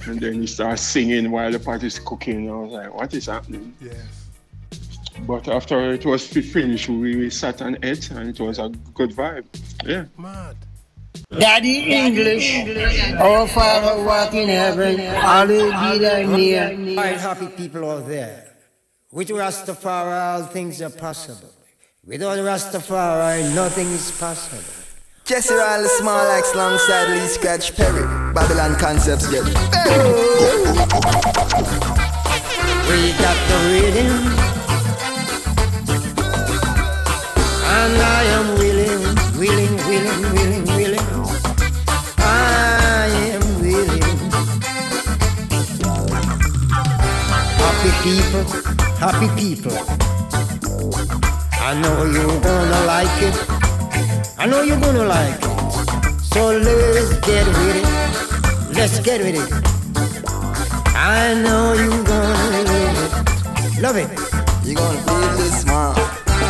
and 0.06 0.20
then 0.20 0.34
he 0.34 0.46
starts 0.46 0.82
singing 0.82 1.30
while 1.30 1.50
the 1.50 1.58
pot 1.58 1.82
is 1.82 1.98
cooking. 1.98 2.50
I 2.50 2.54
was 2.54 2.72
like, 2.72 2.94
what 2.94 3.14
is 3.14 3.26
happening? 3.26 3.74
Yes. 3.80 4.28
But 5.20 5.48
after 5.48 5.92
it 5.92 6.04
was 6.04 6.26
finished, 6.26 6.88
we, 6.88 7.16
we 7.16 7.30
sat 7.30 7.60
and 7.60 7.78
ate, 7.82 8.10
and 8.10 8.28
it 8.28 8.40
was 8.40 8.58
a 8.58 8.68
good 8.92 9.12
vibe. 9.12 9.46
Yeah. 9.84 10.06
Mad. 10.18 10.56
Daddy 11.38 11.92
English, 11.92 12.48
our 13.18 13.46
Father 13.48 14.00
who 14.00 14.08
art 14.08 14.34
in 14.34 14.48
heaven, 14.48 14.98
hallowed 14.98 15.72
be 15.72 15.98
thy 15.98 16.24
name. 16.24 16.98
All 16.98 17.04
right, 17.04 17.16
happy 17.16 17.46
people 17.48 17.88
out 17.90 18.06
there. 18.06 18.52
With 19.12 19.28
Rastafari, 19.28 20.12
all 20.34 20.42
things 20.46 20.82
are 20.82 20.90
possible. 20.90 21.50
Without 22.04 22.38
Rastafari, 22.38 23.54
nothing 23.54 23.86
is 23.88 24.10
possible. 24.12 24.62
Jesse 25.24 25.54
Royal, 25.54 25.84
small 26.00 26.24
like 26.28 26.44
alongside 26.52 27.08
Lee 27.10 27.26
Scratch 27.28 27.74
Perry. 27.76 28.02
Babylon 28.34 28.76
concepts 28.78 29.26
get. 29.30 29.44
We 29.44 29.52
got 33.22 33.38
the 33.48 33.58
rhythm, 33.72 34.12
and 37.78 37.94
I 38.02 38.22
am 38.38 38.46
willing, 38.58 39.02
willing, 39.38 39.76
willing, 39.86 39.86
willing, 39.88 40.20
willing. 40.20 40.23
Happy 48.98 49.28
people. 49.40 49.72
I 51.60 51.74
know 51.80 52.04
you're 52.04 52.40
gonna 52.40 52.86
like 52.86 53.22
it. 53.22 53.36
I 54.38 54.46
know 54.46 54.62
you're 54.62 54.80
gonna 54.80 55.04
like 55.04 55.38
it. 55.38 56.20
So 56.32 56.50
let's 56.50 57.14
get 57.26 57.46
with 57.46 57.76
it. 57.80 57.86
Let's 58.76 58.98
get 59.00 59.20
with 59.20 59.36
it. 59.36 59.50
I 60.96 61.34
know 61.34 61.74
you're 61.74 62.04
gonna 62.04 62.34
love 62.54 62.70
it. 62.70 63.80
Love 63.80 63.96
it. 63.96 64.08
You're 64.64 64.76
gonna 64.76 65.00
feel 65.02 65.30
this 65.38 65.64
one. 65.64 65.94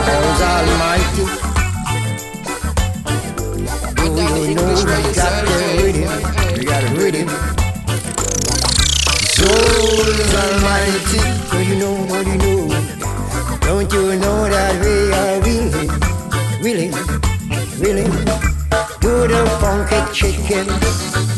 Cause 0.04 0.42
Almighty. 0.42 1.24
Do 3.96 4.02
you 4.04 4.54
know 4.54 4.74
we 4.74 5.14
got 5.14 5.32
the 5.44 5.52
rhythm? 5.82 6.58
We 6.58 6.64
got 6.64 6.82
the 6.82 6.88
rhythm. 6.96 7.53
Souls 9.34 10.34
Almighty. 10.42 11.18
Do 11.50 11.58
you 11.68 11.76
know, 11.82 11.96
do 12.06 12.30
you 12.30 12.38
know? 12.38 12.68
Don't 13.66 13.92
you 13.92 14.14
know 14.22 14.48
that 14.48 14.74
we 14.78 15.10
are 15.10 15.40
willing, 15.42 15.90
willing, 16.62 16.94
willing? 17.82 18.12
Do 19.02 19.26
the 19.26 19.42
funky 19.58 19.98
chicken, 20.14 20.66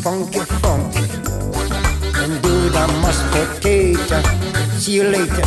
funky 0.05 0.40
funk, 0.61 0.94
and 2.20 2.42
do 2.42 2.68
the 2.68 2.84
mashed 3.01 3.24
potato. 3.32 4.20
See 4.76 4.97
you 4.97 5.05
later. 5.05 5.47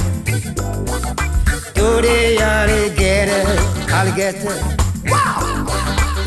Do 1.77 2.01
the 2.01 2.41
alligator, 2.41 3.45
alligator. 3.93 4.57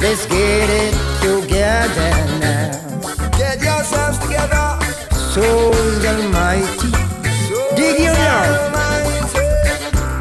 Let's 0.00 0.24
get 0.26 0.70
it 0.70 0.94
together 1.20 2.14
now. 2.38 3.30
Get 3.36 3.60
yourselves 3.60 4.18
together. 4.18 4.81
Souls 5.32 6.04
Almighty, 6.04 6.90
dig 7.74 8.00
you 8.00 8.12
now. 8.12 8.70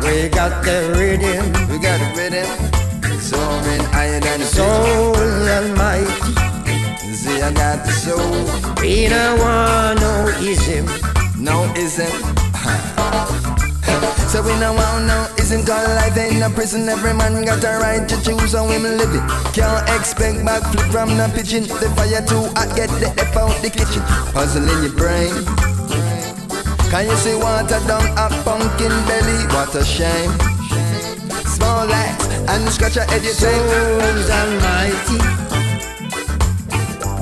We 0.01 0.29
got 0.29 0.63
the 0.63 0.95
rhythm, 0.97 1.51
We 1.69 1.79
got 1.79 1.99
the 1.99 2.07
rhythm. 2.15 2.47
Soaring 3.19 3.83
higher 3.91 4.21
than 4.21 4.39
the 4.39 4.45
Soul 4.45 5.13
Almighty. 5.57 7.13
See, 7.13 7.41
I 7.41 7.51
got 7.51 7.85
the 7.85 7.91
soul. 7.91 8.81
We 8.81 9.09
don't 9.09 9.37
want 9.39 9.99
no 9.99 10.29
ism. 10.39 10.85
No 11.37 11.65
ism. 11.75 13.37
So 14.31 14.41
we 14.41 14.55
don't 14.63 14.77
want 14.77 15.07
no 15.07 15.27
ism 15.37 15.65
called 15.65 15.89
life 15.89 16.15
in 16.15 16.41
a 16.41 16.49
prison. 16.49 16.87
Every 16.87 17.13
man 17.13 17.43
got 17.43 17.61
a 17.65 17.83
right 17.83 18.07
to 18.07 18.15
choose 18.23 18.53
how 18.53 18.65
him 18.65 18.83
live 18.83 19.11
it. 19.11 19.19
Can't 19.51 19.83
expect 19.91 20.47
backflip 20.47 20.87
from 20.89 21.09
the 21.19 21.27
pigeon. 21.35 21.63
The 21.67 21.91
fire 21.99 22.23
too 22.23 22.47
hot, 22.55 22.71
get 22.73 22.87
the 23.03 23.11
F 23.19 23.35
out 23.35 23.51
the 23.61 23.69
kitchen. 23.69 24.01
Puzzle 24.31 24.63
in 24.63 24.87
your 24.87 24.95
brain. 24.95 25.35
Can 26.87 27.11
you 27.11 27.15
see 27.19 27.35
water 27.35 27.83
down 27.83 28.07
a 28.15 28.31
pumpkin 28.47 28.95
belly? 29.03 29.35
What 29.51 29.75
a 29.75 29.83
shame. 29.83 30.31
Small 31.43 31.85
legs 31.85 32.23
and 32.47 32.63
scratch 32.71 32.95
your 32.95 33.03
head, 33.11 33.23
you. 33.27 33.35
Souls 33.35 34.29
Almighty. 34.31 35.19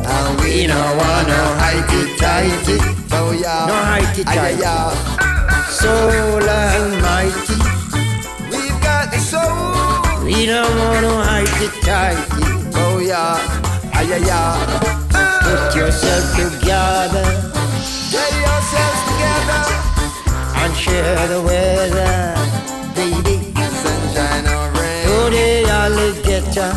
And 0.05 0.39
We 0.45 0.67
don't 0.67 0.93
want 0.93 1.27
no 1.27 1.41
highty 1.57 2.01
tighty. 2.21 2.77
Oh 3.17 3.33
yeah. 3.33 3.65
No 3.65 3.73
ay, 3.97 4.05
tighty. 4.21 5.28
Soul 5.69 6.41
Almighty. 6.43 7.55
We've 8.51 8.79
got 8.81 9.11
the 9.11 9.19
soul. 9.19 10.23
We 10.23 10.45
don't 10.45 10.75
want 10.79 11.01
no 11.01 11.13
highty 11.21 11.67
tighty. 11.81 12.43
Oh 12.75 12.99
yeah. 12.99 13.37
Ay, 13.93 14.13
ay, 14.17 14.29
ay. 14.29 14.97
Put 15.43 15.75
yourself 15.75 16.25
together 16.35 17.25
Get 18.11 18.31
yourselves 18.45 19.01
together. 19.09 19.61
and 20.61 20.75
share 20.75 21.27
the 21.27 21.41
weather, 21.41 22.35
baby. 22.95 23.53
Sunshine 23.81 24.47
or 24.47 24.67
rain. 24.77 25.05
To 25.05 25.15
the 25.35 25.49
alligator, 25.69 26.71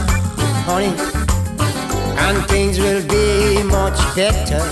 honey, 0.68 0.94
and 2.24 2.38
things 2.48 2.78
will 2.78 3.02
be 3.08 3.62
much 3.64 3.98
better. 4.14 4.62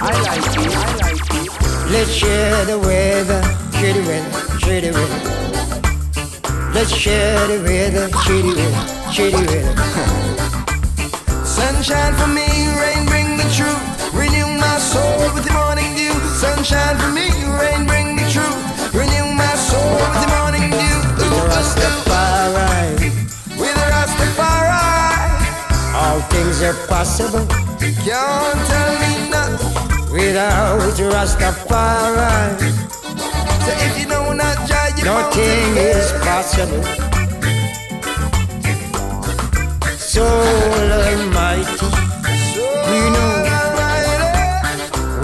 I 0.00 0.12
like 0.22 0.44
it. 0.44 0.74
I 0.74 0.96
like 0.96 1.30
it. 1.30 1.33
Let's 1.90 2.10
share 2.10 2.64
the 2.64 2.78
weather, 2.78 3.42
share 3.72 3.94
the 3.94 4.02
weather, 4.08 4.58
share 4.58 4.80
the 4.80 4.92
weather. 4.92 5.20
Let's 6.72 6.94
share 6.94 7.46
the 7.46 7.62
weather, 7.62 8.08
share 8.24 8.42
the 8.42 8.54
weather, 8.56 9.12
share 9.12 9.30
the 9.30 9.42
weather. 9.50 9.74
Sunshine 11.44 12.14
for 12.14 12.26
me, 12.26 12.48
rain 12.80 13.06
bring 13.06 13.36
the 13.36 13.44
truth. 13.54 13.82
Renew 14.14 14.48
my 14.58 14.78
soul 14.78 15.34
with 15.34 15.44
the 15.44 15.52
morning 15.52 15.94
dew. 15.94 16.12
Sunshine 16.40 16.96
for 16.96 17.12
me, 17.12 17.28
rain 17.60 17.86
bring 17.86 18.16
the 18.16 18.26
truth. 18.32 18.94
Renew 18.94 19.32
my 19.34 19.54
soul 19.54 19.94
with 20.00 20.20
the 20.24 20.28
morning 20.36 20.70
dew. 20.70 20.98
With 21.18 21.30
with 21.30 22.04
all 25.94 26.20
things 26.32 26.62
are 26.62 26.74
possible. 26.86 27.46
You 27.80 27.92
can't 28.04 28.66
tell 28.66 28.98
me. 29.00 29.33
Without 30.14 30.78
Rastafari, 31.10 32.60
So 33.66 33.72
if 33.84 33.98
you 33.98 34.06
know 34.06 34.32
not 34.32 34.54
try 34.68 34.90
your 34.96 35.06
nothing 35.06 35.76
is 35.76 36.12
possible. 36.22 36.84
Soul 39.98 40.92
Almighty, 41.02 41.86
we 42.86 43.00
know 43.10 43.34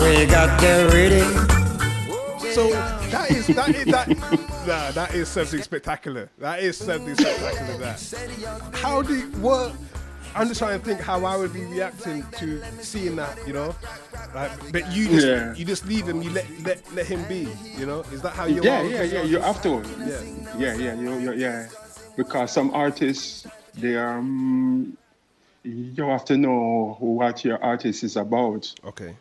we 0.03 0.27
got 0.27 0.61
the 0.61 0.91
rhythm. 0.93 1.31
So 2.53 2.71
that 3.11 3.31
is 3.31 3.47
that 3.47 3.69
is 3.69 3.85
that 3.85 4.09
nah, 4.67 4.91
that 4.91 5.15
is 5.15 5.29
something 5.29 5.63
spectacular. 5.63 6.29
That 6.39 6.65
is 6.65 6.77
something 6.77 7.15
spectacular. 7.15 7.79
That 7.79 8.73
how 8.73 9.03
do 9.03 9.15
you, 9.15 9.27
what? 9.39 9.73
I'm 10.35 10.49
just 10.49 10.61
trying 10.61 10.79
to 10.79 10.85
think 10.85 11.01
how 11.01 11.25
I 11.25 11.37
would 11.37 11.53
be 11.53 11.65
reacting 11.65 12.25
to 12.39 12.63
seeing 12.83 13.17
that. 13.17 13.37
You 13.47 13.53
know, 13.53 13.75
like, 14.35 14.73
but 14.73 14.91
you 14.93 15.09
just 15.09 15.27
Yeah. 15.27 15.55
you 15.55 15.65
just 15.65 15.87
leave 15.87 16.07
him. 16.09 16.23
You 16.23 16.31
let 16.31 16.47
let 16.63 16.95
let 16.95 17.07
him 17.07 17.25
be. 17.29 17.49
You 17.79 17.87
know, 17.87 18.01
is 18.13 18.23
that 18.23 18.33
how 18.35 18.45
you? 18.47 18.63
yeah, 18.63 18.83
yeah, 18.83 19.03
yeah. 19.03 19.23
You 19.23 19.41
have 19.41 19.61
to. 19.63 19.83
Yeah. 20.07 20.21
yeah, 20.59 20.75
yeah, 20.77 20.95
you, 20.95 21.19
you, 21.19 21.33
yeah. 21.35 21.69
Because 22.17 22.53
some 22.53 22.71
artists, 22.75 23.47
they 23.75 23.97
are. 23.97 24.19
Um, 24.19 24.97
you 25.63 26.05
have 26.05 26.25
to 26.27 26.37
know 26.39 26.97
what 27.01 27.45
your 27.45 27.63
artist 27.63 28.03
is 28.03 28.17
about. 28.17 28.73
Okay. 28.85 29.15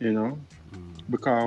You 0.00 0.12
know, 0.12 0.38
because 1.10 1.44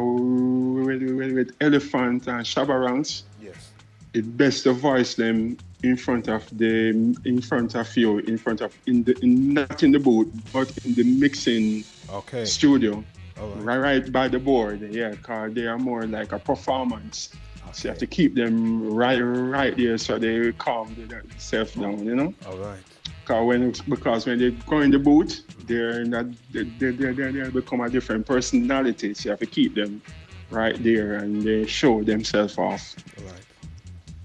with, 0.86 1.02
with, 1.02 1.32
with 1.34 1.56
elephant 1.60 2.28
and 2.28 2.46
Shabba 2.46 2.86
Ranks, 2.86 3.24
Yes. 3.42 3.72
it's 4.14 4.28
best 4.28 4.64
to 4.64 4.74
voice 4.74 5.16
them 5.16 5.58
in 5.84 5.96
front 5.96 6.28
of 6.28 6.46
the 6.58 6.90
in 7.26 7.42
front 7.42 7.76
of 7.76 7.96
you, 7.96 8.20
in 8.20 8.38
front 8.38 8.62
of 8.62 8.76
in 8.88 9.04
the 9.04 9.18
in, 9.24 9.54
not 9.54 9.84
in 9.84 9.92
the 9.92 10.00
booth, 10.00 10.28
but 10.52 10.72
in 10.86 10.94
the 10.96 11.04
mixing 11.04 11.84
Okay. 12.10 12.46
studio, 12.46 13.04
All 13.40 13.50
right. 13.50 13.78
right 13.78 14.12
by 14.12 14.28
the 14.28 14.40
board. 14.40 14.82
Yeah, 14.92 15.12
because 15.12 15.54
they 15.54 15.68
are 15.68 15.78
more 15.78 16.06
like 16.08 16.32
a 16.32 16.40
performance. 16.40 17.30
So 17.74 17.88
you 17.88 17.90
have 17.90 18.00
to 18.00 18.08
keep 18.08 18.34
them 18.34 18.94
right 18.94 19.20
right 19.20 19.76
there 19.76 19.98
so 19.98 20.18
they 20.18 20.52
calm 20.54 20.96
themselves 20.96 21.74
down. 21.74 22.06
You 22.06 22.16
know. 22.16 22.34
All 22.48 22.58
right. 22.58 22.80
Because 23.22 23.46
when 23.46 23.74
because 23.90 24.26
when 24.26 24.40
they 24.40 24.52
go 24.52 24.80
in 24.80 24.90
the 24.90 25.00
booth, 25.00 25.44
they're 25.68 26.06
not 26.06 26.26
they 26.52 26.64
they 26.64 26.92
they, 26.92 27.12
they, 27.12 27.50
become 27.50 27.82
a 27.82 27.90
different 27.90 28.26
personality. 28.26 29.14
So 29.14 29.26
you 29.26 29.32
have 29.32 29.40
to 29.40 29.46
keep 29.46 29.76
them 29.76 30.02
right 30.50 30.82
there 30.82 31.16
and 31.16 31.44
they 31.44 31.66
show 31.66 32.04
themselves 32.04 32.58
off. 32.58 32.96
Right. 33.26 33.46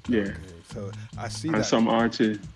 Yeah. 0.08 0.32
So 0.72 0.90
I 1.18 1.28
see 1.28 1.48
and 1.48 1.58
that. 1.58 1.64
some 1.66 1.88
artists. 1.88 2.46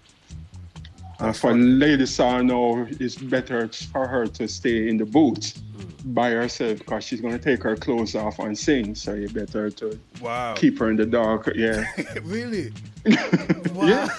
And 1.18 1.34
for 1.34 1.54
Lady 1.54 2.04
Saw 2.04 2.42
now, 2.42 2.86
it's 3.00 3.16
better 3.16 3.68
for 3.68 4.06
her 4.06 4.26
to 4.26 4.46
stay 4.46 4.88
in 4.88 4.98
the 4.98 5.06
booth 5.06 5.56
Hmm. 5.56 6.12
by 6.12 6.30
herself 6.32 6.78
because 6.80 7.04
she's 7.04 7.22
going 7.22 7.32
to 7.38 7.42
take 7.42 7.62
her 7.62 7.74
clothes 7.74 8.14
off 8.14 8.38
and 8.38 8.56
sing. 8.58 8.94
So 8.94 9.14
you 9.14 9.28
better 9.28 9.70
to 9.70 9.98
Wow. 10.20 10.54
keep 10.56 10.78
her 10.78 10.90
in 10.90 10.96
the 10.96 11.06
dark. 11.06 11.50
Yeah. 11.54 11.84
really? 12.22 12.72
Yeah. 13.06 14.08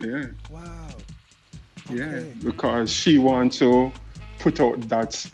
Yeah. 0.00 0.26
Wow. 0.48 0.88
Yeah. 1.90 2.20
Because 2.40 2.88
she 2.92 3.18
wants 3.18 3.58
to 3.58 3.90
put 4.38 4.60
out 4.60 4.80
that 4.88 5.26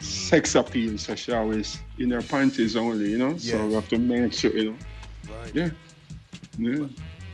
sex 0.00 0.56
appeal. 0.56 0.98
So 0.98 1.14
she 1.14 1.30
always 1.32 1.78
in 1.98 2.10
her 2.10 2.20
panties 2.22 2.74
only, 2.74 3.08
you 3.10 3.18
know? 3.18 3.36
So 3.38 3.64
we 3.68 3.74
have 3.74 3.88
to 3.90 3.98
make 3.98 4.32
sure, 4.32 4.50
you 4.56 4.70
know? 4.72 4.76
Right. 5.32 5.54
Yeah. 5.54 5.70
Yeah. 6.58 6.86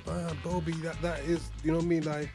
Man, 0.06 0.38
Bobby, 0.44 0.72
that 0.82 1.00
that 1.02 1.20
is, 1.20 1.40
you 1.64 1.72
know 1.72 1.78
what 1.78 1.84
I 1.84 1.88
mean? 1.88 2.04
Like, 2.04 2.30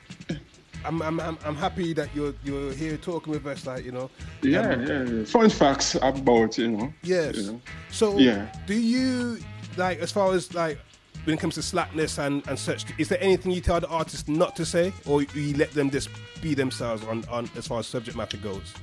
I'm 0.83 1.01
I'm 1.01 1.19
I'm, 1.19 1.37
I'm 1.45 1.55
happy 1.55 1.93
that 1.93 2.09
you're 2.15 2.33
you're 2.43 2.73
here 2.73 2.97
talking 2.97 3.31
with 3.31 3.45
us, 3.45 3.65
like, 3.65 3.85
you 3.85 3.91
know. 3.91 4.09
Yeah, 4.41 4.71
Um, 4.71 4.85
yeah, 4.85 5.03
yeah. 5.03 5.23
Fun 5.25 5.49
facts 5.49 5.95
about, 6.01 6.57
you 6.57 6.69
know? 6.71 6.93
Yes. 7.03 7.37
You 7.37 7.51
know? 7.53 7.61
So, 7.91 8.17
Yeah. 8.17 8.51
do 8.67 8.73
you 8.73 9.39
like 9.77 9.99
as 9.99 10.11
far 10.11 10.33
as 10.33 10.53
like 10.53 10.79
when 11.23 11.35
it 11.35 11.39
comes 11.39 11.55
to 11.55 11.61
slackness 11.61 12.17
and 12.17 12.45
and 12.47 12.57
such? 12.59 12.83
Is 12.97 13.07
there 13.07 13.21
anything 13.21 13.51
you 13.53 13.61
tell 13.61 13.79
the 13.79 13.87
artist 13.87 14.27
not 14.27 14.55
to 14.57 14.65
say, 14.65 14.91
or 15.05 15.21
you 15.21 15.55
let 15.55 15.71
them 15.71 15.89
just 15.91 16.09
be 16.41 16.53
themselves 16.53 17.05
on 17.05 17.23
on 17.29 17.49
as 17.55 17.67
far 17.67 17.79
as 17.79 17.87
subject 17.87 18.17
matter 18.17 18.37
goes? 18.37 18.73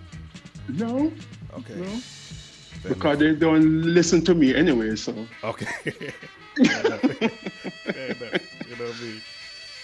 No. 0.69 1.13
Okay. 1.59 1.75
No. 1.75 2.01
Because 2.89 3.19
they 3.19 3.35
don't 3.35 3.83
listen 3.83 4.25
to 4.25 4.35
me 4.35 4.55
anyway, 4.55 4.95
so. 4.97 5.27
Okay. 5.43 5.67
Fair 6.65 6.87
enough. 6.87 7.01
Fair. 7.01 8.41
You 8.69 8.77
know 8.77 8.85
what 8.85 8.97
I 8.97 9.01
mean? 9.03 9.23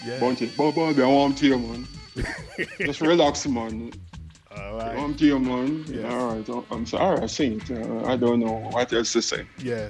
Yeah. 0.05 0.20
Bounty, 0.20 0.47
Bobo, 0.57 0.89
I 1.03 1.07
want 1.07 1.39
to 1.39 1.47
you, 1.47 1.59
man. 1.59 1.87
Just 2.79 3.01
relax, 3.01 3.47
man. 3.47 3.93
All 4.57 4.77
right. 4.77 4.97
I'm 4.99 5.14
to 5.16 5.25
you, 5.25 5.39
man. 5.39 5.85
Yes. 5.89 6.12
All 6.12 6.35
right, 6.37 6.49
I'm- 6.70 6.87
sorry, 6.87 7.20
I 7.22 7.27
it. 7.53 7.70
Uh, 7.70 8.05
I 8.07 8.16
don't 8.16 8.41
know 8.41 8.68
what 8.72 8.93
else 8.93 9.12
to 9.14 9.22
say. 9.22 9.47
Yeah. 9.59 9.89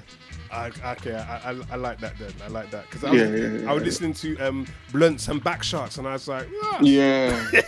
I, 0.55 0.93
okay, 0.93 1.15
I, 1.17 1.51
I, 1.51 1.57
I 1.73 1.77
like 1.77 1.99
that 2.01 2.17
then. 2.19 2.33
I 2.45 2.49
like 2.49 2.71
that 2.71 2.85
because 2.89 3.03
I, 3.05 3.13
Yeah, 3.13 3.23
was- 3.31 3.41
yeah, 3.41 3.49
yeah, 3.59 3.71
I 3.71 3.73
was 3.75 3.83
yeah. 3.83 3.87
listening 3.87 4.15
to 4.15 4.39
um, 4.39 4.67
blunts 4.93 5.27
and 5.29 5.43
back 5.43 5.63
shots, 5.65 5.99
and 5.99 6.07
I 6.07 6.13
was 6.13 6.29
like, 6.29 6.47
"Ah." 6.63 6.79
Yeah. 6.81 7.51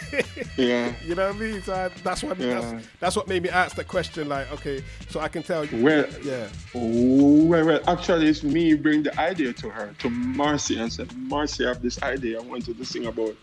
Yeah. 0.56 0.94
you 1.04 1.14
know 1.14 1.26
what 1.26 1.36
I 1.36 1.38
mean? 1.38 1.62
So 1.62 1.74
I, 1.74 1.88
that's 2.02 2.22
what 2.22 2.38
Yeah. 2.38 2.60
that's, 2.60 2.86
that's 3.00 3.16
what 3.16 3.28
made 3.28 3.42
me 3.42 3.50
ask 3.50 3.76
that 3.76 3.88
question. 3.88 4.28
Like, 4.28 4.50
okay, 4.52 4.82
so 5.10 5.20
I 5.20 5.28
can 5.28 5.42
tell 5.42 5.64
you. 5.66 5.82
Well, 5.84 6.06
yeah, 6.22 6.48
Oh, 6.74 7.44
well, 7.44 7.66
well, 7.66 7.80
actually, 7.86 8.28
it's 8.28 8.42
me 8.42 8.72
bring 8.74 9.02
the 9.02 9.18
idea 9.20 9.52
to 9.52 9.68
her, 9.68 9.92
to 9.98 10.08
Marcy, 10.08 10.78
and 10.78 10.90
said, 10.90 11.14
Marcy, 11.16 11.64
I 11.66 11.68
have 11.68 11.82
this 11.82 12.00
idea. 12.02 12.38
I 12.38 12.42
wanted 12.42 12.78
to 12.78 12.84
sing 12.86 13.04
about 13.06 13.34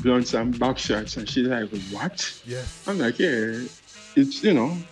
blunts 0.00 0.34
and 0.34 0.58
back 0.58 0.76
shots. 0.78 1.16
And 1.16 1.28
she's 1.28 1.46
like, 1.46 1.70
what? 1.90 2.42
Yes. 2.46 2.84
I'm 2.86 2.98
like, 2.98 3.18
yeah, 3.18 3.60
it's, 4.16 4.42
you 4.42 4.52
know, 4.54 4.68
Yeah. 4.68 4.82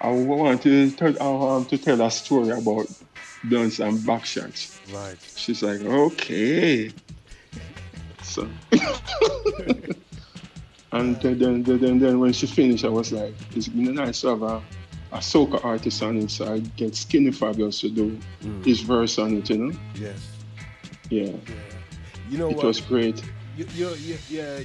I 0.00 0.10
want 0.10 0.62
to 0.62 0.90
tell, 0.92 1.12
want 1.14 1.68
to 1.70 1.78
tell 1.78 2.00
a 2.02 2.10
story 2.10 2.50
about 2.50 2.86
blunts 3.44 3.80
and 3.80 4.04
back 4.06 4.24
shots. 4.24 4.78
Right. 4.92 5.16
She's 5.34 5.62
like, 5.62 5.80
okay. 5.80 6.90
So, 8.22 8.48
and 10.92 11.20
then, 11.20 11.38
then, 11.38 11.62
then, 11.62 11.98
then 11.98 12.20
when 12.20 12.32
she 12.32 12.46
finished, 12.46 12.84
I 12.84 12.88
was 12.88 13.12
like, 13.12 13.34
it's 13.54 13.68
been 13.68 13.94
nice 13.94 14.20
to 14.22 14.28
have 14.28 14.42
a, 14.42 14.62
a 15.12 15.18
soca 15.18 15.64
artist 15.64 16.02
on 16.02 16.16
it, 16.18 16.30
so 16.30 16.52
I 16.52 16.58
get 16.60 16.94
Skinny 16.94 17.32
Fabulous 17.32 17.80
to 17.80 17.88
do 17.90 18.18
Mm. 18.42 18.64
his 18.64 18.80
verse 18.82 19.18
on 19.18 19.36
it, 19.38 19.50
you 19.50 19.58
know? 19.58 19.78
Yes. 19.96 20.16
Yeah. 21.10 21.32
You 22.30 22.38
know 22.38 22.50
it 22.50 22.56
what? 22.56 22.66
was 22.66 22.80
great. 22.80 23.20
You, 23.56 23.66
you're, 23.74 23.96
you 23.96 24.16
yeah, 24.28 24.60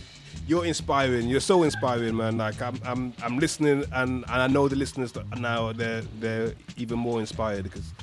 you're 0.48 0.66
inspiring. 0.66 1.28
You're 1.30 1.40
so 1.40 1.64
inspiring, 1.64 2.16
man. 2.16 2.38
Like 2.38 2.62
I'm, 2.62 2.80
I'm, 2.86 3.14
I'm 3.24 3.38
listening, 3.40 3.86
and, 3.94 4.24
and 4.28 4.42
I 4.42 4.48
know 4.48 4.68
the 4.68 4.76
listeners 4.76 5.14
now 5.38 5.72
they're 5.74 6.02
they're 6.20 6.54
even 6.78 7.00
more 7.00 7.20
inspired 7.20 7.64
because 7.64 7.94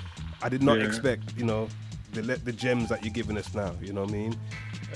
I 0.43 0.49
did 0.49 0.63
not 0.63 0.79
Yeah. 0.79 0.87
expect, 0.87 1.37
you 1.37 1.45
know, 1.45 1.69
the 2.13 2.23
the 2.23 2.53
gems 2.53 2.89
that 2.89 3.05
you're 3.05 3.13
giving 3.15 3.37
us 3.37 3.55
now. 3.55 3.73
You 3.83 3.93
know 3.93 4.03
what 4.03 4.11
I 4.11 4.15
mean? 4.15 4.37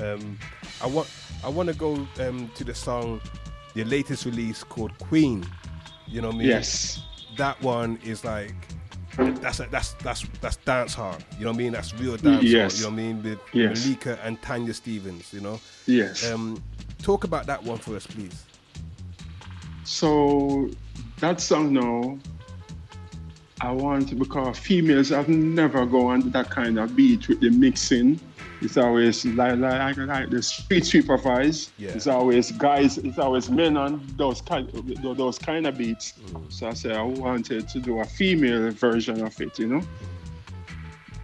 Um, 0.01 0.39
I 0.83 0.87
want 0.87 1.09
I 1.45 1.49
want 1.49 1.69
to 1.69 1.75
go 1.75 1.95
um, 2.21 2.51
to 2.55 2.65
the 2.65 2.75
song, 2.75 3.21
your 3.75 3.87
latest 3.87 4.25
release 4.25 4.65
called 4.65 4.97
Queen. 4.99 5.45
You 6.09 6.21
know 6.23 6.29
what 6.29 6.37
I 6.37 6.39
mean? 6.39 6.49
Yes. 6.49 7.03
That 7.37 7.61
one 7.63 7.99
is 8.05 8.25
like. 8.25 8.55
That's 9.17 9.59
that's 9.71 9.93
that's 10.03 10.25
that's 10.41 10.57
dancehall. 10.67 11.21
You 11.39 11.45
know 11.45 11.51
what 11.53 11.55
I 11.55 11.59
mean? 11.59 11.73
That's 11.73 11.95
real 11.95 12.17
dance 12.17 12.43
Yes. 12.43 12.73
hard. 12.73 12.73
You 12.75 12.83
know 12.83 12.89
what 12.91 12.93
I 12.93 12.97
mean? 13.15 13.23
With 13.23 13.39
Yes. 13.53 13.85
Malika 13.85 14.19
and 14.25 14.43
Tanya 14.43 14.75
Stephens. 14.75 15.33
You 15.33 15.41
know. 15.41 15.61
Yes. 15.87 16.29
Um, 16.33 16.61
talk 17.05 17.25
about 17.25 17.47
that 17.47 17.63
one 17.63 17.79
for 17.79 17.95
us, 17.95 18.07
please. 18.07 18.45
So 19.85 20.71
that 21.21 21.41
song 21.41 21.75
now, 21.75 22.19
I 23.61 23.71
want 23.71 24.09
to 24.09 24.15
because 24.15 24.59
females 24.59 25.11
have 25.11 25.29
never 25.29 25.87
gone 25.87 26.23
to 26.23 26.31
that 26.31 26.51
kind 26.51 26.79
of 26.79 26.97
beat 26.97 27.29
with 27.29 27.41
the 27.41 27.51
mixing. 27.51 28.19
It's 28.63 28.79
always 28.79 29.25
like 29.27 29.59
like, 29.59 29.97
like 29.97 30.31
the 30.31 30.43
street 30.43 30.87
sweeper 30.87 31.19
vibes. 31.19 31.71
Yeah. 31.77 31.91
It's 31.91 32.07
always 32.07 32.51
guys. 32.53 32.99
It's 32.99 33.19
always 33.19 33.51
men 33.51 33.77
on 33.77 34.03
those 34.17 34.41
kind 34.41 34.69
those 35.03 35.39
kind 35.39 35.67
of 35.67 35.77
beats. 35.77 36.15
Mm. 36.15 36.53
So 36.53 36.69
I 36.69 36.75
said 36.75 36.93
I 36.93 37.03
wanted 37.03 37.69
to 37.69 37.79
do 37.79 38.01
a 38.01 38.05
female 38.05 38.71
version 38.71 39.23
of 39.23 39.39
it, 39.41 39.59
you 39.59 39.67
know. 39.67 39.83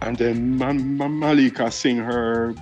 And 0.01 0.17
then 0.17 0.57
Ma- 0.57 0.73
Ma- 0.73 1.07
Malika 1.07 1.71
sing 1.71 1.97
her 1.97 2.53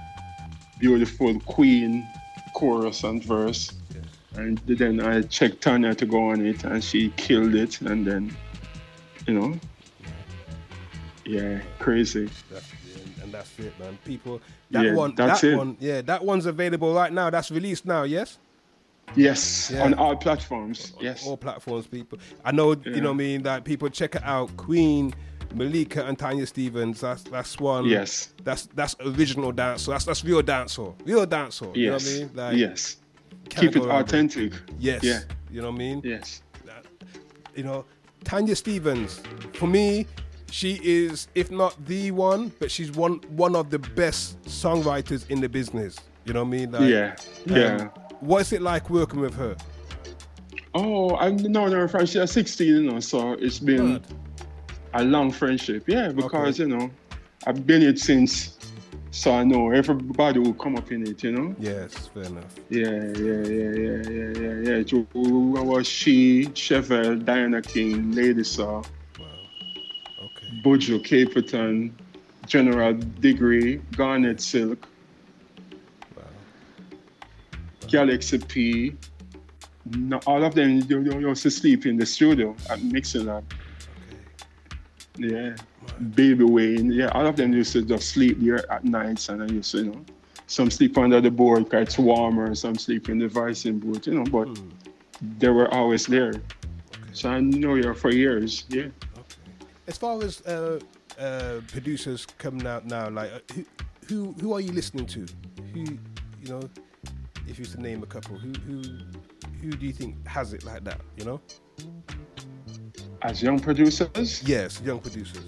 beautiful 0.80 1.40
Queen 1.42 2.08
chorus 2.54 3.04
and 3.04 3.24
verse. 3.24 3.74
And 4.36 4.60
then 4.66 5.00
I 5.02 5.22
checked 5.24 5.62
Tanya 5.62 5.96
to 5.96 6.06
go 6.06 6.30
on 6.30 6.46
it, 6.46 6.64
and 6.64 6.84
she 6.84 7.10
killed 7.18 7.56
it. 7.56 7.82
And 7.82 8.06
then, 8.06 8.36
you 9.28 9.34
know, 9.34 9.60
yeah, 11.26 11.60
crazy. 11.80 12.30
That's, 12.52 12.72
and 13.22 13.32
that's 13.34 13.58
it, 13.60 13.78
man. 13.80 13.98
People, 14.06 14.40
that 14.72 14.86
Yeah, 14.86 14.94
one, 14.94 15.16
that's 15.16 15.42
that 15.42 15.52
it. 15.52 15.58
one, 15.58 15.78
yeah, 15.80 16.02
that 16.02 16.24
one's 16.24 16.46
available 16.46 16.94
right 16.94 17.12
now. 17.12 17.30
That's 17.30 17.52
released 17.52 17.86
now, 17.86 18.04
yes. 18.04 18.38
Yes, 19.16 19.72
Yeah. 19.74 19.86
on 19.86 19.96
all 19.96 20.16
platforms. 20.16 20.94
Yes. 21.02 21.26
All 21.26 21.36
platforms, 21.36 21.88
people. 21.88 22.20
I 22.46 22.52
know, 22.52 22.76
you 22.86 23.02
know, 23.02 23.10
I 23.10 23.14
mean 23.14 23.42
that 23.44 23.64
people 23.64 23.90
check 23.90 24.16
it 24.16 24.24
out. 24.24 24.56
Queen, 24.58 25.14
Malika, 25.54 26.06
and 26.06 26.18
Tanya 26.18 26.46
Stephens. 26.46 27.02
That's 27.02 27.24
that's 27.24 27.60
one. 27.60 27.86
Yes. 27.86 28.34
That's 28.44 28.68
that's 28.68 28.96
original 29.06 29.52
dance. 29.52 29.84
So 29.84 29.92
that's 29.92 30.06
that's 30.06 30.24
real 30.24 30.42
dancehall. 30.42 30.96
Real 31.06 31.26
dancehall. 31.26 31.76
You 31.76 31.88
know 31.88 31.94
what 31.94 32.04
I 32.04 32.06
mean? 32.06 32.32
Like, 32.34 32.58
Yes. 32.58 32.98
Keep 33.50 33.78
it 33.78 33.84
authentic. 33.84 34.54
Yes. 34.80 35.04
Yeah. 35.04 35.22
You 35.52 35.62
know 35.62 35.70
what 35.70 35.76
I 35.76 35.80
mean? 35.80 36.02
Yes. 36.04 36.44
That, 36.66 36.86
You 37.56 37.64
know, 37.64 37.86
Tanya 38.24 38.56
Stephens, 38.56 39.22
for 39.54 39.68
me, 39.68 40.06
she 40.52 40.80
is, 40.84 41.28
if 41.36 41.52
not 41.52 41.76
the 41.86 42.12
one, 42.12 42.52
but 42.60 42.72
she's 42.72 42.92
one 42.92 43.16
one 43.30 43.56
of 43.56 43.70
the 43.70 43.80
best 43.80 44.42
songwriters 44.44 45.30
in 45.30 45.42
the 45.42 45.50
business. 45.50 45.98
You 46.26 46.34
know 46.34 46.44
what 46.44 46.48
I 46.48 46.58
mean? 46.58 46.72
Yeah, 46.74 47.16
um, 47.50 47.56
yeah. 47.56 47.88
What's 48.20 48.52
it 48.52 48.62
like 48.62 48.90
working 48.90 49.20
with 49.20 49.34
her? 49.36 49.56
Oh, 50.74 51.16
I've 51.16 51.40
no, 51.42 51.68
no, 51.68 51.88
from 51.88 52.06
she 52.06 52.26
16, 52.26 52.68
you 52.68 52.84
know, 52.84 53.00
so 53.00 53.34
it's 53.34 53.60
been 53.60 54.04
a 54.94 55.04
long 55.04 55.32
friendship. 55.32 55.84
Yeah, 55.88 56.10
because, 56.10 56.60
you 56.60 56.68
know, 56.68 56.90
I've 57.46 57.66
been 57.66 57.82
it 57.82 58.00
since, 58.00 58.58
so 59.12 59.32
I 59.32 59.44
know 59.44 59.72
everybody 59.72 60.40
will 60.40 60.54
come 60.54 60.76
up 60.76 60.92
in 60.92 61.08
it, 61.08 61.24
you 61.24 61.32
know? 61.32 61.56
Yes, 61.60 62.08
fair 62.08 62.24
enough. 62.24 62.56
Yeah, 62.70 62.90
yeah, 62.90 63.44
yeah, 63.48 63.72
yeah, 63.72 64.02
yeah, 64.10 64.34
yeah, 64.40 64.56
yeah. 64.64 64.84
It 64.84 64.94
was 65.14 65.88
she, 65.88 66.46
Chevelle, 66.48 67.24
Diana 67.24 67.62
King, 67.62 68.12
Lady 68.12 68.44
Saw, 68.44 68.84
Buju 70.64 71.06
Caperton, 71.06 71.92
General 72.46 72.94
Degree, 72.94 73.78
Garnet 73.96 74.42
Silk, 74.42 74.88
Galaxy 77.88 78.38
P. 78.38 78.96
No, 79.96 80.20
all 80.28 80.44
of 80.44 80.54
them 80.54 80.84
you, 80.88 81.20
used 81.20 81.44
to 81.44 81.50
sleep 81.50 81.86
in 81.86 81.98
the 81.98 82.06
studio 82.06 82.56
at 82.70 82.82
Mixing 82.84 83.26
Lab. 83.26 83.44
Yeah. 85.20 85.56
Baby 86.16 86.46
Wayne, 86.46 86.92
yeah, 86.92 87.10
all 87.10 87.28
of 87.28 87.36
them 87.36 87.54
used 87.54 87.74
to 87.74 87.82
just 87.82 88.10
sleep 88.10 88.38
there 88.40 88.70
at 88.72 88.86
nights 88.86 89.30
and 89.30 89.44
I 89.44 89.48
used 89.48 89.72
to, 89.72 89.78
you 89.80 89.92
know, 89.92 90.06
some 90.48 90.72
sleep 90.72 90.98
under 90.98 91.20
the 91.22 91.30
board 91.30 91.66
because 91.66 91.90
it's 91.90 91.98
warmer, 92.00 92.56
some 92.56 92.76
sleep 92.76 93.10
in 93.10 93.20
the 93.20 93.28
vicing 93.28 93.80
booth, 93.80 94.08
you 94.08 94.16
know, 94.16 94.24
but 94.24 94.48
they 95.38 95.50
were 95.50 95.72
always 95.74 96.08
there. 96.08 96.34
So 97.12 97.30
I 97.30 97.42
know 97.42 97.76
you 97.76 97.94
for 97.94 98.12
years, 98.12 98.64
yeah. 98.70 98.88
As 99.88 99.98
far 99.98 100.24
as 100.24 100.42
uh, 100.46 100.80
uh, 101.20 101.60
producers 101.68 102.26
coming 102.38 102.66
out 102.66 102.86
now, 102.86 103.10
like 103.10 103.32
uh, 103.34 103.40
who, 103.54 103.66
who 104.08 104.36
who 104.40 104.54
are 104.54 104.62
you 104.62 104.72
listening 104.72 105.06
to? 105.08 105.26
Who 105.74 105.80
you 105.80 106.50
know, 106.50 106.62
if 107.48 107.58
you 107.58 107.64
was 107.64 107.74
to 107.74 107.82
name 107.82 108.04
a 108.04 108.06
couple, 108.06 108.38
who 108.38 108.54
who 108.68 108.82
who 109.62 109.72
do 109.72 109.86
you 109.86 109.92
think 109.92 110.26
has 110.28 110.54
it 110.54 110.64
like 110.64 110.84
that? 110.84 111.02
You 111.18 111.26
know? 111.26 111.42
As 113.22 113.44
young 113.44 113.60
producers? 113.60 114.42
Yes, 114.48 114.82
young 114.82 115.00
producers. 115.00 115.44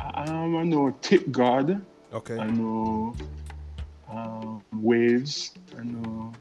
Um, 0.00 0.56
I 0.56 0.64
know 0.64 0.90
Tip 1.00 1.30
God. 1.30 1.80
Okay. 2.12 2.38
I 2.38 2.50
know 2.50 3.14
um, 4.10 4.62
Waves. 4.72 5.54
I 5.78 5.84
know 5.84 6.32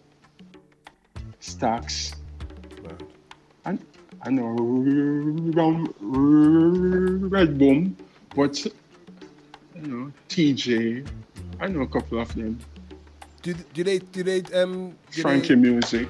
Stacks. 1.40 2.16
I, 3.66 3.78
I 4.22 4.30
know 4.30 4.56
Red 7.30 7.58
Boom, 7.58 7.96
but 8.36 8.66
you 8.66 8.72
know 9.76 10.12
TJ. 10.30 11.08
I 11.60 11.68
know 11.68 11.82
a 11.82 11.88
couple 11.88 12.20
of 12.20 12.34
them. 12.36 12.60
Do, 13.42 13.54
do 13.54 13.84
they 13.84 14.00
do 14.00 14.24
they 14.24 14.42
um 14.60 14.96
do 15.12 15.22
Frankie 15.22 15.50
they, 15.50 15.56
Music. 15.56 16.08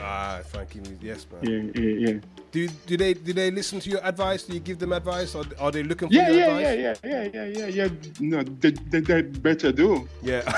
Ah, 0.00 0.40
Frankie 0.50 0.80
music. 0.80 0.98
Yes, 1.02 1.26
man. 1.30 1.40
Yeah, 1.74 1.82
yeah, 1.82 2.08
yeah. 2.10 2.18
Do 2.50 2.68
do 2.86 2.96
they 2.96 3.14
do 3.14 3.32
they 3.32 3.50
listen 3.50 3.78
to 3.80 3.90
your 3.90 4.00
advice? 4.04 4.42
Do 4.44 4.54
you 4.54 4.60
give 4.60 4.78
them 4.78 4.92
advice, 4.92 5.34
or 5.34 5.44
are 5.58 5.70
they 5.70 5.82
looking 5.82 6.08
for 6.08 6.14
Yeah, 6.14 6.28
your 6.30 6.38
yeah, 6.38 6.46
advice? 6.46 7.00
yeah, 7.04 7.10
yeah, 7.10 7.24
yeah, 7.34 7.46
yeah, 7.46 7.66
yeah, 7.68 7.86
yeah. 7.86 7.88
No, 8.20 8.42
they, 8.42 8.70
they, 8.72 9.00
they 9.00 9.22
better 9.22 9.70
do. 9.72 10.08
Yeah. 10.22 10.42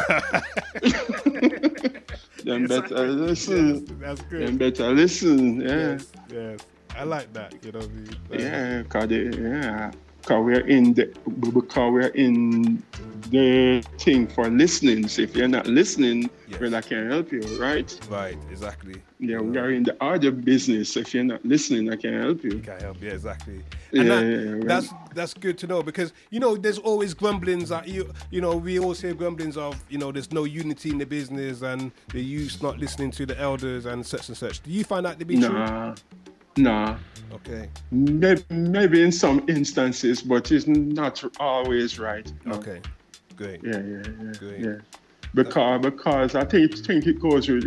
Them 2.44 2.66
better 2.66 3.06
listen. 3.08 3.74
Yes, 3.86 3.96
that's 4.00 4.20
good. 4.22 4.48
Them 4.48 4.56
better 4.58 4.90
listen. 4.92 5.60
Yeah. 5.60 5.76
Yes, 5.76 6.12
yes. 6.32 6.60
I 6.96 7.04
like 7.04 7.32
that. 7.34 7.54
You 7.64 7.72
know 7.72 7.78
what 7.78 7.88
I 7.88 7.92
mean? 7.92 8.16
Like, 8.30 8.40
Yeah, 8.40 8.82
cause 8.88 9.08
they, 9.08 9.22
yeah, 9.30 9.90
cause 10.24 10.44
we're 10.44 10.66
in 10.66 10.94
the 10.94 11.06
because 11.52 11.92
we're 11.92 12.08
in 12.08 12.82
the 13.30 13.82
thing 13.98 14.26
for 14.26 14.48
listening. 14.50 15.08
So 15.08 15.22
if 15.22 15.34
you're 15.34 15.48
not 15.48 15.66
listening, 15.66 16.28
well, 16.60 16.74
I 16.74 16.82
can't 16.82 17.10
help 17.10 17.32
you, 17.32 17.40
right? 17.58 17.98
Right, 18.10 18.36
exactly. 18.50 18.96
Yeah, 19.20 19.38
we 19.38 19.56
are 19.58 19.70
in 19.70 19.84
the 19.84 19.96
audio 20.04 20.30
business. 20.32 20.96
If 20.96 21.14
you're 21.14 21.24
not 21.24 21.42
listening, 21.44 21.90
I 21.90 21.96
can't 21.96 22.22
help 22.22 22.44
you. 22.44 22.58
Can't 22.58 22.82
help. 22.82 23.00
Yeah, 23.00 23.12
exactly. 23.12 23.62
Yeah, 23.90 24.00
And 24.02 24.10
that- 24.10 24.24
yeah, 24.24 24.30
yeah, 24.30 24.50
right. 24.52 24.68
that's 24.68 24.88
that's 25.14 25.34
good 25.34 25.56
to 25.58 25.66
know 25.66 25.82
because 25.82 26.12
you 26.30 26.40
know 26.40 26.56
there's 26.56 26.78
always 26.78 27.14
grumblings 27.14 27.68
that 27.70 27.88
you 27.88 28.12
you 28.30 28.40
know 28.40 28.56
we 28.56 28.78
always 28.78 29.00
hear 29.00 29.14
grumblings 29.14 29.56
of 29.56 29.82
you 29.88 29.98
know 29.98 30.12
there's 30.12 30.32
no 30.32 30.44
unity 30.44 30.90
in 30.90 30.98
the 30.98 31.06
business 31.06 31.62
and 31.62 31.90
the 32.12 32.20
youth 32.20 32.62
not 32.62 32.78
listening 32.78 33.10
to 33.12 33.24
the 33.24 33.38
elders 33.40 33.86
and 33.86 34.04
such 34.04 34.28
and 34.28 34.36
such. 34.36 34.62
Do 34.62 34.70
you 34.70 34.84
find 34.84 35.06
that 35.06 35.18
to 35.20 35.24
be 35.24 35.36
true? 35.38 35.48
Nah, 35.48 35.94
nah. 36.56 36.98
Okay. 37.32 37.68
Maybe, 37.90 38.42
maybe 38.50 39.02
in 39.02 39.12
some 39.12 39.44
instances, 39.48 40.22
but 40.22 40.52
it's 40.52 40.66
not 40.66 41.24
always 41.40 41.98
right. 41.98 42.30
no. 42.44 42.56
Okay. 42.56 42.80
Great. 43.36 43.60
Yeah, 43.64 43.80
yeah, 43.80 44.02
yeah, 44.22 44.32
Great. 44.38 44.60
yeah. 44.60 44.76
Because 45.34 45.80
because 45.80 46.34
I 46.34 46.44
think 46.44 46.76
think 46.78 47.06
it 47.06 47.18
goes 47.18 47.48
with 47.48 47.64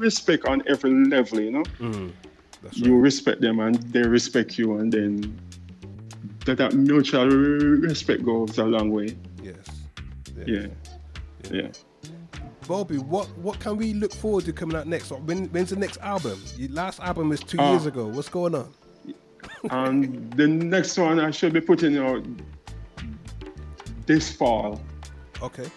respect 0.00 0.44
on 0.46 0.62
every 0.66 0.90
level, 1.06 1.40
you 1.40 1.52
know. 1.52 1.62
Mm, 1.78 2.12
that's 2.62 2.78
You 2.78 2.98
respect 2.98 3.40
them 3.40 3.60
and 3.60 3.76
they 3.92 4.02
respect 4.02 4.58
you, 4.58 4.78
and 4.78 4.92
then 4.92 5.38
that, 6.46 6.58
that 6.58 6.74
mutual 6.74 7.28
respect 7.28 8.24
goes 8.24 8.58
a 8.58 8.64
long 8.64 8.90
way. 8.90 9.16
Yes. 9.40 9.54
Yeah, 10.46 10.66
yeah. 11.50 11.68
Bobby, 12.68 12.98
what 12.98 13.26
what 13.38 13.58
can 13.58 13.76
we 13.78 13.94
look 13.94 14.12
forward 14.12 14.44
to 14.44 14.52
coming 14.52 14.76
out 14.76 14.86
next? 14.86 15.10
Or 15.10 15.18
When, 15.20 15.46
when's 15.46 15.70
the 15.70 15.76
next 15.76 15.96
album? 16.02 16.38
Your 16.58 16.70
last 16.70 17.00
album 17.00 17.30
was 17.30 17.40
two 17.40 17.56
Ah. 17.58 17.70
years 17.70 17.86
ago. 17.86 18.06
What's 18.06 18.28
going 18.28 18.54
on? 18.54 18.72
and 19.70 20.30
the 20.34 20.46
next 20.46 20.98
one 20.98 21.18
I 21.18 21.30
should 21.30 21.52
be 21.54 21.60
putting 21.60 21.96
out 21.96 22.22
this 24.06 24.30
fall. 24.30 24.80
Okay. 25.42 25.68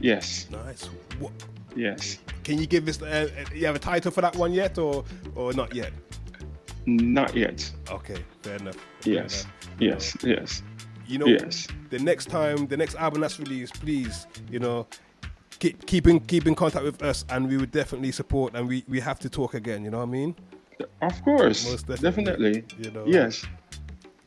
Yes. 0.00 0.46
Nice. 0.50 0.84
What, 1.18 1.32
Yes. 1.74 2.18
can 2.44 2.58
you 2.58 2.66
give 2.66 2.86
us? 2.88 3.02
Uh, 3.02 3.28
uh, 3.38 3.54
you 3.54 3.66
have 3.66 3.74
a 3.76 3.80
title 3.80 4.10
for 4.12 4.20
that 4.20 4.36
one 4.36 4.52
yet, 4.52 4.78
or 4.78 5.04
or 5.34 5.52
not 5.54 5.74
yet? 5.74 5.92
Not 6.86 7.34
yet. 7.34 7.68
Okay, 7.90 8.22
fair 8.42 8.56
enough. 8.56 8.76
fair 9.00 9.12
Yes. 9.14 9.42
enough. 9.42 9.80
Yes. 9.80 10.16
Yes. 10.22 10.62
You 11.08 11.18
know, 11.18 11.26
Yes. 11.26 11.66
the 11.90 11.98
next 11.98 12.26
time, 12.30 12.66
the 12.68 12.76
next 12.76 12.94
album 12.96 13.20
that's 13.22 13.38
released, 13.40 13.80
please, 13.80 14.26
you 14.50 14.58
know, 14.60 14.86
keep 15.58 15.86
keep 15.86 16.06
in 16.06 16.20
keep 16.20 16.46
in 16.46 16.54
contact 16.54 16.84
with 16.84 17.02
us, 17.02 17.24
and 17.30 17.48
we 17.48 17.56
would 17.56 17.70
definitely 17.70 18.12
support, 18.12 18.54
and 18.54 18.68
we 18.68 18.84
we 18.88 19.00
have 19.00 19.18
to 19.20 19.30
talk 19.30 19.54
again. 19.54 19.84
You 19.84 19.90
know 19.90 19.98
what 19.98 20.04
I 20.08 20.12
mean? 20.12 20.34
Of 21.02 21.22
course. 21.22 21.68
Most 21.68 21.86
definitely. 22.02 22.64
You 22.78 22.90
know. 22.90 23.04
Yes. 23.06 23.44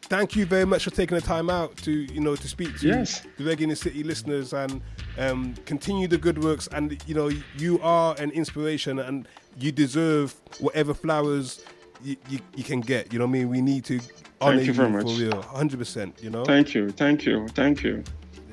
Thank 0.03 0.35
you 0.35 0.47
very 0.47 0.65
much 0.65 0.83
for 0.85 0.89
taking 0.89 1.15
the 1.15 1.21
time 1.21 1.51
out 1.51 1.77
to 1.77 1.91
you 1.91 2.19
know 2.19 2.35
to 2.35 2.47
speak 2.47 2.79
to 2.79 2.87
Yes. 2.87 3.21
the 3.37 3.43
Reggae 3.43 3.61
in 3.61 3.69
the 3.69 3.75
City 3.75 4.01
listeners 4.03 4.53
and 4.53 4.81
um, 5.19 5.53
continue 5.65 6.07
the 6.07 6.17
good 6.17 6.43
works. 6.43 6.67
And 6.71 7.01
you 7.05 7.13
know 7.13 7.29
you 7.57 7.79
are 7.81 8.15
an 8.19 8.31
inspiration, 8.31 8.99
and 8.99 9.27
you 9.57 9.71
deserve 9.71 10.33
whatever 10.59 10.93
flowers 10.95 11.63
you, 12.03 12.15
you, 12.29 12.39
you 12.55 12.63
can 12.63 12.81
get. 12.81 13.13
You 13.13 13.19
know 13.19 13.25
what 13.25 13.31
I 13.31 13.33
mean? 13.33 13.49
We 13.49 13.61
need 13.61 13.85
to 13.85 13.99
honor 14.41 14.61
you 14.61 14.73
very 14.73 15.01
for 15.01 15.07
real, 15.09 15.41
hundred 15.43 15.77
percent. 15.77 16.17
You 16.23 16.31
know. 16.31 16.43
Thank 16.43 16.73
you. 16.73 16.89
Thank 16.89 17.25
you. 17.25 17.47
Thank 17.49 17.83
you. 17.83 18.03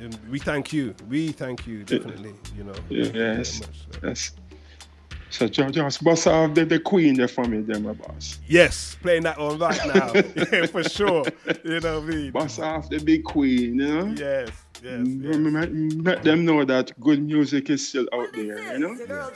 And 0.01 0.18
we 0.30 0.38
thank 0.38 0.72
you. 0.72 0.94
We 1.09 1.28
thank 1.32 1.66
you 1.66 1.82
definitely. 1.84 2.34
You 2.57 2.64
know. 2.64 2.74
Thank 2.74 2.90
you 2.90 3.05
very 3.07 3.36
Yes. 3.38 3.61
much. 3.61 4.03
Yes. 4.03 4.32
So 5.30 5.49
ju- 5.49 5.70
just 5.70 6.05
bust 6.05 6.26
off 6.28 6.55
the, 6.55 6.64
the 6.64 6.78
queen 6.78 7.14
there 7.16 7.28
for 7.28 7.44
me, 7.44 7.61
there, 7.61 7.80
my 7.80 7.92
boss. 7.92 8.38
Yes, 8.47 8.97
playing 9.03 9.24
that 9.24 9.38
one 9.38 9.59
right 9.59 9.80
now. 9.94 10.12
yeah, 10.53 10.66
for 10.66 10.84
sure. 10.84 11.24
You 11.64 11.80
know 11.80 12.01
what 12.01 12.09
I 12.14 12.16
mean? 12.16 12.30
Bust 12.30 12.61
off 12.61 12.88
the 12.88 12.99
big 13.01 13.24
queen, 13.24 13.74
you 13.80 13.86
know? 13.88 14.07
Yes, 14.16 14.51
yes. 14.82 14.84
Mm, 14.84 15.34
m- 15.34 15.44
mm, 15.44 15.62
m- 15.62 15.90
mm, 15.90 16.07
Let 16.07 16.22
them 16.22 16.44
know 16.44 16.64
that 16.64 16.99
good 17.01 17.22
music 17.22 17.70
is 17.70 17.86
still 17.86 18.07
out 18.14 18.32
there, 18.34 18.72
you 18.72 18.78
know? 18.78 18.94
Girl, 19.07 19.30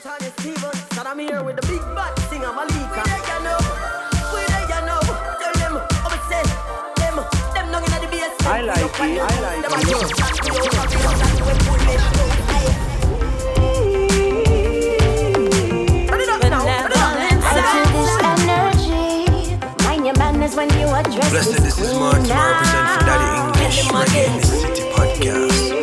Blessed, 21.29 21.63
this 21.63 21.79
is 21.79 21.93
Martin, 21.93 22.31
I 22.31 22.51
represent 22.51 22.87
for 22.89 23.05
Daddy 23.05 23.59
English, 23.59 23.87
Reggae 23.87 24.43
City 24.45 24.81
podcast. 24.91 25.80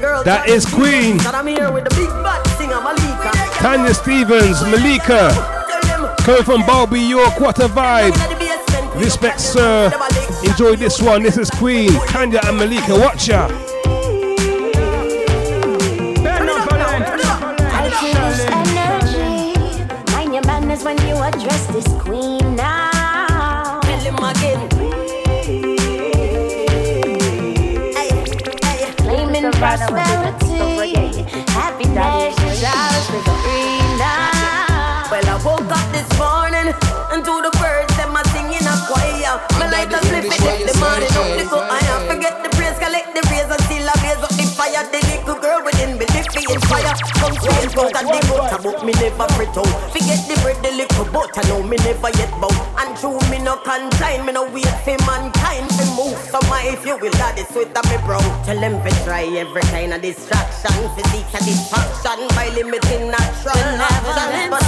That 0.00 0.48
is 0.48 0.64
Queen. 0.64 1.18
That 1.18 1.34
I'm 1.34 1.46
here 1.46 1.70
with 1.70 1.84
the 1.84 1.90
big 1.90 2.08
bad 2.24 2.40
singer 2.56 2.80
Malika. 2.80 3.28
Tanya 3.60 3.92
Stephens, 3.92 4.62
Malika. 4.72 5.28
Coming 6.24 6.44
from 6.44 6.64
Bobby 6.64 7.00
York, 7.00 7.38
what 7.38 7.58
a 7.58 7.68
vibe. 7.68 8.16
Respect, 8.98 9.38
sir. 9.38 9.92
Enjoy 10.44 10.76
this 10.76 11.02
one. 11.02 11.22
This 11.22 11.36
is 11.36 11.50
Queen, 11.50 11.92
Tanya 12.08 12.40
and 12.44 12.56
Malika. 12.56 12.98
Watch 12.98 13.28
ya. 13.28 13.48
Prosperity. 29.62 31.22
Happiness 31.54 32.34
is 32.50 32.64
ours 32.66 33.06
for 33.06 33.22
free 33.46 33.78
now. 33.94 35.06
Well, 35.06 35.22
I 35.22 35.38
woke 35.46 35.70
up 35.70 35.86
this 35.94 36.10
morning 36.18 36.74
and 37.14 37.22
to 37.22 37.34
the 37.46 37.52
birds 37.62 37.94
them 37.94 38.10
a 38.10 38.26
singing 38.34 38.66
a 38.66 38.74
choir. 38.90 39.38
Me 39.62 39.70
light 39.70 39.94
a 39.94 40.02
flip 40.02 40.26
it 40.26 40.66
the 40.66 40.74
morning 40.82 41.14
up 41.14 41.30
the 41.38 41.61
me 46.92 47.00
inspire. 47.00 47.22
Come 47.22 47.34
straight 47.40 47.76
out 47.78 47.96
and 47.96 48.08
the 48.08 48.20
gutter, 48.28 48.60
but 48.62 48.84
me 48.84 48.92
never 48.92 49.26
fret 49.34 49.56
out. 49.56 49.72
Forget 49.92 50.20
the 50.28 50.34
bread, 50.42 50.58
the 50.62 50.70
little 50.72 51.04
butter, 51.12 51.42
no 51.48 51.62
me 51.62 51.76
never 51.78 52.10
yet 52.18 52.32
bow. 52.40 52.52
And 52.78 52.96
true 52.96 53.18
me 53.30 53.38
no 53.38 53.56
consign, 53.56 54.26
me 54.26 54.32
no 54.32 54.44
wait 54.50 54.66
for 54.84 54.96
mankind 55.06 55.68
to 55.78 55.84
move. 55.96 56.18
So 56.30 56.38
my 56.48 56.62
if 56.72 56.84
you 56.86 56.96
will, 56.98 57.12
that 57.18 57.38
is 57.38 57.48
sweet 57.48 57.72
on 57.76 57.84
me 57.88 57.96
bro. 58.04 58.18
Tell 58.44 58.58
them 58.60 58.82
to 58.82 58.90
try 59.04 59.24
every 59.24 59.62
kind 59.72 59.92
of 59.94 60.02
distraction, 60.02 60.72
physique 60.96 61.28
satisfaction 61.30 62.28
by 62.36 62.48
limiting 62.54 63.10
natural 63.10 63.56
actions. 63.56 64.50
But 64.50 64.64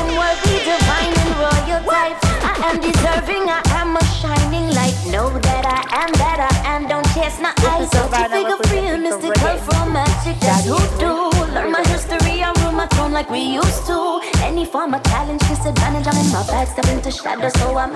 do. 10.99 11.31
Learn 11.55 11.73
my 11.73 11.83
history, 11.89 12.43
I 12.43 12.53
rule 12.63 12.73
my 12.73 12.87
throne 12.89 13.13
like 13.13 13.31
we 13.31 13.41
used 13.41 13.87
to. 13.87 14.21
Any 14.43 14.65
form 14.65 14.95
of 14.95 15.03
challenge, 15.05 15.41
disadvantage, 15.43 16.07
I'm 16.07 16.17
in 16.25 16.33
my 16.33 16.47
bag. 16.47 16.69
Step 16.69 16.87
into 16.89 17.11
shadow, 17.11 17.49
so 17.57 17.77
I 17.77 17.87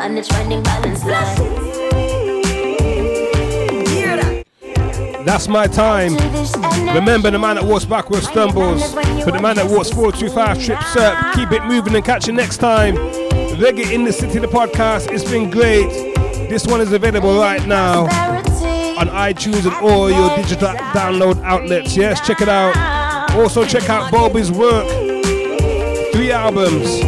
balance. 0.62 1.02
That's 5.24 5.48
my 5.48 5.66
time. 5.66 6.14
Remember 6.94 7.30
the 7.30 7.38
man 7.38 7.56
that 7.56 7.64
walks 7.64 7.84
backwards 7.84 8.28
stumbles. 8.28 8.92
For 9.24 9.30
the 9.30 9.40
man 9.42 9.56
that 9.56 9.66
walks 9.68 9.90
425 9.90 10.64
trips 10.64 10.96
up, 10.96 11.34
keep 11.34 11.52
it 11.52 11.64
moving 11.64 11.94
and 11.94 12.04
catch 12.04 12.26
you 12.26 12.32
next 12.32 12.58
time. 12.58 12.96
Reggae 13.58 13.92
in 13.92 14.04
the 14.04 14.12
City, 14.12 14.38
the 14.38 14.46
podcast. 14.46 15.12
It's 15.12 15.28
been 15.28 15.50
great. 15.50 15.90
This 16.48 16.66
one 16.66 16.80
is 16.80 16.92
available 16.92 17.38
right 17.38 17.66
now 17.66 18.06
on 18.98 19.06
iTunes 19.08 19.64
and 19.64 19.74
all 19.76 20.10
your 20.10 20.34
digital 20.36 20.68
download 20.92 21.40
outlets. 21.44 21.96
Yes, 21.96 22.26
check 22.26 22.40
it 22.40 22.48
out. 22.48 22.74
Also, 23.36 23.64
check 23.64 23.88
out 23.88 24.10
Bobby's 24.10 24.50
work. 24.50 24.86
Three 26.12 26.32
albums 26.32 27.00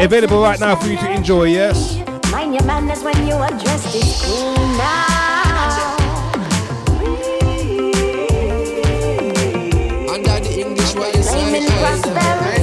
available 0.00 0.42
right 0.42 0.60
now 0.60 0.76
for 0.76 0.86
you 0.88 0.98
to 0.98 1.10
enjoy. 1.10 1.44
Yes. 1.44 1.96
Mind 2.30 2.54
your 2.54 2.64
manners 2.64 3.02
when 3.02 3.16
you 3.26 3.34
address 3.36 3.90
this 3.92 4.22
queen 4.22 4.54
now. 4.76 5.96
Under 10.12 10.40
the 10.40 10.60
English, 10.60 10.94
what 10.94 11.14
you 11.16 11.22
Claiming 11.22 11.62
say? 11.62 11.78
prosperity. 11.80 12.57